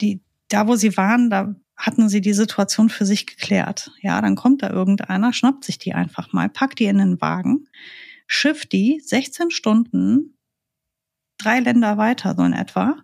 die, 0.00 0.22
da, 0.48 0.66
wo 0.66 0.76
sie 0.76 0.96
waren, 0.96 1.28
da 1.28 1.54
hatten 1.76 2.08
sie 2.08 2.20
die 2.20 2.32
Situation 2.32 2.88
für 2.88 3.04
sich 3.04 3.26
geklärt. 3.26 3.90
Ja, 4.00 4.20
dann 4.20 4.36
kommt 4.36 4.62
da 4.62 4.70
irgendeiner, 4.70 5.32
schnappt 5.32 5.64
sich 5.64 5.78
die 5.78 5.94
einfach 5.94 6.32
mal, 6.32 6.48
packt 6.48 6.78
die 6.78 6.84
in 6.84 6.98
den 6.98 7.20
Wagen, 7.20 7.68
schifft 8.26 8.72
die 8.72 9.00
16 9.04 9.50
Stunden, 9.50 10.36
drei 11.38 11.60
Länder 11.60 11.98
weiter, 11.98 12.34
so 12.36 12.44
in 12.44 12.52
etwa, 12.52 12.96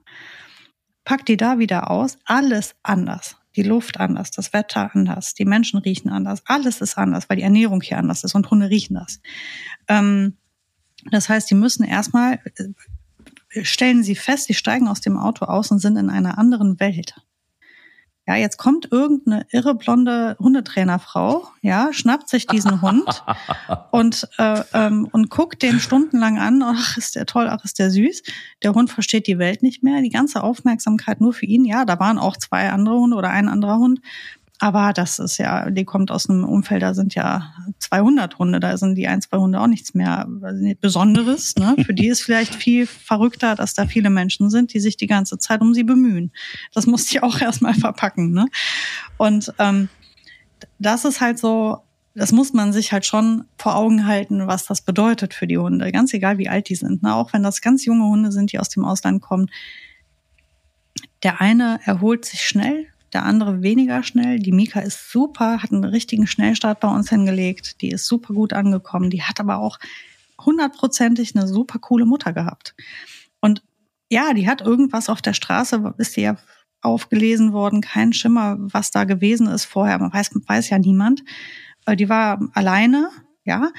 packt 1.05 1.29
die 1.29 1.37
da 1.37 1.59
wieder 1.59 1.91
aus, 1.91 2.19
alles 2.25 2.77
anders. 2.83 3.37
Die 3.57 3.63
Luft 3.63 3.99
anders, 3.99 4.31
das 4.31 4.53
Wetter 4.53 4.95
anders, 4.95 5.35
die 5.35 5.45
Menschen 5.45 5.81
riechen 5.81 6.11
anders, 6.11 6.43
alles 6.45 6.81
ist 6.81 6.97
anders, 6.97 7.29
weil 7.29 7.39
die 7.39 7.43
Ernährung 7.43 7.81
hier 7.81 7.99
anders 7.99 8.23
ist 8.23 8.35
und 8.35 8.49
Hunde 8.51 8.71
riechen 8.71 8.95
das. 8.95 9.21
Ähm, 9.89 10.37
das 11.11 11.29
heißt, 11.29 11.51
die 11.51 11.55
müssen 11.55 11.83
erstmal, 11.83 12.41
äh, 12.57 13.65
stellen 13.65 14.05
sie 14.05 14.15
fest, 14.15 14.47
sie 14.47 14.55
steigen 14.55 14.87
aus 14.87 15.01
dem 15.01 15.17
Auto 15.17 15.47
aus 15.47 15.71
und 15.71 15.81
sind 15.81 15.97
in 15.97 16.11
einer 16.11 16.39
anderen 16.39 16.79
Welt. 16.79 17.17
Ja, 18.29 18.37
jetzt 18.37 18.59
kommt 18.59 18.93
irgendeine 18.93 19.47
irre 19.53 19.75
blonde 19.75 20.37
Hundetrainerfrau, 20.39 21.49
ja, 21.63 21.95
schnappt 21.95 22.29
sich 22.29 22.47
diesen 22.47 22.83
Hund 22.83 23.25
und, 23.91 24.29
äh, 24.37 24.63
ähm, 24.75 25.09
und 25.11 25.31
guckt 25.31 25.63
den 25.63 25.81
stundenlang 25.81 26.39
an. 26.39 26.63
Ach, 26.63 26.99
ist 26.99 27.17
der 27.17 27.25
toll, 27.25 27.49
ach, 27.49 27.65
ist 27.65 27.79
der 27.79 27.91
süß. 27.91 28.23
Der 28.63 28.75
Hund 28.75 28.91
versteht 28.91 29.29
die 29.29 29.39
Welt 29.39 29.63
nicht 29.63 29.83
mehr. 29.83 30.03
Die 30.03 30.11
ganze 30.11 30.43
Aufmerksamkeit 30.43 31.23
nur 31.23 31.33
für 31.33 31.47
ihn. 31.47 31.65
Ja, 31.65 31.87
da 31.87 31.99
waren 32.01 32.19
auch 32.19 32.37
zwei 32.37 32.69
andere 32.69 32.99
Hunde 32.99 33.17
oder 33.17 33.31
ein 33.31 33.49
anderer 33.49 33.79
Hund. 33.79 34.01
Aber 34.61 34.93
das 34.93 35.21
ist 35.21 35.39
ja, 35.39 35.71
die 35.71 35.85
kommt 35.85 36.11
aus 36.11 36.29
einem 36.29 36.45
Umfeld, 36.45 36.83
da 36.83 36.93
sind 36.93 37.15
ja 37.15 37.55
200 37.79 38.39
Hunde, 38.39 38.59
da 38.59 38.77
sind 38.77 38.97
die 38.97 39.07
ein, 39.07 39.23
zwei 39.23 39.37
Hunde 39.37 39.61
auch 39.61 39.69
nichts 39.69 39.95
mehr 39.95 40.27
Besonderes. 40.81 41.55
Ne? 41.57 41.77
Für 41.87 41.95
die 41.95 42.09
ist 42.09 42.23
vielleicht 42.23 42.57
viel 42.57 42.87
verrückter, 42.87 43.55
dass 43.55 43.75
da 43.75 43.87
viele 43.87 44.11
Menschen 44.11 44.51
sind, 44.51 44.75
die 44.75 44.81
sich 44.81 44.97
die 44.97 45.07
ganze 45.07 45.39
Zeit 45.39 45.61
um 45.61 45.75
sie 45.75 45.85
bemühen. 45.85 46.33
Das 46.75 46.87
muss 46.87 47.09
ich 47.09 47.23
auch 47.23 47.41
erstmal 47.41 47.75
verpacken. 47.75 48.33
Ne? 48.33 48.47
Und 49.17 49.53
ähm, 49.61 49.89
das 50.81 51.05
ist 51.05 51.21
halt 51.21 51.39
so, 51.39 51.85
das 52.17 52.33
muss 52.33 52.53
man 52.53 52.73
sich 52.73 52.93
halt 52.93 53.07
schon 53.07 53.45
vor 53.59 53.77
Augen 53.77 54.07
halten, 54.07 54.49
was 54.49 54.65
das 54.65 54.81
bedeutet 54.81 55.35
für 55.35 55.47
die 55.47 55.59
Hunde, 55.59 55.93
ganz 55.93 56.13
egal 56.13 56.39
wie 56.39 56.49
alt 56.49 56.69
die 56.69 56.75
sind. 56.75 57.05
Ne? 57.05 57.15
Auch 57.15 57.33
wenn 57.33 57.45
das 57.45 57.61
ganz 57.61 57.85
junge 57.85 58.07
Hunde 58.07 58.33
sind, 58.33 58.51
die 58.51 58.59
aus 58.59 58.71
dem 58.71 58.85
Ausland 58.85 59.23
kommen. 59.23 59.51
Der 61.23 61.41
eine 61.41 61.79
erholt 61.85 62.25
sich 62.25 62.43
schnell, 62.43 62.87
der 63.13 63.25
andere 63.25 63.63
weniger 63.63 64.03
schnell. 64.03 64.39
Die 64.39 64.53
Mika 64.53 64.81
ist 64.81 65.11
super, 65.11 65.63
hat 65.63 65.73
einen 65.73 65.85
richtigen 65.85 66.27
Schnellstart 66.27 66.81
bei 66.81 66.89
uns 66.89 67.11
hingelegt. 67.11 67.81
Die 67.81 67.91
ist 67.91 68.07
super 68.07 68.35
gut 68.35 68.53
angekommen. 68.53 69.11
Die 69.11 69.23
hat 69.23 69.41
aber 69.41 69.59
auch 69.59 69.79
hundertprozentig 70.41 71.35
eine 71.35 71.49
super 71.49 71.79
coole 71.79 72.07
Mutter 72.07 72.33
gehabt. 72.33 72.75
Und 73.41 73.63
ja, 74.11 74.33
die 74.35 74.49
hat 74.49 74.61
irgendwas 74.61 75.09
auf 75.09 75.23
der 75.23 75.35
Straße, 75.35 75.95
ist 75.99 76.17
ja 76.17 76.37
aufgelesen 76.81 77.53
worden, 77.53 77.81
kein 77.81 78.13
Schimmer, 78.13 78.57
was 78.59 78.91
da 78.91 79.05
gewesen 79.05 79.49
ist 79.49 79.65
vorher. 79.65 79.99
Man 79.99 80.13
weiß, 80.13 80.31
weiß 80.47 80.71
ja 80.71 80.79
niemand. 80.79 81.25
Äh, 81.87 81.97
die 81.97 82.09
war 82.09 82.41
alleine, 82.55 83.11
ja. 83.45 83.71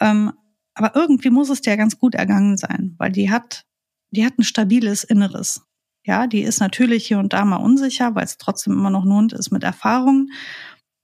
Ähm, 0.00 0.32
aber 0.74 0.94
irgendwie 0.94 1.30
muss 1.30 1.50
es 1.50 1.60
der 1.60 1.76
ganz 1.76 1.98
gut 1.98 2.14
ergangen 2.14 2.56
sein, 2.56 2.94
weil 2.98 3.10
die 3.12 3.30
hat, 3.30 3.64
die 4.10 4.24
hat 4.24 4.38
ein 4.38 4.44
stabiles 4.44 5.04
Inneres. 5.04 5.62
Ja, 6.08 6.26
die 6.26 6.40
ist 6.40 6.58
natürlich 6.58 7.06
hier 7.06 7.18
und 7.18 7.34
da 7.34 7.44
mal 7.44 7.56
unsicher, 7.56 8.14
weil 8.14 8.24
es 8.24 8.38
trotzdem 8.38 8.72
immer 8.72 8.88
noch 8.88 9.04
ein 9.04 9.12
Hund 9.12 9.34
ist 9.34 9.50
mit 9.50 9.62
Erfahrung. 9.62 10.30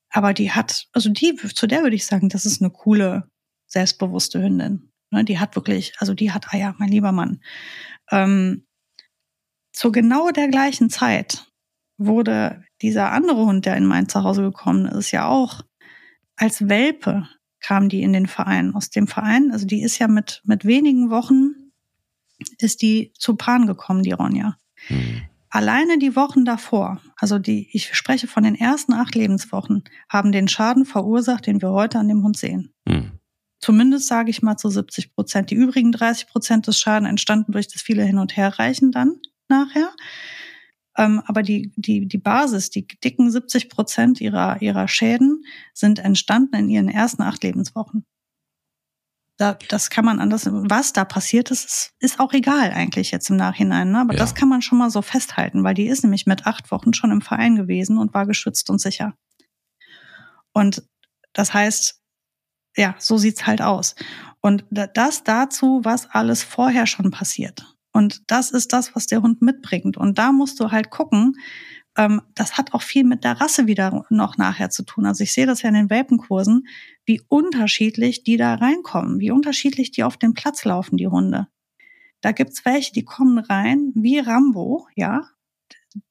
Aber 0.09 0.33
die 0.33 0.51
hat, 0.51 0.87
also 0.95 1.11
die, 1.11 1.37
zu 1.37 1.67
der 1.67 1.83
würde 1.83 1.95
ich 1.95 2.07
sagen, 2.07 2.31
das 2.31 2.47
ist 2.47 2.63
eine 2.63 2.71
coole, 2.71 3.29
selbstbewusste 3.67 4.41
Hündin. 4.43 4.91
Ne, 5.11 5.25
die 5.27 5.39
hat 5.39 5.57
wirklich, 5.57 5.93
also 5.99 6.15
die 6.15 6.33
hat, 6.33 6.47
ja, 6.55 6.75
mein 6.79 6.89
lieber 6.89 7.13
Mann. 7.13 7.43
Ähm, 8.11 8.67
zu 9.73 9.93
genau 9.93 10.31
der 10.31 10.49
gleichen 10.49 10.89
Zeit 10.89 11.53
wurde 11.99 12.65
dieser 12.81 13.13
andere 13.13 13.45
Hund, 13.45 13.67
der 13.67 13.77
in 13.77 13.85
mein 13.85 14.09
Zuhause 14.09 14.41
gekommen 14.41 14.87
ist, 14.87 15.11
ja 15.11 15.29
auch 15.29 15.61
als 16.37 16.67
Welpe 16.71 17.29
kam 17.61 17.91
die 17.91 18.03
in 18.03 18.15
den 18.15 18.27
Verein. 18.27 18.75
Aus 18.75 18.89
dem 18.89 19.07
Verein, 19.07 19.51
also 19.53 19.67
die 19.67 19.83
ist 19.83 19.99
ja 19.99 20.09
mit, 20.09 20.41
mit 20.47 20.65
wenigen 20.65 21.11
Wochen, 21.11 21.73
ist 22.57 22.81
die 22.81 23.13
zu 23.19 23.37
Pan 23.37 23.67
gekommen, 23.67 24.03
die 24.03 24.13
Ronja. 24.13 24.57
Mhm. 24.89 25.23
Alleine 25.51 25.99
die 25.99 26.17
Wochen 26.17 26.45
davor, 26.45 27.01
also 27.17 27.39
die, 27.39 27.69
ich 27.71 27.95
spreche 27.95 28.27
von 28.27 28.43
den 28.43 28.57
ersten 28.57 28.93
acht 28.93 29.15
Lebenswochen, 29.15 29.85
haben 30.09 30.33
den 30.33 30.49
Schaden 30.49 30.85
verursacht, 30.85 31.47
den 31.47 31.63
wir 31.63 31.71
heute 31.71 32.01
an 32.01 32.09
dem 32.09 32.25
Hund 32.25 32.37
sehen. 32.37 32.73
Mhm. 32.87 33.13
Zumindest 33.61 34.09
sage 34.09 34.31
ich 34.31 34.43
mal 34.43 34.57
zu 34.57 34.69
70 34.69 35.15
Prozent. 35.15 35.51
Die 35.51 35.55
übrigen 35.55 35.93
30 35.93 36.27
Prozent 36.27 36.67
des 36.67 36.79
Schadens 36.79 37.09
entstanden 37.09 37.53
durch 37.53 37.69
das 37.69 37.83
viele 37.83 38.03
Hin- 38.03 38.19
und 38.19 38.37
Herreichen 38.37 38.91
dann 38.91 39.21
nachher. 39.49 39.91
Ähm, 40.97 41.23
aber 41.27 41.43
die, 41.43 41.73
die, 41.77 42.07
die 42.07 42.19
Basis, 42.19 42.71
die 42.71 42.87
dicken 42.87 43.31
70 43.31 43.69
Prozent 43.69 44.21
ihrer, 44.21 44.61
ihrer 44.61 44.89
Schäden 44.89 45.45
sind 45.73 45.99
entstanden 45.99 46.57
in 46.57 46.69
ihren 46.69 46.89
ersten 46.89 47.23
acht 47.23 47.43
Lebenswochen. 47.43 48.05
Da, 49.37 49.59
das 49.69 49.91
kann 49.91 50.05
man 50.05 50.21
anders, 50.21 50.47
was 50.49 50.93
da 50.93 51.05
passiert 51.05 51.51
ist, 51.51 51.65
ist, 51.65 51.93
ist 51.99 52.21
auch 52.21 52.33
egal 52.33 52.71
eigentlich 52.71 53.11
jetzt 53.11 53.31
im 53.31 53.37
Nachhinein. 53.37 53.91
Ne? 53.91 54.01
Aber 54.01 54.13
ja. 54.15 54.19
das 54.19 54.35
kann 54.35 54.49
man 54.49 54.63
schon 54.63 54.79
mal 54.79 54.91
so 54.91 55.03
festhalten, 55.03 55.65
weil 55.65 55.75
die 55.75 55.89
ist 55.89 56.05
nämlich 56.05 56.27
mit 56.27 56.47
acht 56.47 56.71
Wochen 56.71 56.95
schon 56.95 57.11
im 57.11 57.21
Verein 57.21 57.57
gewesen 57.57 57.99
und 57.99 58.15
war 58.15 58.27
geschützt 58.27 58.71
und 58.71 58.81
sicher. 58.81 59.15
Und 60.53 60.85
das 61.33 61.53
heißt, 61.53 62.01
ja, 62.77 62.95
so 62.99 63.19
sieht's 63.19 63.47
halt 63.47 63.61
aus. 63.61 63.95
Und 64.41 64.65
das 64.71 65.25
dazu, 65.25 65.81
was 65.85 66.07
alles 66.11 66.43
vorher 66.43 66.87
schon 66.87 67.11
passiert. 67.11 67.75
Und 67.93 68.31
das 68.31 68.51
ist 68.51 68.73
das, 68.73 68.95
was 68.95 69.07
der 69.07 69.23
Hund 69.23 69.41
mitbringt. 69.43 69.97
Und 69.97 70.19
da 70.19 70.33
musst 70.33 70.59
du 70.61 70.71
halt 70.71 70.91
gucken, 70.91 71.37
ähm, 71.97 72.23
das 72.35 72.59
hat 72.59 72.75
auch 72.75 72.83
viel 72.83 73.05
mit 73.05 73.25
der 73.25 73.41
Rasse 73.41 73.67
wieder 73.67 74.05
noch 74.11 74.37
nachher 74.37 74.71
zu 74.71 74.83
tun. 74.85 75.07
Also 75.07 75.25
ich 75.25 75.33
sehe 75.33 75.47
das 75.47 75.63
ja 75.63 75.69
in 75.69 75.75
den 75.75 75.91
Welpenkursen, 75.91 76.67
wie 77.05 77.23
unterschiedlich 77.29 78.25
die 78.25 78.37
da 78.37 78.55
reinkommen, 78.55 79.21
wie 79.21 79.31
unterschiedlich 79.31 79.93
die 79.93 80.05
auf 80.05 80.17
den 80.17 80.35
Platz 80.35 80.65
laufen, 80.65 80.97
die 80.97 81.09
Hunde. 81.09 81.49
Da 82.21 82.33
gibt's 82.33 82.65
welche, 82.65 82.93
die 82.93 83.05
kommen 83.05 83.39
rein 83.39 83.93
wie 83.95 84.19
Rambo, 84.19 84.89
ja. 84.95 85.29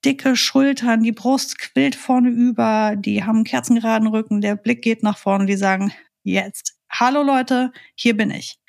Dicke 0.05 0.37
Schultern, 0.37 1.03
die 1.03 1.11
Brust 1.11 1.59
quillt 1.59 1.95
vorne 1.95 2.29
über, 2.29 2.95
die 2.95 3.23
haben 3.25 3.37
einen 3.37 3.43
kerzengeraden 3.43 4.07
Rücken, 4.07 4.39
der 4.39 4.55
Blick 4.55 4.81
geht 4.81 5.03
nach 5.03 5.17
vorne, 5.17 5.45
die 5.45 5.57
sagen, 5.57 5.91
jetzt, 6.23 6.77
hallo 6.89 7.21
Leute, 7.21 7.73
hier 7.95 8.15
bin 8.15 8.31
ich. 8.31 8.59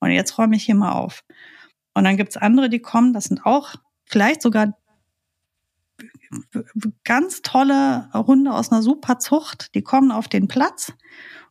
Und 0.00 0.10
jetzt 0.10 0.38
räume 0.38 0.56
ich 0.56 0.64
hier 0.64 0.74
mal 0.74 0.92
auf. 0.92 1.22
Und 1.92 2.04
dann 2.04 2.16
gibt's 2.16 2.38
andere, 2.38 2.70
die 2.70 2.80
kommen, 2.80 3.12
das 3.12 3.24
sind 3.24 3.44
auch 3.44 3.74
vielleicht 4.06 4.40
sogar 4.40 4.74
ganz 7.04 7.42
tolle 7.42 8.10
Hunde 8.12 8.52
aus 8.52 8.72
einer 8.72 8.82
super 8.82 9.18
Zucht, 9.18 9.74
die 9.74 9.82
kommen 9.82 10.10
auf 10.10 10.28
den 10.28 10.48
Platz 10.48 10.92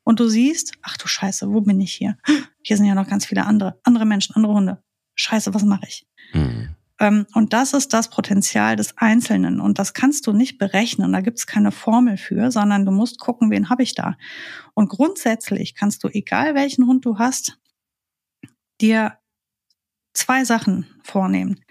und 0.04 0.20
du 0.20 0.28
siehst, 0.28 0.74
ach 0.82 0.98
du 0.98 1.08
Scheiße, 1.08 1.50
wo 1.50 1.62
bin 1.62 1.80
ich 1.80 1.94
hier? 1.94 2.18
Hier 2.62 2.78
sind 2.78 2.86
ja 2.86 2.96
noch 2.96 3.08
ganz 3.08 3.26
viele 3.26 3.46
andere, 3.46 3.80
andere 3.84 4.06
Menschen, 4.06 4.36
andere 4.36 4.54
Hunde. 4.54 4.84
Scheiße, 5.16 5.54
was 5.54 5.64
mache 5.64 5.86
ich? 5.88 6.08
Mhm. 6.34 6.76
Ähm, 7.00 7.26
und 7.34 7.54
das 7.54 7.74
ist 7.74 7.94
das 7.94 8.10
Potenzial 8.10 8.76
des 8.76 8.98
Einzelnen. 8.98 9.60
Und 9.60 9.80
das 9.80 9.94
kannst 9.94 10.28
du 10.28 10.34
nicht 10.34 10.58
berechnen. 10.58 11.12
Da 11.12 11.22
gibt 11.22 11.40
es 11.40 11.48
keine 11.48 11.72
Formel 11.72 12.18
für, 12.18 12.52
sondern 12.52 12.86
du 12.86 12.92
musst 12.92 13.20
gucken, 13.20 13.52
wen 13.52 13.70
habe 13.70 13.84
ich 13.84 13.96
da. 13.96 14.16
Und 14.74 14.90
grundsätzlich 14.90 15.76
kannst 15.76 16.04
du, 16.04 16.08
egal 16.08 16.56
welchen 16.56 16.88
Hund 16.88 17.06
du 17.06 17.18
hast, 17.18 17.60
dir 18.80 19.18
zwei 20.14 20.46
Sachen 20.46 20.86
vornehmen. 21.04 21.64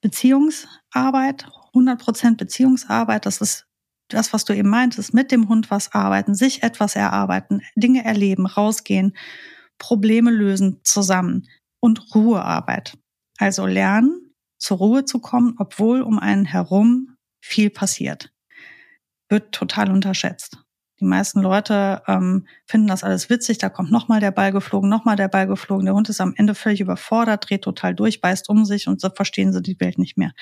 Beziehungsarbeit, 0.00 1.48
100% 1.76 2.36
Beziehungsarbeit, 2.36 3.26
das 3.26 3.40
ist 3.40 3.66
das, 4.08 4.32
was 4.32 4.44
du 4.44 4.54
eben 4.54 4.68
meintest, 4.68 5.14
mit 5.14 5.32
dem 5.32 5.48
Hund 5.48 5.70
was 5.70 5.92
arbeiten, 5.92 6.34
sich 6.34 6.62
etwas 6.62 6.96
erarbeiten, 6.96 7.62
Dinge 7.74 8.04
erleben, 8.04 8.46
rausgehen, 8.46 9.16
Probleme 9.78 10.30
lösen 10.30 10.80
zusammen 10.84 11.48
und 11.80 12.14
Ruhearbeit. 12.14 12.96
Also 13.38 13.66
lernen, 13.66 14.32
zur 14.58 14.78
Ruhe 14.78 15.04
zu 15.04 15.18
kommen, 15.18 15.54
obwohl 15.58 16.02
um 16.02 16.18
einen 16.18 16.46
herum 16.46 17.16
viel 17.40 17.68
passiert. 17.68 18.32
Wird 19.28 19.52
total 19.52 19.90
unterschätzt. 19.90 20.58
Die 20.98 21.04
meisten 21.04 21.42
Leute 21.42 22.02
ähm, 22.06 22.46
finden 22.64 22.86
das 22.86 23.04
alles 23.04 23.28
witzig, 23.28 23.58
da 23.58 23.68
kommt 23.68 23.90
nochmal 23.90 24.20
der 24.20 24.30
Ball 24.30 24.50
geflogen, 24.50 24.88
nochmal 24.88 25.16
der 25.16 25.28
Ball 25.28 25.46
geflogen. 25.46 25.84
Der 25.84 25.94
Hund 25.94 26.08
ist 26.08 26.22
am 26.22 26.32
Ende 26.36 26.54
völlig 26.54 26.80
überfordert, 26.80 27.50
dreht 27.50 27.62
total 27.62 27.94
durch, 27.94 28.22
beißt 28.22 28.48
um 28.48 28.64
sich 28.64 28.88
und 28.88 29.00
so 29.00 29.10
verstehen 29.10 29.52
sie 29.52 29.60
die 29.60 29.78
Welt 29.78 29.98
nicht 29.98 30.16
mehr. 30.16 30.32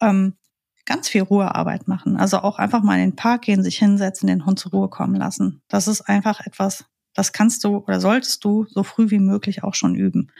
Ähm, 0.00 0.36
ganz 0.84 1.08
viel 1.08 1.22
Ruhearbeit 1.22 1.88
machen. 1.88 2.16
Also 2.16 2.38
auch 2.38 2.58
einfach 2.58 2.82
mal 2.82 2.96
in 2.96 3.10
den 3.10 3.16
Park 3.16 3.42
gehen, 3.42 3.62
sich 3.62 3.78
hinsetzen, 3.78 4.26
den 4.26 4.44
Hund 4.46 4.58
zur 4.58 4.72
Ruhe 4.72 4.88
kommen 4.88 5.14
lassen. 5.14 5.62
Das 5.68 5.88
ist 5.88 6.02
einfach 6.02 6.40
etwas, 6.40 6.84
das 7.14 7.32
kannst 7.32 7.64
du 7.64 7.78
oder 7.78 8.00
solltest 8.00 8.44
du 8.44 8.66
so 8.68 8.82
früh 8.82 9.10
wie 9.10 9.18
möglich 9.18 9.62
auch 9.62 9.74
schon 9.74 9.94
üben 9.94 10.30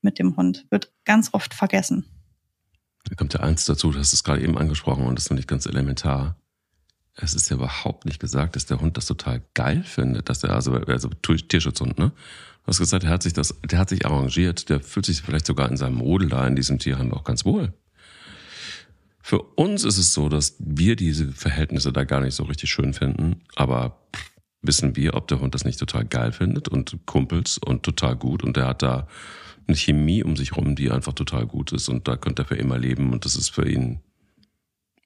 mit 0.00 0.18
dem 0.18 0.36
Hund. 0.36 0.66
Wird 0.70 0.92
ganz 1.04 1.30
oft 1.32 1.54
vergessen. 1.54 2.06
Da 3.04 3.14
kommt 3.14 3.34
ja 3.34 3.40
eins 3.40 3.64
dazu, 3.64 3.90
du 3.90 3.98
hast 3.98 4.12
es 4.12 4.24
gerade 4.24 4.42
eben 4.42 4.58
angesprochen 4.58 5.06
und 5.06 5.18
das 5.18 5.28
finde 5.28 5.40
ich 5.40 5.46
ganz 5.46 5.66
elementar. 5.66 6.36
Es 7.16 7.34
ist 7.34 7.50
ja 7.50 7.56
überhaupt 7.56 8.06
nicht 8.06 8.20
gesagt, 8.20 8.56
dass 8.56 8.66
der 8.66 8.80
Hund 8.80 8.96
das 8.96 9.06
total 9.06 9.42
geil 9.54 9.82
findet, 9.82 10.28
dass 10.28 10.44
er, 10.44 10.54
also, 10.54 10.72
also 10.74 11.08
Tierschutzhund, 11.08 11.98
ne? 11.98 12.12
Du 12.62 12.66
hast 12.66 12.78
gesagt, 12.78 13.04
er 13.04 13.10
hat 13.10 13.22
sich 13.22 13.32
das, 13.32 13.54
der 13.64 13.78
hat 13.78 13.88
sich 13.88 14.06
arrangiert, 14.06 14.68
der 14.68 14.80
fühlt 14.80 15.06
sich 15.06 15.22
vielleicht 15.22 15.46
sogar 15.46 15.68
in 15.70 15.76
seinem 15.76 16.00
Rudel 16.00 16.28
da 16.28 16.46
in 16.46 16.56
diesem 16.56 16.78
Tierhandel 16.78 17.18
auch 17.18 17.24
ganz 17.24 17.44
wohl. 17.44 17.72
Für 19.30 19.42
uns 19.42 19.84
ist 19.84 19.96
es 19.96 20.12
so, 20.12 20.28
dass 20.28 20.56
wir 20.58 20.96
diese 20.96 21.30
Verhältnisse 21.30 21.92
da 21.92 22.02
gar 22.02 22.18
nicht 22.18 22.34
so 22.34 22.42
richtig 22.42 22.68
schön 22.68 22.92
finden, 22.92 23.42
aber 23.54 24.08
wissen 24.60 24.96
wir, 24.96 25.14
ob 25.14 25.28
der 25.28 25.38
Hund 25.38 25.54
das 25.54 25.64
nicht 25.64 25.78
total 25.78 26.04
geil 26.04 26.32
findet 26.32 26.66
und 26.66 27.06
Kumpels 27.06 27.56
und 27.56 27.84
total 27.84 28.16
gut 28.16 28.42
und 28.42 28.56
der 28.56 28.66
hat 28.66 28.82
da 28.82 29.06
eine 29.68 29.76
Chemie 29.76 30.24
um 30.24 30.34
sich 30.34 30.56
rum, 30.56 30.74
die 30.74 30.90
einfach 30.90 31.12
total 31.12 31.46
gut 31.46 31.70
ist 31.70 31.88
und 31.88 32.08
da 32.08 32.16
könnte 32.16 32.42
er 32.42 32.46
für 32.46 32.56
immer 32.56 32.76
leben 32.76 33.12
und 33.12 33.24
das 33.24 33.36
ist 33.36 33.50
für 33.50 33.68
ihn 33.68 34.00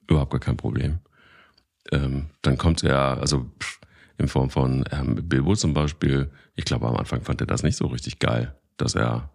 überhaupt 0.08 0.30
gar 0.30 0.40
kein 0.40 0.56
Problem. 0.56 1.00
Ähm, 1.92 2.30
dann 2.40 2.56
kommt 2.56 2.82
er, 2.82 3.18
also 3.20 3.50
in 4.16 4.28
Form 4.28 4.48
von 4.48 4.86
ähm, 4.90 5.16
Bilbo 5.16 5.54
zum 5.54 5.74
Beispiel, 5.74 6.30
ich 6.56 6.64
glaube 6.64 6.88
am 6.88 6.96
Anfang 6.96 7.20
fand 7.20 7.42
er 7.42 7.46
das 7.46 7.62
nicht 7.62 7.76
so 7.76 7.88
richtig 7.88 8.20
geil, 8.20 8.54
dass 8.78 8.94
er 8.94 9.33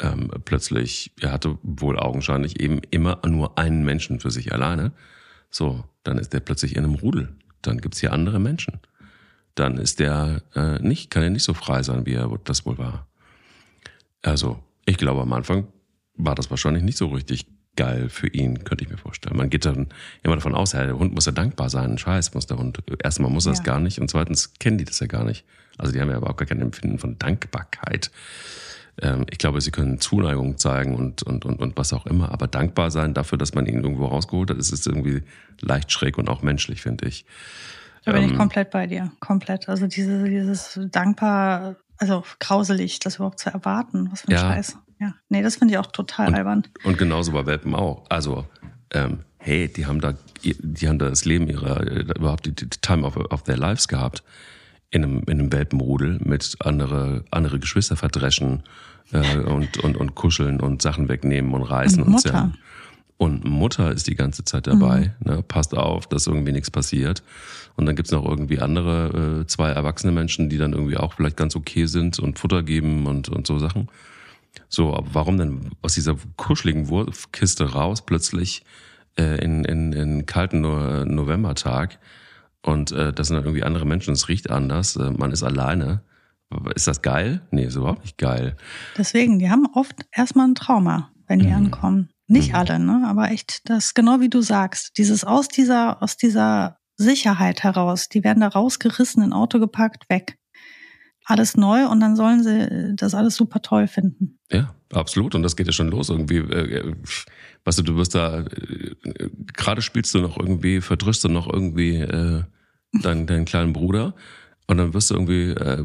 ähm, 0.00 0.30
plötzlich, 0.44 1.12
er 1.20 1.32
hatte 1.32 1.58
wohl 1.62 1.98
augenscheinlich 1.98 2.60
eben 2.60 2.80
immer 2.90 3.20
nur 3.26 3.58
einen 3.58 3.84
Menschen 3.84 4.20
für 4.20 4.30
sich 4.30 4.52
alleine. 4.52 4.92
So, 5.50 5.84
dann 6.02 6.18
ist 6.18 6.32
er 6.34 6.40
plötzlich 6.40 6.76
in 6.76 6.84
einem 6.84 6.94
Rudel. 6.94 7.34
Dann 7.62 7.78
gibt's 7.78 8.00
hier 8.00 8.12
andere 8.12 8.38
Menschen. 8.38 8.80
Dann 9.54 9.76
ist 9.76 10.00
der 10.00 10.42
äh, 10.54 10.78
nicht, 10.78 11.10
kann 11.10 11.22
er 11.22 11.30
nicht 11.30 11.44
so 11.44 11.54
frei 11.54 11.82
sein, 11.82 12.06
wie 12.06 12.14
er 12.14 12.30
das 12.44 12.64
wohl 12.64 12.78
war. 12.78 13.06
Also, 14.22 14.62
ich 14.86 14.96
glaube, 14.96 15.22
am 15.22 15.32
Anfang 15.32 15.66
war 16.14 16.34
das 16.34 16.50
wahrscheinlich 16.50 16.82
nicht 16.82 16.98
so 16.98 17.08
richtig 17.08 17.46
geil 17.76 18.08
für 18.08 18.28
ihn, 18.28 18.64
könnte 18.64 18.84
ich 18.84 18.90
mir 18.90 18.96
vorstellen. 18.96 19.36
Man 19.36 19.50
geht 19.50 19.64
dann 19.64 19.88
immer 20.22 20.34
davon 20.34 20.54
aus, 20.54 20.70
der 20.70 20.98
Hund 20.98 21.14
muss 21.14 21.26
ja 21.26 21.32
dankbar 21.32 21.70
sein. 21.70 21.98
Scheiß 21.98 22.34
muss 22.34 22.46
der 22.46 22.58
Hund. 22.58 22.78
Erstmal 23.02 23.30
muss 23.30 23.46
er 23.46 23.54
ja. 23.54 23.62
gar 23.62 23.80
nicht 23.80 24.00
und 24.00 24.10
zweitens 24.10 24.54
kennen 24.58 24.78
die 24.78 24.84
das 24.84 25.00
ja 25.00 25.06
gar 25.06 25.24
nicht. 25.24 25.44
Also 25.78 25.92
die 25.92 26.00
haben 26.00 26.10
ja 26.10 26.16
aber 26.16 26.30
auch 26.30 26.36
gar 26.36 26.46
kein 26.46 26.60
Empfinden 26.60 26.98
von 26.98 27.18
Dankbarkeit. 27.18 28.10
Ähm, 29.00 29.26
ich 29.30 29.38
glaube, 29.38 29.60
sie 29.60 29.70
können 29.70 30.00
Zuneigung 30.00 30.58
zeigen 30.58 30.94
und, 30.94 31.22
und, 31.22 31.44
und, 31.44 31.60
und 31.60 31.76
was 31.76 31.92
auch 31.92 32.06
immer, 32.06 32.32
aber 32.32 32.46
dankbar 32.46 32.90
sein 32.90 33.14
dafür, 33.14 33.38
dass 33.38 33.54
man 33.54 33.66
ihn 33.66 33.82
irgendwo 33.82 34.06
rausgeholt 34.06 34.50
hat, 34.50 34.58
ist 34.58 34.72
es 34.72 34.86
irgendwie 34.86 35.22
leicht 35.60 35.92
schräg 35.92 36.18
und 36.18 36.28
auch 36.28 36.42
menschlich, 36.42 36.82
finde 36.82 37.06
ich. 37.06 37.24
Da 38.04 38.12
bin 38.12 38.22
ähm, 38.22 38.30
ich 38.30 38.36
komplett 38.36 38.70
bei 38.70 38.86
dir. 38.86 39.10
Komplett. 39.20 39.68
Also 39.68 39.86
diese, 39.86 40.24
dieses 40.24 40.80
dankbar 40.90 41.76
also 42.00 42.24
grauselig, 42.38 42.98
das 42.98 43.16
überhaupt 43.16 43.38
zu 43.38 43.50
erwarten. 43.50 44.08
Was 44.10 44.22
für 44.22 44.28
ein 44.28 44.32
ja. 44.32 44.40
Scheiß. 44.40 44.78
Ja. 45.00 45.14
Nee, 45.28 45.42
das 45.42 45.56
finde 45.56 45.74
ich 45.74 45.78
auch 45.78 45.86
total 45.86 46.28
und, 46.28 46.34
albern. 46.34 46.66
Und 46.84 46.98
genauso 46.98 47.32
bei 47.32 47.46
Welpen 47.46 47.74
auch. 47.74 48.04
Also, 48.08 48.46
ähm, 48.92 49.20
hey, 49.38 49.68
die 49.68 49.86
haben 49.86 50.00
da, 50.00 50.14
die 50.42 50.88
haben 50.88 50.98
da 50.98 51.10
das 51.10 51.24
Leben 51.24 51.48
ihrer, 51.48 51.82
überhaupt 51.82 52.46
die, 52.46 52.54
die 52.54 52.68
Time 52.68 53.06
of, 53.06 53.16
of 53.16 53.42
their 53.44 53.58
lives 53.58 53.86
gehabt. 53.86 54.22
In 54.90 55.04
einem, 55.04 55.22
in 55.26 55.38
einem 55.38 55.52
Welpenrudel 55.52 56.18
mit 56.24 56.56
andere, 56.60 57.24
andere 57.30 57.60
Geschwister 57.60 57.96
verdreschen 57.96 58.64
äh, 59.12 59.38
und, 59.38 59.78
und, 59.78 59.96
und 59.96 60.14
kuscheln 60.14 60.60
und 60.60 60.82
Sachen 60.82 61.08
wegnehmen 61.08 61.54
und 61.54 61.62
reißen 61.62 62.02
und, 62.02 62.08
und 62.08 62.12
Mutter. 62.14 62.52
Und 63.20 63.44
Mutter 63.44 63.92
ist 63.92 64.06
die 64.06 64.14
ganze 64.14 64.44
Zeit 64.44 64.66
dabei, 64.66 65.12
mhm. 65.20 65.30
ne? 65.30 65.42
passt 65.42 65.76
auf, 65.76 66.06
dass 66.06 66.26
irgendwie 66.26 66.52
nichts 66.52 66.70
passiert. 66.70 67.22
Und 67.76 67.84
dann 67.84 67.94
gibt's 67.94 68.12
noch 68.12 68.24
irgendwie 68.24 68.60
andere 68.60 69.42
äh, 69.42 69.46
zwei 69.46 69.68
erwachsene 69.70 70.10
Menschen, 70.10 70.48
die 70.48 70.56
dann 70.56 70.72
irgendwie 70.72 70.96
auch 70.96 71.12
vielleicht 71.12 71.36
ganz 71.36 71.54
okay 71.54 71.84
sind 71.84 72.18
und 72.18 72.38
Futter 72.38 72.62
geben 72.62 73.06
und, 73.06 73.28
und 73.28 73.46
so 73.46 73.58
Sachen. 73.58 73.88
So, 74.68 74.94
aber 74.96 75.08
warum 75.12 75.36
denn 75.36 75.70
aus 75.82 75.94
dieser 75.94 76.16
kuscheligen 76.36 76.88
Wurfkiste 76.88 77.72
raus 77.72 78.04
plötzlich 78.06 78.64
äh, 79.18 79.44
in, 79.44 79.64
in, 79.64 79.92
in 79.92 80.26
kalten 80.26 80.62
no 80.62 81.04
Novembertag 81.04 81.98
und 82.62 82.92
äh, 82.92 83.12
das 83.12 83.28
sind 83.28 83.36
dann 83.36 83.44
irgendwie 83.44 83.64
andere 83.64 83.86
Menschen, 83.86 84.12
es 84.12 84.28
riecht 84.28 84.50
anders, 84.50 84.96
äh, 84.96 85.10
man 85.10 85.32
ist 85.32 85.42
alleine. 85.42 86.02
Ist 86.74 86.88
das 86.88 87.00
geil? 87.00 87.42
Nee, 87.52 87.64
ist 87.64 87.76
überhaupt 87.76 88.02
nicht 88.02 88.18
geil. 88.18 88.56
Deswegen, 88.98 89.38
die 89.38 89.50
haben 89.50 89.66
oft 89.72 89.94
erstmal 90.10 90.48
ein 90.48 90.56
Trauma, 90.56 91.12
wenn 91.28 91.38
die 91.38 91.46
mhm. 91.46 91.54
ankommen. 91.54 92.08
Nicht 92.26 92.50
mhm. 92.50 92.54
alle, 92.56 92.78
ne? 92.80 93.04
Aber 93.06 93.30
echt, 93.30 93.68
das 93.70 93.94
genau 93.94 94.20
wie 94.20 94.28
du 94.28 94.40
sagst. 94.40 94.98
Dieses 94.98 95.24
aus 95.24 95.46
dieser, 95.46 96.02
aus 96.02 96.16
dieser 96.16 96.78
Sicherheit 96.96 97.62
heraus, 97.62 98.08
die 98.08 98.24
werden 98.24 98.40
da 98.40 98.48
rausgerissen, 98.48 99.22
in 99.22 99.32
Auto 99.32 99.60
gepackt, 99.60 100.10
weg. 100.10 100.38
Alles 101.24 101.56
neu 101.56 101.86
und 101.86 102.00
dann 102.00 102.16
sollen 102.16 102.42
sie 102.42 102.94
das 102.96 103.14
alles 103.14 103.36
super 103.36 103.62
toll 103.62 103.86
finden. 103.86 104.40
Ja, 104.50 104.74
absolut. 104.92 105.36
Und 105.36 105.44
das 105.44 105.54
geht 105.54 105.66
ja 105.66 105.72
schon 105.72 105.88
los 105.88 106.08
irgendwie. 106.08 106.38
Äh, 106.38 106.78
äh 106.78 106.94
weißt 107.64 107.78
du, 107.78 107.82
du 107.82 107.96
wirst 107.96 108.14
da, 108.14 108.40
äh, 108.40 108.94
gerade 109.54 109.82
spielst 109.82 110.14
du 110.14 110.20
noch 110.20 110.38
irgendwie, 110.38 110.80
verdrückst 110.80 111.24
du 111.24 111.28
noch 111.28 111.52
irgendwie 111.52 111.96
äh, 111.96 112.42
deinen, 112.92 113.26
deinen 113.26 113.44
kleinen 113.44 113.72
Bruder 113.72 114.14
und 114.66 114.78
dann 114.78 114.94
wirst 114.94 115.10
du 115.10 115.14
irgendwie, 115.14 115.50
äh, 115.50 115.84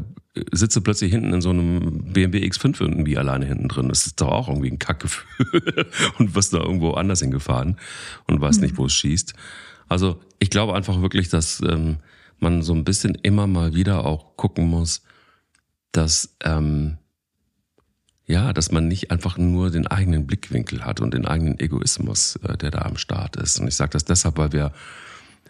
sitze 0.52 0.80
plötzlich 0.80 1.12
hinten 1.12 1.32
in 1.32 1.40
so 1.40 1.50
einem 1.50 2.12
BMW 2.12 2.44
X5 2.46 2.80
irgendwie 2.80 3.16
alleine 3.16 3.46
hinten 3.46 3.68
drin. 3.68 3.88
Das 3.88 4.06
ist 4.06 4.20
doch 4.20 4.28
auch 4.28 4.48
irgendwie 4.48 4.70
ein 4.70 4.78
Kackgefühl 4.78 5.86
und 6.18 6.34
wirst 6.34 6.52
da 6.52 6.58
irgendwo 6.58 6.92
anders 6.92 7.20
hingefahren 7.20 7.78
und 8.26 8.40
weißt 8.40 8.60
mhm. 8.60 8.66
nicht, 8.66 8.78
wo 8.78 8.86
es 8.86 8.92
schießt. 8.92 9.34
Also 9.88 10.20
ich 10.38 10.50
glaube 10.50 10.74
einfach 10.74 11.00
wirklich, 11.00 11.28
dass 11.28 11.60
ähm, 11.60 11.98
man 12.38 12.62
so 12.62 12.74
ein 12.74 12.84
bisschen 12.84 13.14
immer 13.14 13.46
mal 13.46 13.74
wieder 13.74 14.04
auch 14.04 14.36
gucken 14.36 14.68
muss, 14.68 15.02
dass 15.92 16.36
ähm, 16.44 16.98
ja, 18.26 18.52
dass 18.52 18.72
man 18.72 18.88
nicht 18.88 19.10
einfach 19.10 19.38
nur 19.38 19.70
den 19.70 19.86
eigenen 19.86 20.26
Blickwinkel 20.26 20.84
hat 20.84 21.00
und 21.00 21.14
den 21.14 21.26
eigenen 21.26 21.58
Egoismus, 21.60 22.36
äh, 22.36 22.56
der 22.56 22.70
da 22.70 22.80
am 22.80 22.96
Start 22.96 23.36
ist. 23.36 23.60
Und 23.60 23.68
ich 23.68 23.76
sage 23.76 23.90
das 23.90 24.04
deshalb, 24.04 24.36
weil 24.36 24.52
wir 24.52 24.72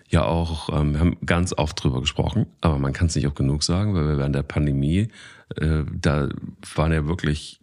ja 0.08 0.24
auch, 0.24 0.68
ähm, 0.78 0.92
wir 0.92 1.00
haben 1.00 1.16
ganz 1.24 1.52
oft 1.56 1.82
drüber 1.82 2.00
gesprochen, 2.00 2.46
aber 2.60 2.78
man 2.78 2.92
kann 2.92 3.08
es 3.08 3.16
nicht 3.16 3.26
auch 3.26 3.34
genug 3.34 3.62
sagen, 3.62 3.94
weil 3.94 4.06
wir 4.06 4.18
während 4.18 4.34
der 4.34 4.42
Pandemie, 4.42 5.08
äh, 5.56 5.84
da 5.90 6.28
waren 6.74 6.92
ja 6.92 7.06
wirklich 7.06 7.60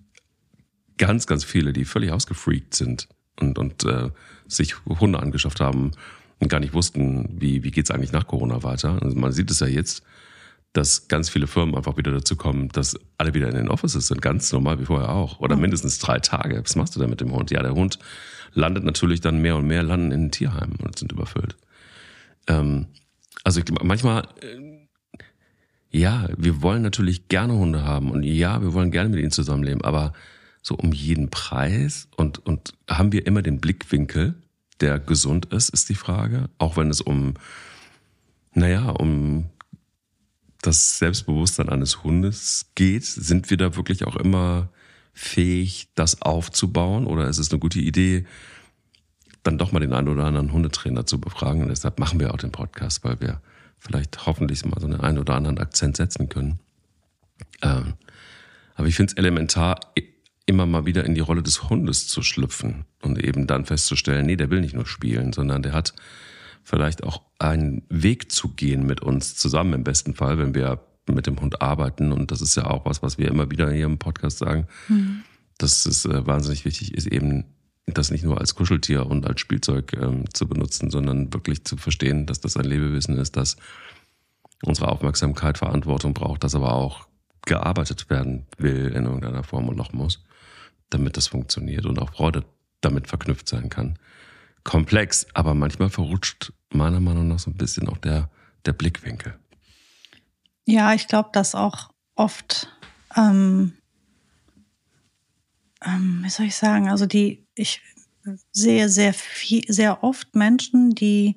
ganz, 0.98 1.28
ganz 1.28 1.44
viele, 1.44 1.74
die 1.74 1.86
völlig 1.86 2.12
ausgefreakt 2.12 2.74
sind 2.74 3.08
und, 3.40 3.58
und 3.58 3.86
äh, 3.86 4.10
sich 4.48 4.76
Hunde 4.86 5.20
angeschafft 5.20 5.60
haben 5.60 5.92
und 6.40 6.50
gar 6.50 6.60
nicht 6.60 6.74
wussten, 6.74 7.30
wie, 7.40 7.64
wie 7.64 7.72
geht's 7.72 7.92
eigentlich 7.92 8.12
nach 8.12 8.28
Corona 8.28 8.64
weiter. 8.64 9.00
Also 9.02 9.18
man 9.18 9.32
sieht 9.32 9.50
es 9.52 9.60
ja 9.60 9.68
jetzt, 9.68 10.04
dass 10.74 11.08
ganz 11.08 11.30
viele 11.30 11.46
Firmen 11.46 11.76
einfach 11.76 11.98
wieder 11.98 12.12
dazu 12.12 12.36
kommen, 12.36 12.70
dass 12.70 13.00
alle 13.18 13.36
wieder 13.36 13.48
in 13.48 13.56
den 13.56 13.70
Offices 13.70 14.08
sind, 14.08 14.22
ganz 14.22 14.52
normal 14.52 14.80
wie 14.80 14.86
vorher 14.86 15.10
auch. 15.10 15.40
Oder 15.40 15.56
mindestens 15.56 16.00
drei 16.00 16.20
Tage. 16.20 16.62
Was 16.64 16.76
machst 16.76 16.96
du 16.96 17.00
da 17.00 17.08
mit 17.08 17.22
dem 17.22 17.32
Hund? 17.32 17.52
Ja, 17.52 17.62
der 17.62 17.74
Hund 17.74 18.00
landet 18.54 18.84
natürlich 18.84 19.22
dann 19.22 19.40
mehr 19.40 19.56
und 19.56 19.68
mehr, 19.68 19.84
landen 19.84 20.12
in 20.12 20.32
Tierheimen 20.32 20.78
und 20.78 20.98
sind 20.98 21.12
überfüllt. 21.12 21.56
Ähm, 22.48 22.88
also 23.44 23.60
ich, 23.60 23.66
manchmal, 23.84 24.24
äh, 24.42 24.88
ja, 25.92 26.28
wir 26.38 26.64
wollen 26.64 26.82
natürlich 26.82 27.28
gerne 27.28 27.54
Hunde 27.54 27.84
haben 27.84 28.10
und 28.10 28.24
ja, 28.24 28.62
wir 28.64 28.74
wollen 28.74 28.90
gerne 28.90 29.10
mit 29.10 29.20
ihnen 29.20 29.32
zusammenleben, 29.32 29.84
aber 29.84 30.14
so 30.64 30.76
um 30.76 30.92
jeden 30.92 31.30
Preis 31.30 32.08
und, 32.16 32.44
und 32.46 32.74
haben 32.90 33.12
wir 33.12 33.28
immer 33.28 33.44
den 33.44 33.60
Blickwinkel, 33.60 34.34
der 34.80 34.98
gesund 34.98 35.46
ist, 35.54 35.70
ist 35.70 35.90
die 35.90 35.96
Frage. 35.96 36.50
Auch 36.58 36.78
wenn 36.78 36.90
es 36.90 37.00
um, 37.00 37.36
naja, 38.54 38.90
um 38.90 39.50
das 40.66 40.98
Selbstbewusstsein 40.98 41.70
eines 41.70 42.04
Hundes 42.04 42.72
geht, 42.76 43.06
sind 43.06 43.50
wir 43.50 43.58
da 43.58 43.76
wirklich 43.76 44.06
auch 44.06 44.16
immer 44.16 44.70
fähig, 45.14 45.90
das 45.94 46.22
aufzubauen? 46.22 47.06
Oder 47.06 47.28
ist 47.28 47.38
es 47.38 47.52
eine 47.52 47.60
gute 47.60 47.80
Idee, 47.80 48.26
dann 49.44 49.58
doch 49.58 49.72
mal 49.72 49.82
den 49.82 49.94
einen 49.94 50.08
oder 50.08 50.24
anderen 50.24 50.54
Hundetrainer 50.54 51.06
zu 51.06 51.20
befragen? 51.20 51.62
Und 51.62 51.70
deshalb 51.70 52.00
machen 52.00 52.20
wir 52.20 52.34
auch 52.34 52.38
den 52.38 52.52
Podcast, 52.52 53.04
weil 53.04 53.20
wir 53.20 53.42
vielleicht 53.78 54.26
hoffentlich 54.26 54.66
mal 54.66 54.80
so 54.80 54.88
einen 54.88 55.02
einen 55.02 55.20
oder 55.20 55.36
anderen 55.36 55.58
Akzent 55.58 55.98
setzen 55.98 56.30
können. 56.30 56.60
Ähm, 57.62 57.94
aber 58.76 58.88
ich 58.88 58.96
finde 58.96 59.12
es 59.12 59.18
elementar, 59.18 59.80
immer 60.46 60.66
mal 60.66 60.86
wieder 60.86 61.04
in 61.04 61.14
die 61.14 61.22
Rolle 61.22 61.44
des 61.44 61.70
Hundes 61.70 62.08
zu 62.08 62.22
schlüpfen 62.22 62.86
und 63.02 63.22
eben 63.22 63.48
dann 63.48 63.66
festzustellen, 63.66 64.26
nee, 64.26 64.36
der 64.38 64.50
will 64.50 64.62
nicht 64.62 64.76
nur 64.76 64.86
spielen, 64.86 65.34
sondern 65.34 65.62
der 65.62 65.74
hat 65.74 65.94
vielleicht 66.64 67.04
auch 67.04 67.22
einen 67.40 67.84
Weg 67.90 68.32
zu 68.32 68.50
gehen 68.50 68.86
mit 68.86 69.02
uns 69.02 69.36
zusammen 69.36 69.74
im 69.74 69.84
besten 69.84 70.14
Fall, 70.16 70.38
wenn 70.38 70.56
wir 70.56 70.80
mit 71.08 71.28
dem 71.28 71.40
Hund 71.40 71.62
arbeiten. 71.62 72.12
Und 72.12 72.32
das 72.32 72.42
ist 72.42 72.56
ja 72.56 72.68
auch 72.68 72.86
was, 72.86 73.04
was 73.04 73.18
wir 73.18 73.28
immer 73.28 73.52
wieder 73.52 73.72
hier 73.72 73.86
im 73.86 73.98
Podcast 73.98 74.38
sagen, 74.38 74.68
mhm. 74.88 75.24
dass 75.58 75.86
es 75.86 76.06
äh, 76.06 76.26
wahnsinnig 76.26 76.66
wichtig 76.66 76.94
ist, 76.94 77.08
eben 77.08 77.46
das 77.86 78.12
nicht 78.12 78.24
nur 78.24 78.40
als 78.40 78.56
Kuscheltier 78.56 79.06
und 79.06 79.26
als 79.28 79.42
Spielzeug 79.42 79.94
ähm, 79.94 80.26
zu 80.34 80.48
benutzen, 80.48 80.90
sondern 80.90 81.34
wirklich 81.34 81.66
zu 81.66 81.76
verstehen, 81.76 82.26
dass 82.26 82.40
das 82.40 82.56
ein 82.56 82.66
Lebewesen 82.66 83.18
ist, 83.18 83.36
das 83.36 83.58
unsere 84.64 84.88
Aufmerksamkeit, 84.88 85.58
Verantwortung 85.58 86.14
braucht, 86.14 86.46
das 86.46 86.56
aber 86.56 86.74
auch 86.74 87.08
gearbeitet 87.46 88.10
werden 88.10 88.46
will 88.58 88.94
in 88.96 89.04
irgendeiner 89.04 89.44
Form 89.44 89.68
und 89.68 89.76
noch 89.76 89.92
muss, 89.92 90.24
damit 90.90 91.18
das 91.18 91.28
funktioniert 91.28 91.86
und 91.86 92.00
auch 92.00 92.14
Freude 92.14 92.46
damit 92.80 93.08
verknüpft 93.08 93.50
sein 93.50 93.70
kann. 93.70 94.00
Komplex, 94.64 95.28
aber 95.34 95.54
manchmal 95.54 95.90
verrutscht 95.90 96.54
meiner 96.72 97.00
Meinung 97.00 97.28
nach 97.28 97.40
so 97.40 97.52
ein 97.52 97.58
bisschen 97.58 97.88
auch 97.90 97.98
der, 97.98 98.30
der 98.66 98.74
Blickwinkel. 98.74 99.38
Ja, 100.66 100.94
ich 100.94 101.08
glaube, 101.08 101.30
dass 101.34 101.56
auch 101.56 101.92
oft, 102.16 102.70
ähm, 103.16 103.74
ähm, 105.84 106.22
wie 106.24 106.30
soll 106.30 106.46
ich 106.46 106.56
sagen, 106.56 106.90
also 106.90 107.06
die, 107.06 107.46
ich 107.56 107.82
sehe 108.52 108.88
sehr 108.88 109.14
viel, 109.14 109.64
sehr 109.68 110.04
oft 110.04 110.34
Menschen, 110.36 110.96
die 110.96 111.36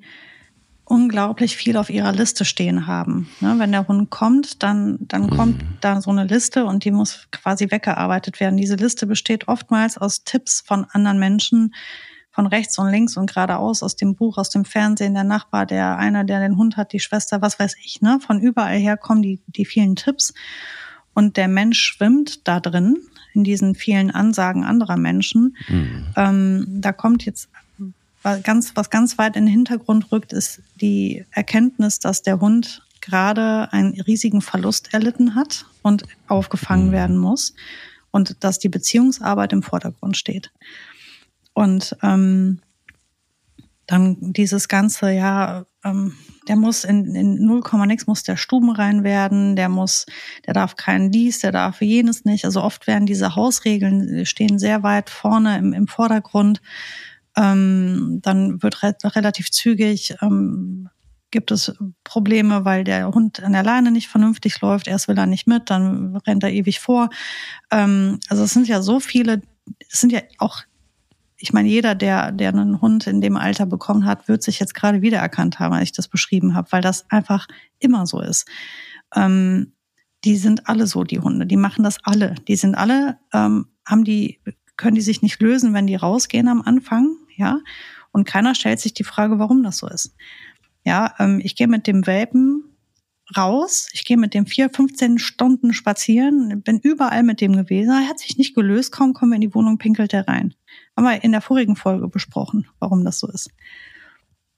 unglaublich 0.85 1.57
viel 1.57 1.75
auf 1.75 1.89
ihrer 1.89 2.13
Liste 2.13 2.45
stehen 2.45 2.87
haben. 2.87 3.29
Ne, 3.41 3.55
wenn 3.57 3.73
der 3.73 3.87
Hund 3.89 4.09
kommt, 4.09 4.63
dann, 4.63 4.97
dann 5.01 5.23
mhm. 5.23 5.29
kommt 5.29 5.65
da 5.81 5.99
so 5.99 6.11
eine 6.11 6.23
Liste 6.23 6.65
und 6.65 6.85
die 6.85 6.91
muss 6.91 7.27
quasi 7.31 7.69
weggearbeitet 7.69 8.39
werden. 8.39 8.55
Diese 8.55 8.75
Liste 8.75 9.05
besteht 9.05 9.49
oftmals 9.49 9.97
aus 9.97 10.23
Tipps 10.23 10.61
von 10.61 10.85
anderen 10.85 11.19
Menschen, 11.19 11.75
von 12.37 12.45
rechts 12.45 12.77
und 12.77 12.91
links 12.91 13.17
und 13.17 13.33
geradeaus 13.33 13.81
aus 13.81 13.95
dem 13.95 14.13
Buch, 14.13 14.37
aus 14.37 14.51
dem 14.51 14.63
Fernsehen, 14.63 15.15
der 15.15 15.23
Nachbar, 15.23 15.65
der 15.65 15.97
einer, 15.97 16.23
der 16.23 16.39
den 16.39 16.55
Hund 16.55 16.77
hat, 16.77 16.93
die 16.93 16.99
Schwester, 16.99 17.41
was 17.41 17.57
weiß 17.57 17.77
ich, 17.83 17.99
ne? 18.03 18.19
Von 18.21 18.39
überall 18.39 18.77
her 18.77 18.95
kommen 18.95 19.23
die, 19.23 19.39
die 19.47 19.65
vielen 19.65 19.95
Tipps. 19.95 20.35
Und 21.15 21.35
der 21.35 21.47
Mensch 21.47 21.81
schwimmt 21.81 22.47
da 22.47 22.59
drin, 22.59 22.97
in 23.33 23.43
diesen 23.43 23.73
vielen 23.73 24.11
Ansagen 24.11 24.63
anderer 24.63 24.97
Menschen. 24.97 25.57
Mhm. 25.67 26.05
Ähm, 26.15 26.67
da 26.79 26.91
kommt 26.91 27.25
jetzt 27.25 27.49
ganz, 28.43 28.73
was 28.75 28.91
ganz 28.91 29.17
weit 29.17 29.35
in 29.35 29.47
den 29.47 29.51
Hintergrund 29.51 30.11
rückt, 30.11 30.31
ist 30.31 30.61
die 30.79 31.25
Erkenntnis, 31.31 31.97
dass 31.97 32.21
der 32.21 32.39
Hund 32.39 32.83
gerade 33.01 33.73
einen 33.73 33.99
riesigen 34.01 34.41
Verlust 34.41 34.93
erlitten 34.93 35.33
hat 35.33 35.65
und 35.81 36.03
aufgefangen 36.27 36.89
mhm. 36.89 36.91
werden 36.91 37.17
muss 37.17 37.55
und 38.11 38.43
dass 38.43 38.59
die 38.59 38.69
Beziehungsarbeit 38.69 39.53
im 39.53 39.63
Vordergrund 39.63 40.17
steht. 40.17 40.51
Und 41.57 41.97
ähm, 42.03 42.59
dann 43.87 44.15
dieses 44.19 44.67
ganze, 44.67 45.09
ja, 45.09 45.65
ähm, 45.83 46.13
der 46.47 46.55
muss 46.55 46.83
in, 46.83 47.15
in 47.15 47.43
0, 47.43 47.63
nix 47.87 48.05
muss 48.05 48.21
der 48.21 48.37
Stuben 48.37 48.69
rein 48.69 49.03
werden, 49.03 49.55
der 49.55 49.67
muss, 49.67 50.05
der 50.45 50.53
darf 50.53 50.75
keinen 50.75 51.09
dies, 51.09 51.39
der 51.39 51.51
darf 51.51 51.81
jenes 51.81 52.25
nicht. 52.25 52.45
Also 52.45 52.61
oft 52.61 52.85
werden 52.85 53.07
diese 53.07 53.35
Hausregeln 53.35 54.23
stehen 54.27 54.59
sehr 54.59 54.83
weit 54.83 55.09
vorne 55.09 55.57
im, 55.57 55.73
im 55.73 55.87
Vordergrund. 55.87 56.61
Ähm, 57.35 58.19
dann 58.21 58.61
wird 58.61 58.83
re 58.83 58.95
relativ 59.03 59.49
zügig 59.49 60.15
ähm, 60.21 60.89
gibt 61.31 61.49
es 61.49 61.73
Probleme, 62.03 62.65
weil 62.65 62.83
der 62.83 63.07
Hund 63.07 63.41
an 63.41 63.53
der 63.53 63.63
Leine 63.63 63.89
nicht 63.89 64.09
vernünftig 64.09 64.61
läuft. 64.61 64.87
Erst 64.87 65.07
will 65.07 65.17
er 65.17 65.25
nicht 65.25 65.47
mit, 65.47 65.71
dann 65.71 66.17
rennt 66.17 66.43
er 66.43 66.51
ewig 66.51 66.79
vor. 66.79 67.09
Ähm, 67.71 68.19
also 68.29 68.43
es 68.43 68.51
sind 68.51 68.67
ja 68.67 68.83
so 68.83 68.99
viele, 68.99 69.41
es 69.91 70.01
sind 70.01 70.11
ja 70.11 70.21
auch 70.37 70.61
ich 71.39 71.53
meine, 71.53 71.69
jeder, 71.69 71.93
der, 71.93 72.31
der 72.31 72.49
einen 72.49 72.81
Hund 72.81 73.05
in 73.05 73.21
dem 73.21 73.37
Alter 73.37 73.65
bekommen 73.65 74.05
hat, 74.05 74.27
wird 74.27 74.41
sich 74.41 74.59
jetzt 74.59 74.73
gerade 74.73 75.01
wiedererkannt 75.01 75.59
haben, 75.59 75.73
als 75.73 75.83
ich 75.83 75.91
das 75.91 76.07
beschrieben 76.07 76.55
habe, 76.55 76.71
weil 76.71 76.81
das 76.81 77.09
einfach 77.11 77.47
immer 77.79 78.07
so 78.07 78.19
ist. 78.19 78.47
Ähm, 79.15 79.73
die 80.25 80.35
sind 80.35 80.67
alle 80.67 80.87
so, 80.87 81.03
die 81.03 81.19
Hunde. 81.19 81.45
Die 81.45 81.57
machen 81.57 81.83
das 81.83 81.99
alle. 82.03 82.35
Die 82.47 82.55
sind 82.55 82.75
alle, 82.75 83.19
ähm, 83.33 83.67
haben 83.85 84.03
die, 84.03 84.39
können 84.77 84.95
die 84.95 85.01
sich 85.01 85.21
nicht 85.21 85.41
lösen, 85.41 85.73
wenn 85.73 85.87
die 85.87 85.95
rausgehen 85.95 86.47
am 86.47 86.61
Anfang, 86.61 87.15
ja. 87.35 87.59
Und 88.11 88.25
keiner 88.25 88.55
stellt 88.55 88.79
sich 88.79 88.95
die 88.95 89.03
Frage, 89.03 89.37
warum 89.37 89.61
das 89.61 89.77
so 89.77 89.87
ist. 89.87 90.15
Ja, 90.83 91.13
ähm, 91.19 91.39
ich 91.43 91.55
gehe 91.55 91.67
mit 91.67 91.85
dem 91.85 92.07
Welpen 92.07 92.63
raus. 93.35 93.89
Ich 93.91 94.05
gehe 94.05 94.17
mit 94.17 94.33
dem 94.33 94.45
vier, 94.45 94.69
15 94.69 95.19
Stunden 95.19 95.73
spazieren, 95.73 96.61
bin 96.63 96.79
überall 96.79 97.23
mit 97.23 97.41
dem 97.41 97.55
gewesen. 97.55 97.91
Er 97.91 98.07
hat 98.07 98.19
sich 98.19 98.37
nicht 98.37 98.55
gelöst. 98.55 98.91
Kaum 98.91 99.13
kommen 99.13 99.31
wir 99.31 99.35
in 99.35 99.41
die 99.41 99.53
Wohnung, 99.53 99.77
pinkelt 99.77 100.13
er 100.13 100.27
rein. 100.27 100.53
Haben 100.97 101.05
wir 101.05 101.23
in 101.23 101.31
der 101.31 101.41
vorigen 101.41 101.75
Folge 101.75 102.07
besprochen, 102.07 102.67
warum 102.79 103.05
das 103.05 103.19
so 103.19 103.27
ist. 103.27 103.51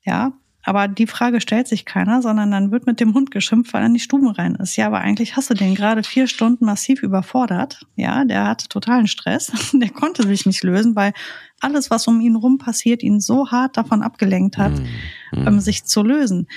Ja, 0.03 0.31
aber 0.70 0.88
die 0.88 1.07
Frage 1.07 1.41
stellt 1.41 1.67
sich 1.67 1.84
keiner, 1.84 2.22
sondern 2.22 2.51
dann 2.51 2.70
wird 2.70 2.86
mit 2.86 2.99
dem 2.99 3.15
Hund 3.15 3.32
geschimpft, 3.32 3.74
weil 3.74 3.82
er 3.82 3.88
in 3.88 3.95
die 3.95 3.99
Stube 3.99 4.38
rein 4.38 4.53
ist. 4.53 4.76
Ja, 4.76 4.86
aber 4.86 4.99
eigentlich 4.99 5.36
hast 5.36 5.49
du 5.49 5.55
den 5.55 5.74
gerade 5.74 6.03
vier 6.03 6.28
Stunden 6.28 6.63
massiv 6.63 7.01
überfordert. 7.01 7.88
Ja, 7.95 8.24
der 8.24 8.45
hatte 8.45 8.67
totalen 8.67 9.07
Stress. 9.07 9.51
Der 9.74 9.89
konnte 9.89 10.28
sich 10.28 10.45
nicht 10.45 10.63
lösen, 10.63 10.95
weil 10.95 11.13
alles, 11.59 11.89
was 11.89 12.07
um 12.07 12.22
ihn 12.22 12.36
rum 12.36 12.59
passiert, 12.59 13.01
ihn 13.01 13.20
so 13.20 13.49
hart 13.49 13.78
davon 13.78 14.03
abgelenkt 14.03 14.59
hat, 14.59 14.74
mm, 14.74 15.39
mm. 15.39 15.47
Ähm, 15.47 15.59
sich 15.59 15.86
zu 15.86 16.03
lösen. 16.03 16.47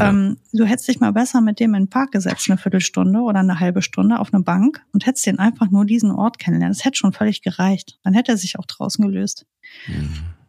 Ja. 0.00 0.08
Ähm, 0.08 0.38
du 0.52 0.64
hättest 0.64 0.88
dich 0.88 0.98
mal 0.98 1.12
besser 1.12 1.40
mit 1.40 1.60
dem 1.60 1.72
in 1.74 1.84
den 1.84 1.90
Park 1.90 2.10
gesetzt, 2.10 2.50
eine 2.50 2.58
Viertelstunde 2.58 3.20
oder 3.20 3.38
eine 3.38 3.60
halbe 3.60 3.82
Stunde 3.82 4.18
auf 4.18 4.34
eine 4.34 4.42
Bank 4.42 4.82
und 4.92 5.06
hättest 5.06 5.26
den 5.26 5.38
einfach 5.38 5.70
nur 5.70 5.84
diesen 5.84 6.10
Ort 6.10 6.40
kennenlernen. 6.40 6.74
Das 6.76 6.84
hätte 6.84 6.98
schon 6.98 7.12
völlig 7.12 7.40
gereicht. 7.40 8.00
Dann 8.02 8.14
hätte 8.14 8.32
er 8.32 8.36
sich 8.36 8.58
auch 8.58 8.66
draußen 8.66 9.06
gelöst. 9.06 9.46
Mm. 9.86 10.39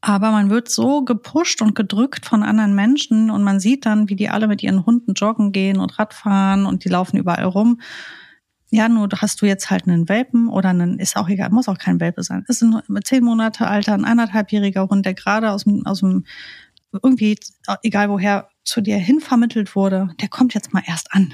Aber 0.00 0.30
man 0.30 0.50
wird 0.50 0.68
so 0.68 1.04
gepusht 1.04 1.62
und 1.62 1.74
gedrückt 1.74 2.26
von 2.26 2.42
anderen 2.42 2.74
Menschen 2.74 3.30
und 3.30 3.42
man 3.42 3.60
sieht 3.60 3.86
dann, 3.86 4.08
wie 4.08 4.16
die 4.16 4.28
alle 4.28 4.48
mit 4.48 4.62
ihren 4.62 4.86
Hunden 4.86 5.14
joggen 5.14 5.52
gehen 5.52 5.78
und 5.78 5.98
Radfahren 5.98 6.66
und 6.66 6.84
die 6.84 6.88
laufen 6.88 7.16
überall 7.16 7.44
rum. 7.44 7.80
Ja, 8.70 8.88
nur 8.88 9.08
hast 9.16 9.40
du 9.42 9.46
jetzt 9.46 9.70
halt 9.70 9.86
einen 9.86 10.08
Welpen 10.08 10.48
oder 10.48 10.70
einen, 10.70 10.98
ist 10.98 11.16
auch 11.16 11.28
egal, 11.28 11.50
muss 11.50 11.68
auch 11.68 11.78
kein 11.78 12.00
Welpe 12.00 12.22
sein. 12.22 12.44
Ist 12.48 12.62
ein 12.62 12.82
zehn 13.04 13.22
Monate 13.22 13.66
alter, 13.68 13.94
ein 13.94 14.04
eineinhalbjähriger 14.04 14.88
Hund, 14.88 15.06
der 15.06 15.14
gerade 15.14 15.52
aus 15.52 15.64
dem, 15.64 15.86
aus 15.86 16.00
dem, 16.00 16.24
irgendwie, 17.02 17.38
egal 17.82 18.10
woher, 18.10 18.48
zu 18.64 18.80
dir 18.80 18.96
hinvermittelt 18.98 19.76
wurde, 19.76 20.08
der 20.20 20.28
kommt 20.28 20.54
jetzt 20.54 20.72
mal 20.74 20.82
erst 20.84 21.12
an. 21.12 21.32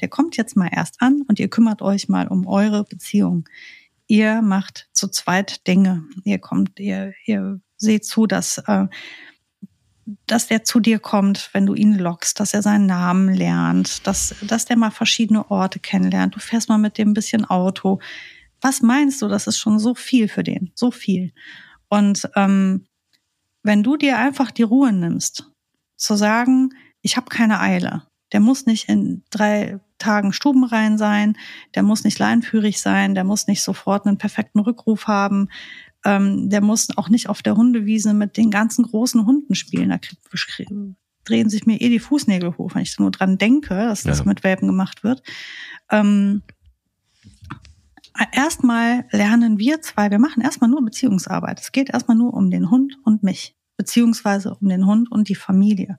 Der 0.00 0.08
kommt 0.08 0.36
jetzt 0.36 0.56
mal 0.56 0.68
erst 0.72 1.00
an 1.00 1.22
und 1.28 1.38
ihr 1.38 1.48
kümmert 1.48 1.82
euch 1.82 2.08
mal 2.08 2.26
um 2.26 2.48
eure 2.48 2.82
Beziehung 2.82 3.48
ihr 4.12 4.42
macht 4.42 4.90
zu 4.92 5.08
zweit 5.08 5.66
Dinge. 5.66 6.04
Ihr 6.24 6.38
kommt, 6.38 6.78
ihr, 6.78 7.14
ihr 7.24 7.62
seht 7.78 8.04
zu, 8.04 8.26
dass, 8.26 8.58
äh, 8.58 8.86
dass 10.26 10.48
der 10.48 10.64
zu 10.64 10.80
dir 10.80 10.98
kommt, 10.98 11.48
wenn 11.54 11.64
du 11.64 11.72
ihn 11.72 11.98
lockst, 11.98 12.38
dass 12.38 12.52
er 12.52 12.60
seinen 12.60 12.84
Namen 12.84 13.32
lernt, 13.32 14.06
dass, 14.06 14.34
dass 14.42 14.66
der 14.66 14.76
mal 14.76 14.90
verschiedene 14.90 15.50
Orte 15.50 15.78
kennenlernt. 15.78 16.34
Du 16.34 16.40
fährst 16.40 16.68
mal 16.68 16.76
mit 16.76 16.98
dem 16.98 17.12
ein 17.12 17.14
bisschen 17.14 17.46
Auto. 17.46 18.00
Was 18.60 18.82
meinst 18.82 19.22
du? 19.22 19.28
Das 19.28 19.46
ist 19.46 19.58
schon 19.58 19.78
so 19.78 19.94
viel 19.94 20.28
für 20.28 20.42
den, 20.42 20.72
so 20.74 20.90
viel. 20.90 21.32
Und 21.88 22.28
ähm, 22.36 22.84
wenn 23.62 23.82
du 23.82 23.96
dir 23.96 24.18
einfach 24.18 24.50
die 24.50 24.62
Ruhe 24.62 24.92
nimmst, 24.92 25.50
zu 25.96 26.16
sagen, 26.16 26.74
ich 27.00 27.16
habe 27.16 27.30
keine 27.30 27.60
Eile, 27.60 28.02
der 28.32 28.40
muss 28.40 28.66
nicht 28.66 28.90
in 28.90 29.24
drei 29.30 29.80
Tagen 30.02 30.32
stubenrein 30.32 30.98
sein, 30.98 31.36
der 31.74 31.82
muss 31.82 32.04
nicht 32.04 32.18
leinführig 32.18 32.80
sein, 32.80 33.14
der 33.14 33.24
muss 33.24 33.46
nicht 33.46 33.62
sofort 33.62 34.06
einen 34.06 34.18
perfekten 34.18 34.60
Rückruf 34.60 35.06
haben, 35.06 35.48
ähm, 36.04 36.50
der 36.50 36.60
muss 36.60 36.88
auch 36.96 37.08
nicht 37.08 37.28
auf 37.28 37.42
der 37.42 37.56
Hundewiese 37.56 38.12
mit 38.12 38.36
den 38.36 38.50
ganzen 38.50 38.84
großen 38.84 39.24
Hunden 39.24 39.54
spielen. 39.54 39.90
Da 39.90 39.98
drehen 41.24 41.48
sich 41.48 41.66
mir 41.66 41.80
eh 41.80 41.88
die 41.88 42.00
Fußnägel 42.00 42.56
hoch, 42.58 42.74
wenn 42.74 42.82
ich 42.82 42.98
nur 42.98 43.10
dran 43.10 43.38
denke, 43.38 43.74
dass 43.74 44.02
das 44.02 44.18
ja. 44.18 44.24
mit 44.24 44.42
Welpen 44.44 44.66
gemacht 44.66 45.04
wird. 45.04 45.22
Ähm, 45.90 46.42
erstmal 48.32 49.04
lernen 49.10 49.58
wir 49.58 49.80
zwei, 49.82 50.10
wir 50.10 50.18
machen 50.18 50.42
erstmal 50.42 50.70
nur 50.70 50.84
Beziehungsarbeit. 50.84 51.60
Es 51.60 51.72
geht 51.72 51.90
erstmal 51.90 52.16
nur 52.16 52.34
um 52.34 52.50
den 52.50 52.70
Hund 52.70 52.98
und 53.04 53.22
mich, 53.22 53.56
beziehungsweise 53.76 54.54
um 54.54 54.68
den 54.68 54.86
Hund 54.86 55.10
und 55.10 55.28
die 55.28 55.34
Familie. 55.34 55.98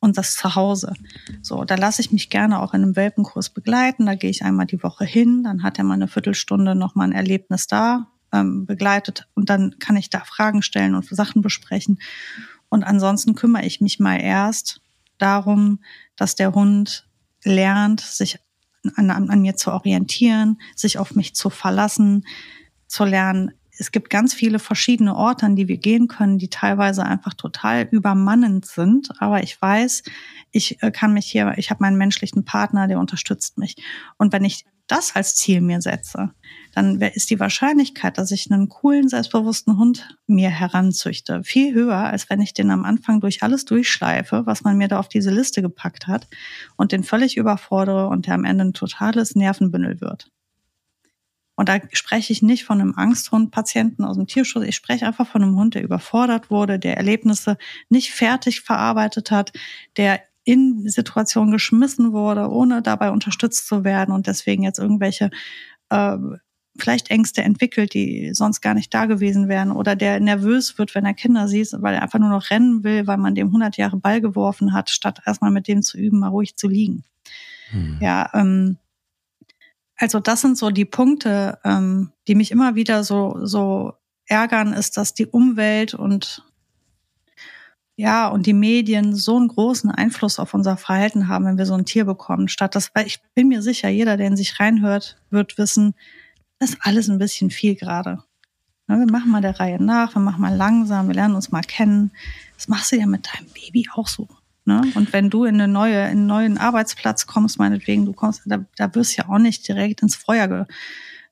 Und 0.00 0.18
das 0.18 0.34
zu 0.34 0.54
Hause. 0.54 0.94
So, 1.42 1.64
da 1.64 1.76
lasse 1.76 2.00
ich 2.00 2.10
mich 2.10 2.30
gerne 2.30 2.60
auch 2.60 2.74
in 2.74 2.82
einem 2.82 2.96
Welpenkurs 2.96 3.50
begleiten. 3.50 4.06
Da 4.06 4.14
gehe 4.14 4.30
ich 4.30 4.42
einmal 4.42 4.66
die 4.66 4.82
Woche 4.82 5.04
hin, 5.04 5.44
dann 5.44 5.62
hat 5.62 5.78
er 5.78 5.84
mal 5.84 5.94
eine 5.94 6.08
Viertelstunde 6.08 6.74
noch 6.74 6.94
mal 6.94 7.04
ein 7.04 7.12
Erlebnis 7.12 7.66
da 7.66 8.08
ähm, 8.32 8.66
begleitet 8.66 9.28
und 9.34 9.50
dann 9.50 9.78
kann 9.78 9.96
ich 9.96 10.10
da 10.10 10.20
Fragen 10.20 10.62
stellen 10.62 10.94
und 10.94 11.06
Sachen 11.06 11.42
besprechen. 11.42 12.00
Und 12.68 12.84
ansonsten 12.84 13.34
kümmere 13.34 13.64
ich 13.64 13.80
mich 13.80 13.98
mal 14.00 14.20
erst 14.20 14.80
darum, 15.18 15.80
dass 16.16 16.34
der 16.34 16.54
Hund 16.54 17.06
lernt, 17.44 18.00
sich 18.00 18.38
an, 18.94 19.10
an, 19.10 19.42
mir 19.42 19.56
zu 19.56 19.72
orientieren, 19.72 20.60
sich 20.74 20.98
auf 20.98 21.14
mich 21.14 21.34
zu 21.34 21.50
verlassen, 21.50 22.24
zu 22.86 23.04
lernen, 23.04 23.52
es 23.80 23.92
gibt 23.92 24.10
ganz 24.10 24.34
viele 24.34 24.58
verschiedene 24.58 25.16
Orte, 25.16 25.46
an 25.46 25.56
die 25.56 25.66
wir 25.66 25.78
gehen 25.78 26.06
können, 26.06 26.36
die 26.36 26.50
teilweise 26.50 27.02
einfach 27.02 27.32
total 27.32 27.88
übermannend 27.90 28.66
sind. 28.66 29.08
Aber 29.20 29.42
ich 29.42 29.60
weiß, 29.60 30.02
ich 30.52 30.82
äh, 30.82 30.90
kann 30.90 31.14
mich 31.14 31.26
hier, 31.26 31.54
ich 31.56 31.70
habe 31.70 31.82
meinen 31.82 31.96
menschlichen 31.96 32.44
Partner, 32.44 32.88
der 32.88 32.98
unterstützt 32.98 33.56
mich. 33.56 33.76
Und 34.18 34.34
wenn 34.34 34.44
ich 34.44 34.66
das 34.86 35.16
als 35.16 35.34
Ziel 35.36 35.62
mir 35.62 35.80
setze, 35.80 36.30
dann 36.74 37.00
ist 37.00 37.30
die 37.30 37.40
Wahrscheinlichkeit, 37.40 38.18
dass 38.18 38.32
ich 38.32 38.50
einen 38.50 38.68
coolen, 38.68 39.08
selbstbewussten 39.08 39.78
Hund 39.78 40.18
mir 40.26 40.50
heranzüchte, 40.50 41.42
viel 41.42 41.72
höher, 41.72 41.96
als 41.96 42.28
wenn 42.28 42.42
ich 42.42 42.52
den 42.52 42.70
am 42.70 42.84
Anfang 42.84 43.20
durch 43.20 43.42
alles 43.42 43.64
durchschleife, 43.64 44.42
was 44.44 44.62
man 44.62 44.76
mir 44.76 44.88
da 44.88 44.98
auf 44.98 45.08
diese 45.08 45.30
Liste 45.30 45.62
gepackt 45.62 46.06
hat 46.06 46.28
und 46.76 46.92
den 46.92 47.02
völlig 47.02 47.38
überfordere 47.38 48.08
und 48.08 48.26
der 48.26 48.34
am 48.34 48.44
Ende 48.44 48.64
ein 48.64 48.74
totales 48.74 49.34
Nervenbündel 49.36 50.02
wird. 50.02 50.30
Und 51.60 51.68
da 51.68 51.78
spreche 51.92 52.32
ich 52.32 52.40
nicht 52.40 52.64
von 52.64 52.80
einem 52.80 52.94
Angsthund-Patienten 52.96 54.02
aus 54.02 54.16
dem 54.16 54.26
Tierschutz. 54.26 54.64
Ich 54.64 54.76
spreche 54.76 55.06
einfach 55.06 55.26
von 55.26 55.42
einem 55.42 55.56
Hund, 55.56 55.74
der 55.74 55.84
überfordert 55.84 56.50
wurde, 56.50 56.78
der 56.78 56.96
Erlebnisse 56.96 57.58
nicht 57.90 58.12
fertig 58.12 58.62
verarbeitet 58.62 59.30
hat, 59.30 59.52
der 59.98 60.22
in 60.44 60.88
Situationen 60.88 61.52
geschmissen 61.52 62.12
wurde, 62.14 62.50
ohne 62.50 62.80
dabei 62.80 63.10
unterstützt 63.10 63.68
zu 63.68 63.84
werden 63.84 64.14
und 64.14 64.26
deswegen 64.26 64.62
jetzt 64.62 64.78
irgendwelche 64.78 65.28
äh, 65.90 66.16
vielleicht 66.78 67.10
Ängste 67.10 67.42
entwickelt, 67.42 67.92
die 67.92 68.30
sonst 68.32 68.62
gar 68.62 68.72
nicht 68.72 68.94
da 68.94 69.04
gewesen 69.04 69.46
wären 69.50 69.70
oder 69.70 69.96
der 69.96 70.18
nervös 70.18 70.78
wird, 70.78 70.94
wenn 70.94 71.04
er 71.04 71.12
Kinder 71.12 71.46
sieht, 71.46 71.74
weil 71.74 71.92
er 71.92 72.02
einfach 72.02 72.20
nur 72.20 72.30
noch 72.30 72.48
rennen 72.48 72.84
will, 72.84 73.06
weil 73.06 73.18
man 73.18 73.34
dem 73.34 73.48
100 73.48 73.76
Jahre 73.76 73.98
Ball 73.98 74.22
geworfen 74.22 74.72
hat, 74.72 74.88
statt 74.88 75.20
erstmal 75.26 75.50
mit 75.50 75.68
dem 75.68 75.82
zu 75.82 75.98
üben, 75.98 76.20
mal 76.20 76.28
ruhig 76.28 76.56
zu 76.56 76.68
liegen. 76.68 77.04
Hm. 77.70 77.98
Ja, 78.00 78.30
ähm, 78.32 78.78
also 80.00 80.18
das 80.18 80.40
sind 80.40 80.56
so 80.56 80.70
die 80.70 80.86
Punkte, 80.86 81.58
ähm, 81.62 82.10
die 82.26 82.34
mich 82.34 82.50
immer 82.50 82.74
wieder 82.74 83.04
so, 83.04 83.38
so 83.42 83.92
ärgern, 84.26 84.72
ist, 84.72 84.96
dass 84.96 85.12
die 85.12 85.26
Umwelt 85.26 85.94
und 85.94 86.44
ja, 87.96 88.28
und 88.28 88.46
die 88.46 88.54
Medien 88.54 89.14
so 89.14 89.36
einen 89.36 89.48
großen 89.48 89.90
Einfluss 89.90 90.38
auf 90.38 90.54
unser 90.54 90.78
Verhalten 90.78 91.28
haben, 91.28 91.44
wenn 91.44 91.58
wir 91.58 91.66
so 91.66 91.74
ein 91.74 91.84
Tier 91.84 92.06
bekommen, 92.06 92.48
statt 92.48 92.74
das, 92.74 92.90
weil 92.94 93.06
ich 93.06 93.20
bin 93.34 93.48
mir 93.48 93.60
sicher, 93.60 93.90
jeder, 93.90 94.16
der 94.16 94.28
in 94.28 94.38
sich 94.38 94.58
reinhört, 94.58 95.18
wird 95.28 95.58
wissen, 95.58 95.94
das 96.58 96.70
ist 96.70 96.78
alles 96.80 97.10
ein 97.10 97.18
bisschen 97.18 97.50
viel 97.50 97.74
gerade. 97.74 98.24
Wir 98.86 98.96
machen 98.96 99.30
mal 99.30 99.42
der 99.42 99.60
Reihe 99.60 99.82
nach, 99.82 100.14
wir 100.14 100.22
machen 100.22 100.40
mal 100.40 100.56
langsam, 100.56 101.08
wir 101.08 101.14
lernen 101.14 101.34
uns 101.34 101.52
mal 101.52 101.60
kennen. 101.60 102.10
Das 102.56 102.68
machst 102.68 102.90
du 102.90 102.96
ja 102.96 103.06
mit 103.06 103.28
deinem 103.32 103.50
Baby 103.50 103.86
auch 103.94 104.08
so. 104.08 104.26
Ne? 104.70 104.82
Und 104.94 105.12
wenn 105.12 105.30
du 105.30 105.44
in 105.44 105.54
eine 105.54 105.66
neue, 105.66 106.02
in 106.04 106.10
einen 106.10 106.26
neuen 106.26 106.58
Arbeitsplatz 106.58 107.26
kommst, 107.26 107.58
meinetwegen, 107.58 108.06
du 108.06 108.12
kommst, 108.12 108.42
da, 108.44 108.64
da 108.76 108.94
wirst 108.94 109.16
du 109.18 109.22
ja 109.22 109.28
auch 109.28 109.38
nicht 109.38 109.66
direkt 109.66 110.00
ins 110.00 110.14
Feuer 110.14 110.46
ge, 110.46 110.64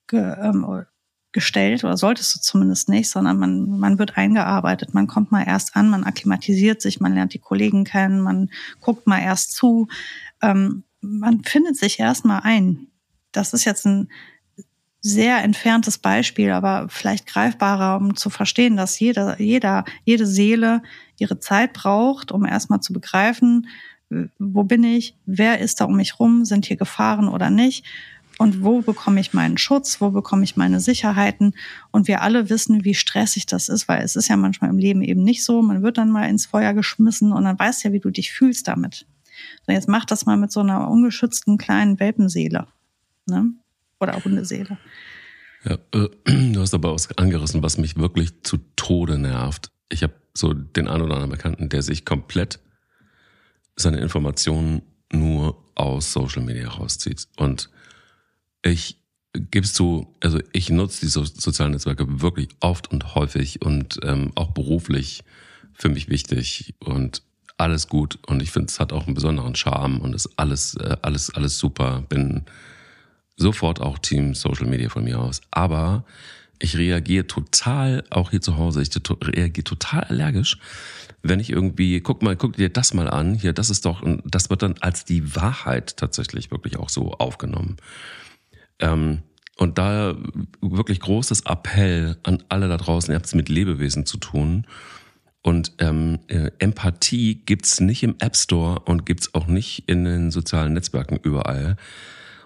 ge, 0.09 0.35
ähm, 0.43 0.85
gestellt 1.31 1.85
oder 1.85 1.97
solltest 1.97 2.35
du 2.35 2.41
zumindest 2.41 2.89
nicht, 2.89 3.09
sondern 3.09 3.39
man, 3.39 3.79
man 3.79 4.01
wird 4.01 4.17
eingearbeitet, 4.17 4.93
man 4.93 5.07
kommt 5.07 5.31
mal 5.31 5.45
erst 5.47 5.77
an, 5.77 5.89
man 5.89 6.03
akklimatisiert 6.03 6.83
sich, 6.83 6.99
man 6.99 7.15
lernt 7.15 7.33
die 7.33 7.39
Kollegen 7.39 7.85
kennen, 7.85 8.21
man 8.21 8.51
guckt 8.81 9.07
mal 9.07 9.21
erst 9.21 9.53
zu, 9.53 9.87
ähm, 10.43 10.83
man 11.01 11.45
findet 11.45 11.77
sich 11.77 12.01
erst 12.01 12.25
mal 12.25 12.41
ein. 12.41 12.89
Das 13.31 13.53
ist 13.53 13.65
jetzt 13.65 13.87
ein 13.87 14.09
sehr 15.01 15.45
entferntes 15.45 15.99
Beispiel, 15.99 16.51
aber 16.51 16.89
vielleicht 16.89 17.27
greifbarer, 17.27 17.99
um 17.99 18.17
zu 18.17 18.31
verstehen, 18.31 18.77
dass 18.77 18.99
jeder, 18.99 19.41
jeder, 19.41 19.85
jede 20.05 20.27
Seele 20.27 20.83
ihre 21.19 21.41
Zeit 21.41 21.73
braucht, 21.73 22.33
um 22.33 22.45
erstmal 22.45 22.81
zu 22.81 22.93
begreifen, 22.93 23.69
wo 24.39 24.65
bin 24.65 24.85
ich, 24.85 25.15
wer 25.27 25.59
ist 25.59 25.81
da 25.81 25.85
um 25.85 25.97
mich 25.97 26.19
rum, 26.19 26.45
sind 26.45 26.67
hier 26.67 26.77
Gefahren 26.77 27.29
oder 27.29 27.51
nicht 27.51 27.85
und 28.39 28.63
wo 28.63 28.81
bekomme 28.81 29.21
ich 29.21 29.35
meinen 29.35 29.59
Schutz, 29.59 30.01
wo 30.01 30.11
bekomme 30.11 30.45
ich 30.45 30.57
meine 30.57 30.81
Sicherheiten 30.81 31.55
und 31.91 32.09
wir 32.09 32.23
alle 32.23 32.49
wissen, 32.49 32.85
wie 32.85 32.95
stressig 32.95 33.47
das 33.47 33.69
ist, 33.69 33.89
weil 33.89 34.03
es 34.03 34.17
ist 34.17 34.29
ja 34.29 34.37
manchmal 34.37 34.71
im 34.71 34.79
Leben 34.79 35.03
eben 35.03 35.25
nicht 35.25 35.45
so, 35.45 35.61
man 35.61 35.83
wird 35.83 35.99
dann 35.99 36.11
mal 36.11 36.29
ins 36.29 36.47
Feuer 36.47 36.73
geschmissen 36.73 37.33
und 37.33 37.45
dann 37.45 37.59
weißt 37.59 37.85
ja, 37.85 37.93
wie 37.93 38.01
du 38.01 38.11
dich 38.11 38.33
fühlst 38.33 38.69
damit. 38.69 39.07
So, 39.67 39.73
jetzt 39.73 39.89
mach 39.89 40.05
das 40.05 40.25
mal 40.25 40.37
mit 40.37 40.53
so 40.53 40.61
einer 40.61 40.89
ungeschützten 40.89 41.59
kleinen 41.59 42.01
Welpenseele. 42.01 42.67
Ne? 43.27 43.53
Oder 44.01 44.25
Hundeseele. 44.25 44.79
Ja, 45.65 45.79
äh, 45.93 46.09
du 46.53 46.61
hast 46.61 46.75
aber 46.75 46.93
was 46.93 47.17
angerissen, 47.19 47.63
was 47.63 47.77
mich 47.77 47.97
wirklich 47.97 48.43
zu 48.43 48.59
Tode 48.77 49.19
nervt. 49.19 49.71
Ich 49.89 50.03
habe 50.03 50.15
so 50.35 50.53
den 50.55 50.89
einen 50.89 51.03
oder 51.03 51.15
anderen 51.15 51.31
Bekannten, 51.31 51.69
der 51.69 51.83
sich 51.83 52.05
komplett 52.05 52.61
seine 53.77 53.99
Informationen 53.99 54.83
nur 55.13 55.63
aus 55.75 56.13
Social 56.13 56.43
Media 56.43 56.69
rauszieht. 56.69 57.29
Und 57.37 57.71
ich 58.63 58.99
gibst 59.33 59.79
du, 59.79 60.15
also 60.21 60.41
ich 60.53 60.71
nutze 60.71 61.01
die 61.01 61.07
so 61.07 61.25
sozialen 61.25 61.73
Netzwerke 61.73 62.21
wirklich 62.21 62.49
oft 62.61 62.91
und 62.91 63.15
häufig 63.15 63.63
und 63.63 64.01
ähm, 64.03 64.33
auch 64.35 64.51
beruflich 64.51 65.23
für 65.73 65.89
mich 65.89 66.09
wichtig 66.09 66.75
und 66.81 67.23
alles 67.57 67.89
gut. 67.89 68.19
Und 68.27 68.43
ich 68.43 68.51
finde, 68.51 68.69
es 68.69 68.81
hat 68.81 68.93
auch 68.93 69.07
einen 69.07 69.15
besonderen 69.15 69.55
Charme 69.55 70.01
und 70.01 70.15
ist 70.15 70.31
alles, 70.37 70.75
äh, 70.77 70.97
alles, 71.03 71.31
alles 71.35 71.59
super. 71.59 72.05
Bin 72.09 72.45
sofort 73.37 73.81
auch 73.81 73.99
Team 73.99 74.35
Social 74.35 74.67
Media 74.67 74.89
von 74.89 75.05
mir 75.05 75.19
aus. 75.21 75.41
Aber 75.51 76.05
ich 76.59 76.77
reagiere 76.77 77.27
total, 77.27 78.05
auch 78.11 78.31
hier 78.31 78.41
zu 78.41 78.57
Hause, 78.57 78.83
ich 78.83 78.91
reagiere 79.23 79.65
total 79.65 80.05
allergisch, 80.05 80.59
wenn 81.23 81.41
ich 81.41 81.51
irgendwie, 81.51 82.01
guck 82.01 82.23
mal, 82.23 82.37
guck 82.37 82.57
dir 82.57 82.69
das 82.69 82.95
mal 82.95 83.09
an, 83.09 83.35
hier, 83.35 83.53
das 83.53 83.71
ist 83.71 83.85
doch, 83.85 84.03
das 84.25 84.51
wird 84.51 84.63
dann 84.63 84.77
als 84.81 85.05
die 85.05 85.35
Wahrheit 85.35 85.97
tatsächlich 85.97 86.51
wirklich 86.51 86.77
auch 86.77 86.89
so 86.89 87.13
aufgenommen. 87.13 87.77
Ähm, 88.79 89.23
und 89.57 89.77
da 89.77 90.17
wirklich 90.61 91.01
großes 91.01 91.43
Appell 91.47 92.17
an 92.23 92.45
alle 92.49 92.69
da 92.69 92.77
draußen, 92.77 93.13
ihr 93.13 93.17
habt 93.17 93.27
es 93.27 93.35
mit 93.35 93.49
Lebewesen 93.49 94.07
zu 94.07 94.19
tun. 94.19 94.67
Und 95.43 95.73
ähm, 95.79 96.21
äh, 96.29 96.51
Empathie 96.59 97.43
gibt's 97.45 97.81
nicht 97.81 98.05
im 98.05 98.15
App 98.21 98.37
Store 98.37 98.81
und 98.81 99.05
gibt's 99.05 99.35
auch 99.35 99.49
nicht 99.49 99.89
in 99.89 100.05
den 100.05 100.31
sozialen 100.31 100.75
Netzwerken 100.75 101.17
überall. 101.17 101.77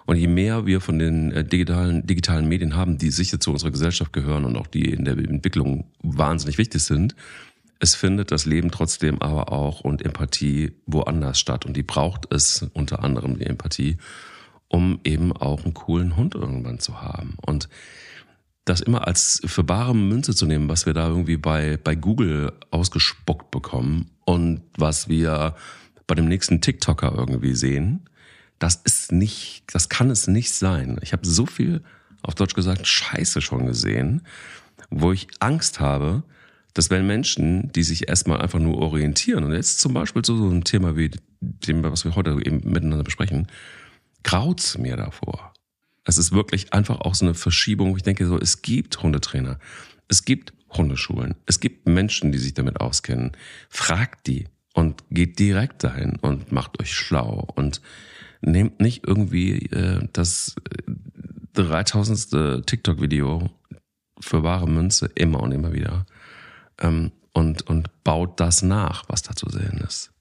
Und 0.05 0.17
je 0.17 0.27
mehr 0.27 0.65
wir 0.65 0.81
von 0.81 0.99
den 0.99 1.31
äh, 1.31 1.45
digitalen, 1.45 2.05
digitalen 2.05 2.47
Medien 2.47 2.75
haben, 2.75 2.97
die 2.97 3.09
sicher 3.09 3.39
zu 3.39 3.51
unserer 3.51 3.71
Gesellschaft 3.71 4.13
gehören 4.13 4.45
und 4.45 4.55
auch 4.57 4.67
die 4.67 4.91
in 4.91 5.05
der 5.05 5.17
Entwicklung 5.17 5.85
wahnsinnig 6.01 6.57
wichtig 6.57 6.83
sind, 6.83 7.15
es 7.79 7.95
findet 7.95 8.31
das 8.31 8.45
Leben 8.45 8.71
trotzdem 8.71 9.21
aber 9.21 9.51
auch 9.51 9.81
und 9.81 10.03
Empathie 10.03 10.71
woanders 10.85 11.37
statt. 11.37 11.65
Und 11.65 11.75
die 11.75 11.83
braucht 11.83 12.33
es 12.33 12.65
unter 12.73 13.03
anderem 13.03 13.37
die 13.37 13.45
Empathie, 13.45 13.97
um 14.69 14.99
eben 15.03 15.33
auch 15.33 15.65
einen 15.65 15.73
coolen 15.73 16.15
Hund 16.15 16.33
irgendwann 16.33 16.79
zu 16.79 17.01
haben. 17.01 17.35
Und 17.45 17.67
das 18.65 18.79
immer 18.79 19.05
als 19.05 19.41
für 19.45 19.63
bare 19.63 19.93
Münze 19.93 20.33
zu 20.33 20.45
nehmen, 20.45 20.69
was 20.69 20.85
wir 20.85 20.93
da 20.93 21.07
irgendwie 21.09 21.35
bei, 21.35 21.77
bei 21.83 21.95
Google 21.95 22.53
ausgespuckt 22.71 23.51
bekommen 23.51 24.11
und 24.23 24.61
was 24.77 25.09
wir 25.09 25.55
bei 26.07 26.15
dem 26.15 26.29
nächsten 26.29 26.61
TikToker 26.61 27.13
irgendwie 27.13 27.55
sehen, 27.55 28.07
das 28.63 28.75
ist 28.75 29.11
nicht, 29.11 29.65
das 29.73 29.89
kann 29.89 30.09
es 30.09 30.27
nicht 30.27 30.53
sein. 30.53 30.97
Ich 31.01 31.11
habe 31.11 31.27
so 31.27 31.45
viel, 31.45 31.83
auf 32.21 32.33
Deutsch 32.33 32.53
gesagt, 32.53 32.87
Scheiße 32.87 33.41
schon 33.41 33.65
gesehen, 33.65 34.21
wo 34.89 35.11
ich 35.11 35.27
Angst 35.41 35.81
habe, 35.81 36.23
dass 36.73 36.89
wenn 36.89 37.05
Menschen, 37.05 37.73
die 37.73 37.83
sich 37.83 38.07
erstmal 38.07 38.41
einfach 38.41 38.59
nur 38.59 38.77
orientieren, 38.77 39.43
und 39.43 39.51
jetzt 39.51 39.81
zum 39.81 39.93
Beispiel 39.93 40.21
zu 40.21 40.37
so 40.37 40.45
einem 40.45 40.63
Thema 40.63 40.95
wie 40.95 41.11
dem, 41.41 41.83
was 41.83 42.05
wir 42.05 42.15
heute 42.15 42.39
eben 42.41 42.61
miteinander 42.63 43.03
besprechen, 43.03 43.47
graut's 44.23 44.77
mir 44.77 44.95
davor. 44.95 45.53
Es 46.05 46.17
ist 46.17 46.31
wirklich 46.31 46.71
einfach 46.71 47.01
auch 47.01 47.15
so 47.15 47.25
eine 47.25 47.33
Verschiebung, 47.33 47.97
ich 47.97 48.03
denke 48.03 48.25
so, 48.27 48.39
es 48.39 48.61
gibt 48.61 49.03
Hundetrainer, 49.03 49.59
es 50.07 50.23
gibt 50.23 50.53
Hundeschulen, 50.69 51.35
es 51.47 51.59
gibt 51.59 51.85
Menschen, 51.85 52.31
die 52.31 52.39
sich 52.39 52.53
damit 52.53 52.79
auskennen. 52.79 53.33
Fragt 53.67 54.25
die 54.25 54.47
und 54.73 55.03
geht 55.09 55.37
direkt 55.37 55.83
dahin 55.83 56.15
und 56.21 56.53
macht 56.53 56.79
euch 56.79 56.95
schlau 56.95 57.45
und 57.55 57.81
nehmt 58.45 58.79
nicht 58.79 59.05
irgendwie 59.07 59.65
äh, 59.67 60.07
das 60.13 60.55
3000. 61.53 62.33
Äh, 62.33 62.61
TikTok-Video 62.61 63.49
für 64.19 64.43
wahre 64.43 64.67
Münze 64.67 65.09
immer 65.15 65.41
und 65.41 65.51
immer 65.51 65.73
wieder 65.73 66.05
ähm, 66.79 67.11
und, 67.33 67.63
und 67.63 67.89
baut 68.03 68.39
das 68.39 68.61
nach, 68.61 69.03
was 69.07 69.21
da 69.23 69.35
zu 69.35 69.49
sehen 69.49 69.83
ist. 69.85 70.11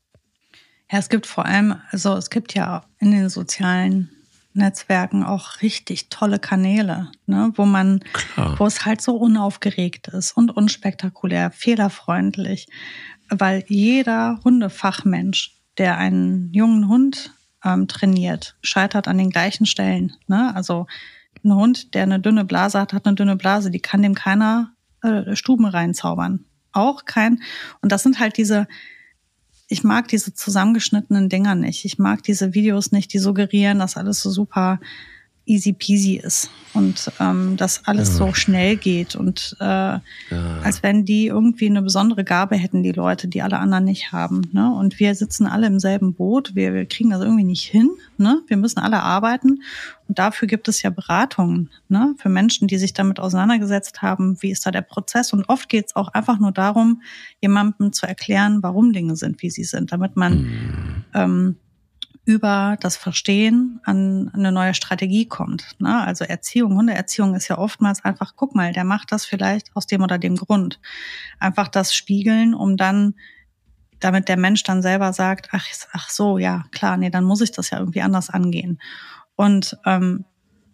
Ja, 0.91 0.99
es 0.99 1.09
gibt 1.09 1.27
vor 1.27 1.47
allem, 1.47 1.77
also 1.91 2.17
es 2.17 2.31
gibt 2.31 2.55
ja 2.55 2.85
in 2.99 3.13
den 3.13 3.29
sozialen 3.29 4.11
Netzwerken 4.55 5.25
auch 5.25 5.63
richtig 5.63 6.11
tolle 6.11 6.39
Kanäle, 6.39 7.11
ne, 7.27 7.53
wo 7.55 7.65
man, 7.65 8.01
Klar. 8.13 8.59
wo 8.59 8.67
es 8.67 8.85
halt 8.85 9.01
so 9.01 9.17
unaufgeregt 9.17 10.09
ist 10.09 10.33
und 10.33 10.51
unspektakulär, 10.51 11.51
fehlerfreundlich, 11.51 12.69
weil 13.31 13.65
jeder 13.69 14.41
Hundefachmensch 14.45 15.57
der 15.79 15.97
einen 15.97 16.53
jungen 16.53 16.89
Hund 16.89 17.33
ähm, 17.65 17.89
trainiert, 17.89 18.57
scheitert 18.63 19.09
an 19.09 19.19
den 19.19 19.31
gleichen 19.31 19.67
Stellen. 19.67 20.13
Ne? 20.27 20.55
Also 20.55 20.87
ein 21.45 21.55
Hund, 21.55 21.95
der 21.95 22.05
eine 22.05 22.21
dünne 22.21 22.45
Blase 22.45 22.81
hat, 22.81 22.93
hat 22.93 23.07
eine 23.07 23.15
dünne 23.15 23.37
Blase, 23.37 23.71
die 23.71 23.81
kann 23.81 24.03
dem 24.03 24.15
keiner 24.15 24.73
äh, 25.03 25.35
Stuben 25.35 25.67
reinzaubern. 25.67 26.45
Auch 26.73 27.05
kein. 27.05 27.43
Und 27.81 27.93
das 27.93 28.03
sind 28.03 28.19
halt 28.19 28.37
diese, 28.37 28.67
ich 29.69 29.85
mag 29.85 30.09
diese 30.09 30.35
zusammengeschnittenen 30.35 31.29
Dinger 31.29 31.55
nicht. 31.55 31.85
Ich 31.85 31.99
mag 31.99 32.23
diese 32.23 32.55
Videos 32.55 32.93
nicht, 32.93 33.13
die 33.13 33.19
suggerieren, 33.19 33.79
dass 33.79 33.97
alles 33.97 34.23
so 34.23 34.31
super 34.31 34.81
easy 35.45 35.73
peasy 35.73 36.17
ist 36.17 36.51
und 36.75 37.11
ähm, 37.21 37.57
dass 37.57 37.87
alles 37.87 38.11
ja. 38.11 38.15
so 38.15 38.35
schnell 38.35 38.77
geht 38.77 39.17
und 39.17 39.57
äh, 39.61 39.65
ja. 39.65 40.01
als 40.63 40.83
wenn 40.83 41.05
die 41.05 41.27
irgendwie 41.27 41.67
eine 41.67 41.83
besondere 41.83 42.25
Gabe 42.25 42.57
hätten, 42.57 42.83
die 42.83 42.93
Leute, 42.93 43.29
die 43.29 43.43
alle 43.43 43.59
anderen 43.59 43.85
nicht 43.85 44.13
haben. 44.13 44.43
Ne? 44.53 44.73
Und 44.73 44.99
wir 45.01 45.15
sitzen 45.15 45.47
alle 45.47 45.67
im 45.67 45.81
selben 45.81 46.15
Boot, 46.15 46.55
wir, 46.55 46.73
wir 46.75 46.87
kriegen 46.87 47.11
das 47.11 47.21
irgendwie 47.21 47.45
nicht 47.45 47.65
hin. 47.65 47.91
Ne? 48.17 48.41
Wir 48.47 48.57
müssen 48.57 48.79
alle 48.79 49.03
arbeiten 49.03 49.63
und 50.09 50.19
dafür 50.19 50.47
gibt 50.47 50.69
es 50.69 50.83
ja 50.83 50.91
Beratungen 50.91 51.71
ne? 51.89 52.15
für 52.19 52.29
Menschen, 52.29 52.69
die 52.69 52.79
sich 52.79 52.93
damit 52.93 53.19
auseinandergesetzt 53.19 54.01
haben, 54.01 54.41
wie 54.41 54.51
ist 54.51 54.65
da 54.65 54.71
der 54.71 54.83
Prozess. 54.83 55.33
Und 55.33 55.49
oft 55.49 55.69
geht 55.69 55.87
es 55.87 55.97
auch 55.97 56.09
einfach 56.09 56.39
nur 56.39 56.53
darum, 56.53 57.03
jemandem 57.41 57.93
zu 57.93 58.07
erklären, 58.07 58.63
warum 58.63 58.93
Dinge 58.93 59.17
sind, 59.17 59.43
wie 59.43 59.51
sie 59.51 59.65
sind, 59.65 59.93
damit 59.93 60.17
man 60.17 60.43
mhm. 60.43 61.05
ähm, 61.15 61.57
über 62.25 62.77
das 62.81 62.97
Verstehen 62.97 63.81
an 63.85 64.31
eine 64.33 64.53
neue 64.53 64.75
Strategie 64.75 65.27
kommt. 65.27 65.75
Ne? 65.81 66.03
Also 66.05 66.25
Erziehung, 66.25 66.77
Hundeerziehung 66.77 67.35
ist 67.35 67.49
ja 67.49 67.59
oftmals 67.59 68.05
einfach, 68.05 68.35
guck 68.37 68.55
mal, 68.55 68.73
der 68.73 68.85
macht 68.85 69.11
das 69.11 69.25
vielleicht 69.25 69.75
aus 69.75 69.87
dem 69.87 70.03
oder 70.03 70.19
dem 70.19 70.37
Grund. 70.37 70.81
Einfach 71.41 71.69
das 71.69 71.95
spiegeln, 71.95 72.55
um 72.55 72.77
dann, 72.77 73.15
damit 73.99 74.29
der 74.29 74.37
Mensch 74.37 74.63
dann 74.63 74.83
selber 74.83 75.13
sagt, 75.13 75.49
ach, 75.51 75.67
ach 75.93 76.11
so, 76.11 76.39
ja, 76.39 76.65
klar, 76.71 76.97
nee, 76.97 77.11
dann 77.11 77.25
muss 77.25 77.41
ich 77.41 77.51
das 77.51 77.71
ja 77.71 77.81
irgendwie 77.81 78.03
anders 78.03 78.31
angehen. 78.31 78.81
Und 79.35 79.77
ähm, 79.85 80.25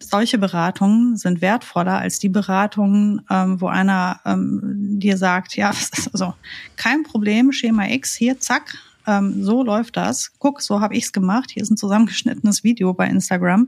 solche 0.01 0.38
Beratungen 0.38 1.16
sind 1.16 1.40
wertvoller 1.40 1.99
als 1.99 2.18
die 2.18 2.28
Beratungen, 2.28 3.22
ähm, 3.30 3.61
wo 3.61 3.68
einer 3.68 4.20
ähm, 4.26 4.99
dir 4.99 5.16
sagt, 5.16 5.57
ja, 5.57 5.72
also 6.12 6.34
kein 6.76 7.05
Problem, 7.05 7.53
Schema 7.53 7.88
X, 7.88 8.14
hier, 8.14 8.38
zack, 8.38 8.76
ähm, 9.09 9.42
so 9.42 9.62
läuft 9.62 9.96
das. 9.96 10.32
Guck, 10.38 10.61
so 10.61 10.80
habe 10.80 10.94
ich's 10.94 11.12
gemacht. 11.12 11.50
Hier 11.50 11.62
ist 11.62 11.70
ein 11.70 11.78
zusammengeschnittenes 11.78 12.62
Video 12.62 12.92
bei 12.92 13.09
Instagram. 13.09 13.66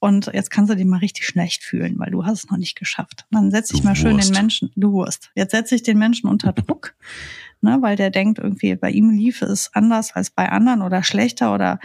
Und 0.00 0.30
jetzt 0.34 0.50
kannst 0.50 0.70
du 0.70 0.76
dich 0.76 0.84
mal 0.84 0.98
richtig 0.98 1.26
schlecht 1.26 1.62
fühlen, 1.62 1.98
weil 1.98 2.10
du 2.10 2.26
hast 2.26 2.44
es 2.44 2.50
noch 2.50 2.58
nicht 2.58 2.76
geschafft. 2.76 3.24
dann 3.30 3.50
setze 3.52 3.74
ich 3.74 3.84
mal 3.84 3.94
schön 3.94 4.18
den 4.18 4.32
Menschen, 4.32 4.70
du 4.74 4.92
Wurst. 4.92 5.30
Jetzt 5.34 5.52
setze 5.52 5.76
ich 5.76 5.82
den 5.84 5.96
Menschen 5.96 6.28
unter 6.28 6.52
Druck, 6.52 6.94
ne, 7.62 7.78
weil 7.80 7.96
der 7.96 8.10
denkt 8.10 8.38
irgendwie, 8.38 8.74
bei 8.74 8.90
ihm 8.90 9.10
lief 9.10 9.40
es 9.40 9.70
anders 9.72 10.12
als 10.12 10.30
bei 10.30 10.50
anderen 10.50 10.82
oder 10.82 11.02
schlechter 11.04 11.54
oder 11.54 11.78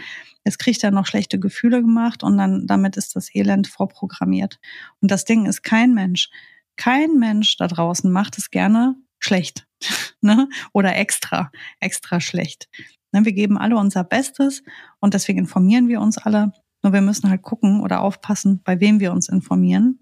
jetzt 0.44 0.58
kriegt 0.58 0.82
er 0.82 0.90
noch 0.90 1.06
schlechte 1.06 1.38
Gefühle 1.38 1.80
gemacht 1.80 2.22
und 2.22 2.36
dann 2.36 2.66
damit 2.66 2.96
ist 2.96 3.14
das 3.16 3.34
Elend 3.34 3.68
vorprogrammiert. 3.68 4.58
Und 5.00 5.10
das 5.10 5.24
Ding 5.24 5.46
ist 5.46 5.62
kein 5.62 5.94
Mensch. 5.94 6.28
Kein 6.76 7.14
Mensch 7.18 7.56
da 7.56 7.68
draußen 7.68 8.10
macht 8.10 8.36
es 8.36 8.50
gerne 8.50 8.96
schlecht 9.20 9.66
ne? 10.20 10.48
oder 10.72 10.96
extra, 10.96 11.52
extra 11.78 12.20
schlecht. 12.20 12.68
Ne? 13.12 13.24
Wir 13.24 13.32
geben 13.32 13.56
alle 13.58 13.76
unser 13.76 14.04
Bestes 14.04 14.62
und 14.98 15.14
deswegen 15.14 15.38
informieren 15.38 15.88
wir 15.88 16.00
uns 16.00 16.18
alle. 16.18 16.52
Nur 16.82 16.92
wir 16.92 17.02
müssen 17.02 17.30
halt 17.30 17.42
gucken 17.42 17.80
oder 17.82 18.00
aufpassen, 18.00 18.60
bei 18.64 18.80
wem 18.80 19.00
wir 19.00 19.12
uns 19.12 19.28
informieren. 19.28 20.00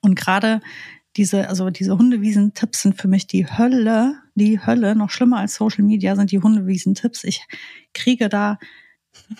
Und 0.00 0.16
gerade 0.16 0.60
diese, 1.16 1.48
also 1.48 1.70
diese 1.70 1.96
Hundewiesen-Tipps 1.96 2.82
sind 2.82 3.00
für 3.00 3.08
mich 3.08 3.26
die 3.26 3.46
Hölle, 3.46 4.16
die 4.34 4.64
Hölle. 4.64 4.94
Noch 4.94 5.10
schlimmer 5.10 5.38
als 5.38 5.54
Social 5.54 5.84
Media 5.84 6.14
sind 6.16 6.30
die 6.30 6.40
Hundewiesen-Tipps. 6.40 7.24
Ich 7.24 7.46
kriege 7.94 8.28
da 8.28 8.58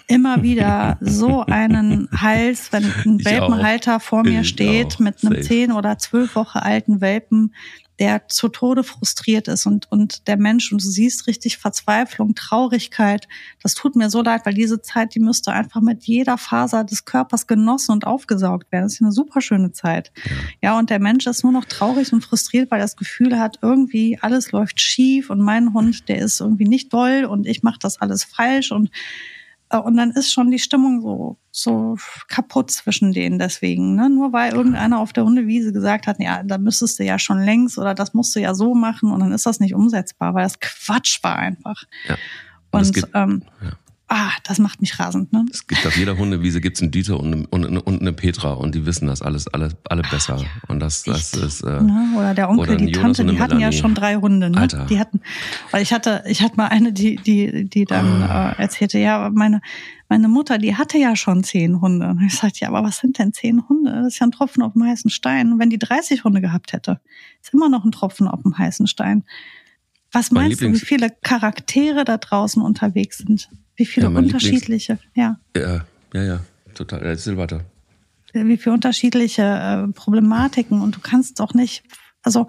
immer 0.06 0.42
wieder 0.42 0.96
so 1.00 1.44
einen 1.44 2.08
Hals, 2.10 2.72
wenn 2.72 2.84
ein 2.84 3.24
Welpenhalter 3.24 4.00
vor 4.00 4.22
mir 4.22 4.40
ich 4.40 4.48
steht 4.48 4.94
auch. 4.94 4.98
mit 5.00 5.24
einem 5.24 5.42
zehn 5.42 5.72
oder 5.72 5.98
zwölf 5.98 6.34
Woche 6.34 6.62
alten 6.62 7.00
Welpen, 7.00 7.54
der 7.98 8.28
zu 8.28 8.48
Tode 8.48 8.84
frustriert 8.84 9.48
ist 9.48 9.66
und, 9.66 9.90
und 9.90 10.26
der 10.28 10.36
Mensch, 10.36 10.70
und 10.70 10.82
du 10.82 10.88
siehst 10.88 11.26
richtig 11.26 11.56
Verzweiflung, 11.56 12.34
Traurigkeit. 12.34 13.26
Das 13.62 13.74
tut 13.74 13.96
mir 13.96 14.10
so 14.10 14.22
leid, 14.22 14.42
weil 14.44 14.54
diese 14.54 14.82
Zeit, 14.82 15.14
die 15.14 15.20
müsste 15.20 15.52
einfach 15.52 15.80
mit 15.80 16.04
jeder 16.04 16.36
Faser 16.36 16.84
des 16.84 17.04
Körpers 17.04 17.46
genossen 17.46 17.92
und 17.92 18.06
aufgesaugt 18.06 18.70
werden. 18.70 18.84
Das 18.84 18.94
ist 18.94 19.02
eine 19.02 19.12
super 19.12 19.40
schöne 19.40 19.72
Zeit. 19.72 20.12
Ja, 20.62 20.78
und 20.78 20.90
der 20.90 21.00
Mensch 21.00 21.26
ist 21.26 21.42
nur 21.42 21.52
noch 21.52 21.64
traurig 21.64 22.12
und 22.12 22.22
frustriert, 22.22 22.70
weil 22.70 22.80
er 22.80 22.84
das 22.84 22.96
Gefühl 22.96 23.38
hat, 23.38 23.58
irgendwie 23.62 24.18
alles 24.20 24.52
läuft 24.52 24.80
schief 24.80 25.30
und 25.30 25.40
mein 25.40 25.72
Hund, 25.72 26.08
der 26.08 26.18
ist 26.18 26.40
irgendwie 26.40 26.68
nicht 26.68 26.92
doll 26.92 27.24
und 27.24 27.46
ich 27.46 27.62
mache 27.62 27.78
das 27.80 28.00
alles 28.00 28.24
falsch 28.24 28.72
und 28.72 28.90
und 29.72 29.96
dann 29.96 30.10
ist 30.12 30.32
schon 30.32 30.50
die 30.50 30.58
Stimmung 30.58 31.00
so, 31.00 31.38
so 31.50 31.96
kaputt 32.28 32.70
zwischen 32.70 33.12
denen 33.12 33.38
deswegen. 33.38 33.96
Ne? 33.96 34.08
Nur 34.08 34.32
weil 34.32 34.54
irgendeiner 34.54 35.00
auf 35.00 35.12
der 35.12 35.24
Hundewiese 35.24 35.72
gesagt 35.72 36.06
hat, 36.06 36.20
ja, 36.20 36.42
da 36.42 36.58
müsstest 36.58 36.98
du 36.98 37.04
ja 37.04 37.18
schon 37.18 37.42
längst 37.42 37.78
oder 37.78 37.94
das 37.94 38.14
musst 38.14 38.34
du 38.36 38.40
ja 38.40 38.54
so 38.54 38.74
machen 38.74 39.10
und 39.10 39.20
dann 39.20 39.32
ist 39.32 39.46
das 39.46 39.58
nicht 39.58 39.74
umsetzbar, 39.74 40.34
weil 40.34 40.44
das 40.44 40.60
Quatsch 40.60 41.22
war 41.22 41.36
einfach. 41.36 41.82
Ja. 42.08 42.16
Und, 42.70 42.86
und 42.86 42.94
geht, 42.94 43.08
ähm, 43.14 43.42
ja 43.60 43.72
ah, 44.08 44.30
das 44.44 44.58
macht 44.58 44.80
mich 44.80 44.98
rasend. 44.98 45.32
Ne? 45.32 45.44
Es 45.50 45.66
gibt 45.66 45.86
auf 45.86 45.96
jeder 45.96 46.16
Hundewiese 46.16 46.60
gibt's 46.60 46.80
einen 46.80 46.90
Dieter 46.90 47.18
und 47.18 47.46
und, 47.46 47.64
und 47.64 48.00
eine 48.00 48.12
Petra 48.12 48.52
und 48.52 48.74
die 48.74 48.86
wissen 48.86 49.08
das 49.08 49.22
alles 49.22 49.48
alle, 49.48 49.70
alle 49.88 50.02
besser. 50.02 50.36
Ja, 50.36 50.46
und 50.68 50.80
das, 50.80 51.02
das 51.02 51.34
ist 51.34 51.62
äh, 51.62 51.82
ne? 51.82 52.14
oder 52.16 52.34
der 52.34 52.48
Onkel, 52.48 52.74
oder 52.74 52.76
die 52.76 52.92
Tante, 52.92 53.24
die 53.24 53.38
hatten 53.40 53.60
ja 53.60 53.72
schon 53.72 53.94
drei 53.94 54.16
Hunde. 54.16 54.50
Ne? 54.50 54.58
Alter. 54.58 54.86
Die 54.86 54.98
hatten, 54.98 55.20
weil 55.70 55.82
ich 55.82 55.92
hatte, 55.92 56.22
ich 56.26 56.42
hatte 56.42 56.56
mal 56.56 56.68
eine, 56.68 56.92
die 56.92 57.16
die 57.16 57.68
die 57.68 57.84
dann 57.84 58.22
oh. 58.22 58.26
äh, 58.58 58.62
erzählte, 58.62 58.98
ja, 58.98 59.30
meine 59.32 59.60
meine 60.08 60.28
Mutter, 60.28 60.58
die 60.58 60.76
hatte 60.76 60.98
ja 60.98 61.16
schon 61.16 61.42
zehn 61.42 61.80
Hunde. 61.80 62.08
Und 62.08 62.22
ich 62.22 62.34
sagte, 62.34 62.60
ja, 62.60 62.68
aber 62.68 62.84
was 62.84 62.98
sind 62.98 63.18
denn 63.18 63.32
zehn 63.32 63.68
Hunde? 63.68 63.92
Das 63.92 64.14
ist 64.14 64.18
ja 64.20 64.26
ein 64.26 64.30
Tropfen 64.30 64.62
auf 64.62 64.74
dem 64.74 64.84
heißen 64.84 65.10
Stein. 65.10 65.52
Und 65.52 65.58
wenn 65.58 65.70
die 65.70 65.78
30 65.78 66.22
Hunde 66.22 66.40
gehabt 66.40 66.72
hätte, 66.72 67.00
ist 67.42 67.52
immer 67.52 67.68
noch 67.68 67.84
ein 67.84 67.90
Tropfen 67.90 68.28
auf 68.28 68.42
dem 68.42 68.56
heißen 68.56 68.86
Stein. 68.86 69.24
Was 70.16 70.30
meinst 70.30 70.62
du, 70.62 70.72
wie 70.72 70.78
viele 70.78 71.10
Charaktere 71.22 72.06
da 72.06 72.16
draußen 72.16 72.62
unterwegs 72.62 73.18
sind? 73.18 73.50
Wie 73.76 73.84
viele 73.84 74.10
ja, 74.10 74.16
unterschiedliche, 74.16 74.98
ja. 75.14 75.38
Ja, 75.54 75.84
ja, 76.14 76.22
ja, 76.22 76.40
total. 76.74 77.02
Erzähl 77.02 77.36
weiter. 77.36 77.66
Wie 78.32 78.56
viele 78.56 78.74
unterschiedliche 78.74 79.42
äh, 79.42 79.92
Problematiken 79.92 80.80
und 80.80 80.96
du 80.96 81.00
kannst 81.00 81.38
doch 81.38 81.52
nicht, 81.52 81.84
also, 82.22 82.46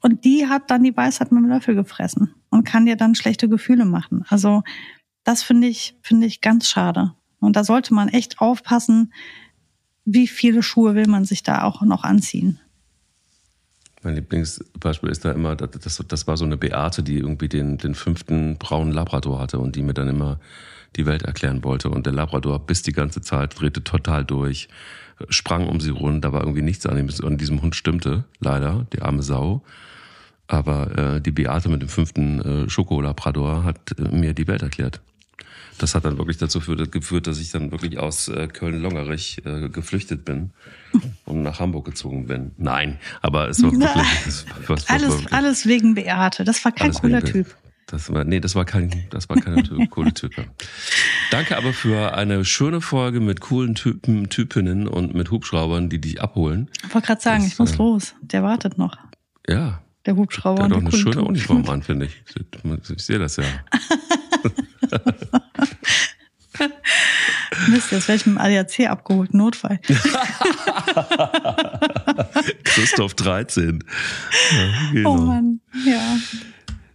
und 0.00 0.24
die 0.24 0.46
hat 0.46 0.70
dann 0.70 0.82
die 0.82 0.96
Weisheit 0.96 1.30
mit 1.30 1.42
dem 1.42 1.50
Löffel 1.50 1.74
gefressen 1.74 2.34
und 2.48 2.64
kann 2.64 2.86
dir 2.86 2.96
dann 2.96 3.14
schlechte 3.14 3.46
Gefühle 3.46 3.84
machen. 3.84 4.24
Also, 4.28 4.62
das 5.24 5.42
finde 5.42 5.68
ich, 5.68 5.94
finde 6.00 6.26
ich 6.26 6.40
ganz 6.40 6.68
schade. 6.68 7.12
Und 7.38 7.54
da 7.56 7.64
sollte 7.64 7.92
man 7.92 8.08
echt 8.08 8.40
aufpassen, 8.40 9.12
wie 10.06 10.26
viele 10.26 10.62
Schuhe 10.62 10.94
will 10.94 11.06
man 11.06 11.26
sich 11.26 11.42
da 11.42 11.64
auch 11.64 11.82
noch 11.82 12.02
anziehen. 12.02 12.60
Mein 14.04 14.14
Lieblingsbeispiel 14.14 15.08
ist 15.08 15.24
da 15.24 15.32
immer, 15.32 15.56
das, 15.56 16.04
das 16.06 16.26
war 16.26 16.36
so 16.36 16.44
eine 16.44 16.58
Beate, 16.58 17.02
die 17.02 17.18
irgendwie 17.18 17.48
den, 17.48 17.78
den 17.78 17.94
fünften 17.94 18.58
braunen 18.58 18.92
Labrador 18.92 19.40
hatte 19.40 19.58
und 19.58 19.76
die 19.76 19.82
mir 19.82 19.94
dann 19.94 20.08
immer 20.08 20.38
die 20.96 21.06
Welt 21.06 21.22
erklären 21.22 21.64
wollte. 21.64 21.88
Und 21.88 22.06
der 22.06 22.12
Labrador 22.12 22.58
bis 22.58 22.82
die 22.82 22.92
ganze 22.92 23.22
Zeit 23.22 23.58
drehte 23.58 23.82
total 23.82 24.24
durch, 24.24 24.68
sprang 25.30 25.66
um 25.66 25.80
sie 25.80 25.90
rund, 25.90 26.24
da 26.24 26.32
war 26.32 26.42
irgendwie 26.42 26.62
nichts 26.62 26.86
an, 26.86 26.98
ihm, 26.98 27.08
an 27.24 27.38
diesem 27.38 27.62
Hund 27.62 27.74
stimmte, 27.74 28.24
leider, 28.40 28.86
die 28.92 29.02
arme 29.02 29.22
Sau. 29.22 29.62
Aber 30.46 30.98
äh, 30.98 31.20
die 31.22 31.30
Beate 31.30 31.70
mit 31.70 31.80
dem 31.80 31.88
fünften 31.88 32.40
äh, 32.66 32.68
Schokolabrador 32.68 33.64
hat 33.64 33.78
äh, 33.98 34.14
mir 34.14 34.34
die 34.34 34.46
Welt 34.46 34.62
erklärt 34.62 35.00
das 35.78 35.94
hat 35.94 36.04
dann 36.04 36.18
wirklich 36.18 36.38
dazu 36.38 36.60
geführt, 36.60 37.26
dass 37.26 37.38
ich 37.38 37.50
dann 37.50 37.70
wirklich 37.70 37.98
aus 37.98 38.28
äh, 38.28 38.48
Köln-Longerich 38.48 39.42
äh, 39.44 39.68
geflüchtet 39.68 40.24
bin 40.24 40.50
und 41.24 41.42
nach 41.42 41.60
Hamburg 41.60 41.84
gezogen 41.86 42.26
bin. 42.26 42.52
Nein, 42.56 42.98
aber 43.22 43.48
es 43.48 43.62
war 43.62 43.72
wirklich 43.72 44.24
das, 44.24 44.46
was, 44.66 44.88
alles, 44.88 45.24
war 45.24 45.32
alles 45.32 45.66
wegen 45.66 45.94
Beate. 45.94 46.44
Das 46.44 46.64
war 46.64 46.72
kein 46.72 46.92
cooler 46.92 47.22
Typ. 47.22 47.54
Das 47.86 48.12
war, 48.12 48.24
nee, 48.24 48.40
das 48.40 48.54
war 48.54 48.64
kein, 48.64 49.04
das 49.10 49.28
war 49.28 49.36
keine 49.36 49.62
coole 49.88 50.14
Type. 50.14 50.46
Danke 51.30 51.56
aber 51.56 51.72
für 51.72 52.14
eine 52.14 52.44
schöne 52.44 52.80
Folge 52.80 53.20
mit 53.20 53.40
coolen 53.40 53.74
Typen, 53.74 54.30
Typinnen 54.30 54.88
und 54.88 55.14
mit 55.14 55.30
Hubschraubern, 55.30 55.90
die 55.90 56.00
dich 56.00 56.20
abholen. 56.20 56.70
Ich 56.86 56.94
wollte 56.94 57.08
gerade 57.08 57.20
sagen, 57.20 57.44
das, 57.44 57.52
ich 57.52 57.58
muss 57.58 57.72
äh, 57.72 57.76
los. 57.76 58.14
Der 58.22 58.42
wartet 58.42 58.78
noch. 58.78 58.96
Ja. 59.46 59.82
Der 60.06 60.16
Hubschrauber. 60.16 60.68
Der 60.68 60.76
hat 60.76 60.84
auch 60.84 60.88
eine 60.88 60.92
schöne 60.92 61.24
Uniform 61.24 61.68
an, 61.68 61.82
finde 61.82 62.06
ich. 62.06 62.24
Ich 62.90 63.04
sehe 63.04 63.18
das 63.18 63.36
ja. 63.36 63.44
Mist, 67.68 67.92
jetzt 67.92 68.08
werde 68.08 68.16
ich 68.20 68.26
mit 68.26 68.36
dem 68.36 68.38
ADAC 68.38 68.90
abgeholt, 68.90 69.34
Notfall. 69.34 69.78
Christoph 72.64 73.14
13. 73.14 73.84
Ja, 74.52 74.90
genau. 74.92 75.12
Oh 75.12 75.16
Mann, 75.16 75.60
ja. 75.86 76.18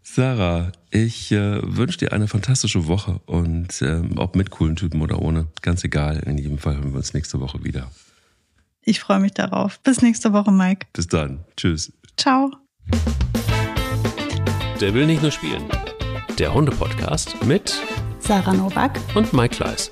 Sarah, 0.04 0.72
ich 0.92 1.32
äh, 1.32 1.62
wünsche 1.64 2.00
dir 2.00 2.12
eine 2.14 2.28
fantastische 2.28 2.88
Woche 2.88 3.22
und 3.26 3.82
äh, 3.82 4.02
ob 4.16 4.36
mit 4.36 4.50
coolen 4.50 4.76
Typen 4.76 5.02
oder 5.02 5.22
ohne, 5.22 5.48
ganz 5.62 5.84
egal. 5.84 6.18
In 6.26 6.38
jedem 6.38 6.58
Fall 6.58 6.76
hören 6.76 6.92
wir 6.92 6.98
uns 6.98 7.14
nächste 7.14 7.40
Woche 7.40 7.64
wieder. 7.64 7.90
Ich 8.82 9.00
freue 9.00 9.20
mich 9.20 9.34
darauf. 9.34 9.80
Bis 9.82 10.02
nächste 10.02 10.34
Woche, 10.34 10.52
Mike. 10.52 10.88
Bis 10.94 11.08
dann. 11.08 11.46
Tschüss. 11.56 11.94
Ciao. 12.18 12.52
Der 14.82 14.94
will 14.94 15.06
nicht 15.06 15.22
nur 15.22 15.32
spielen 15.32 15.64
der 16.40 16.54
Hunde-Podcast 16.54 17.44
mit 17.46 17.82
Sarah 18.30 18.54
Novak 18.54 18.92
und 19.16 19.34
Mike 19.34 19.56
Kleiss. 19.56 19.90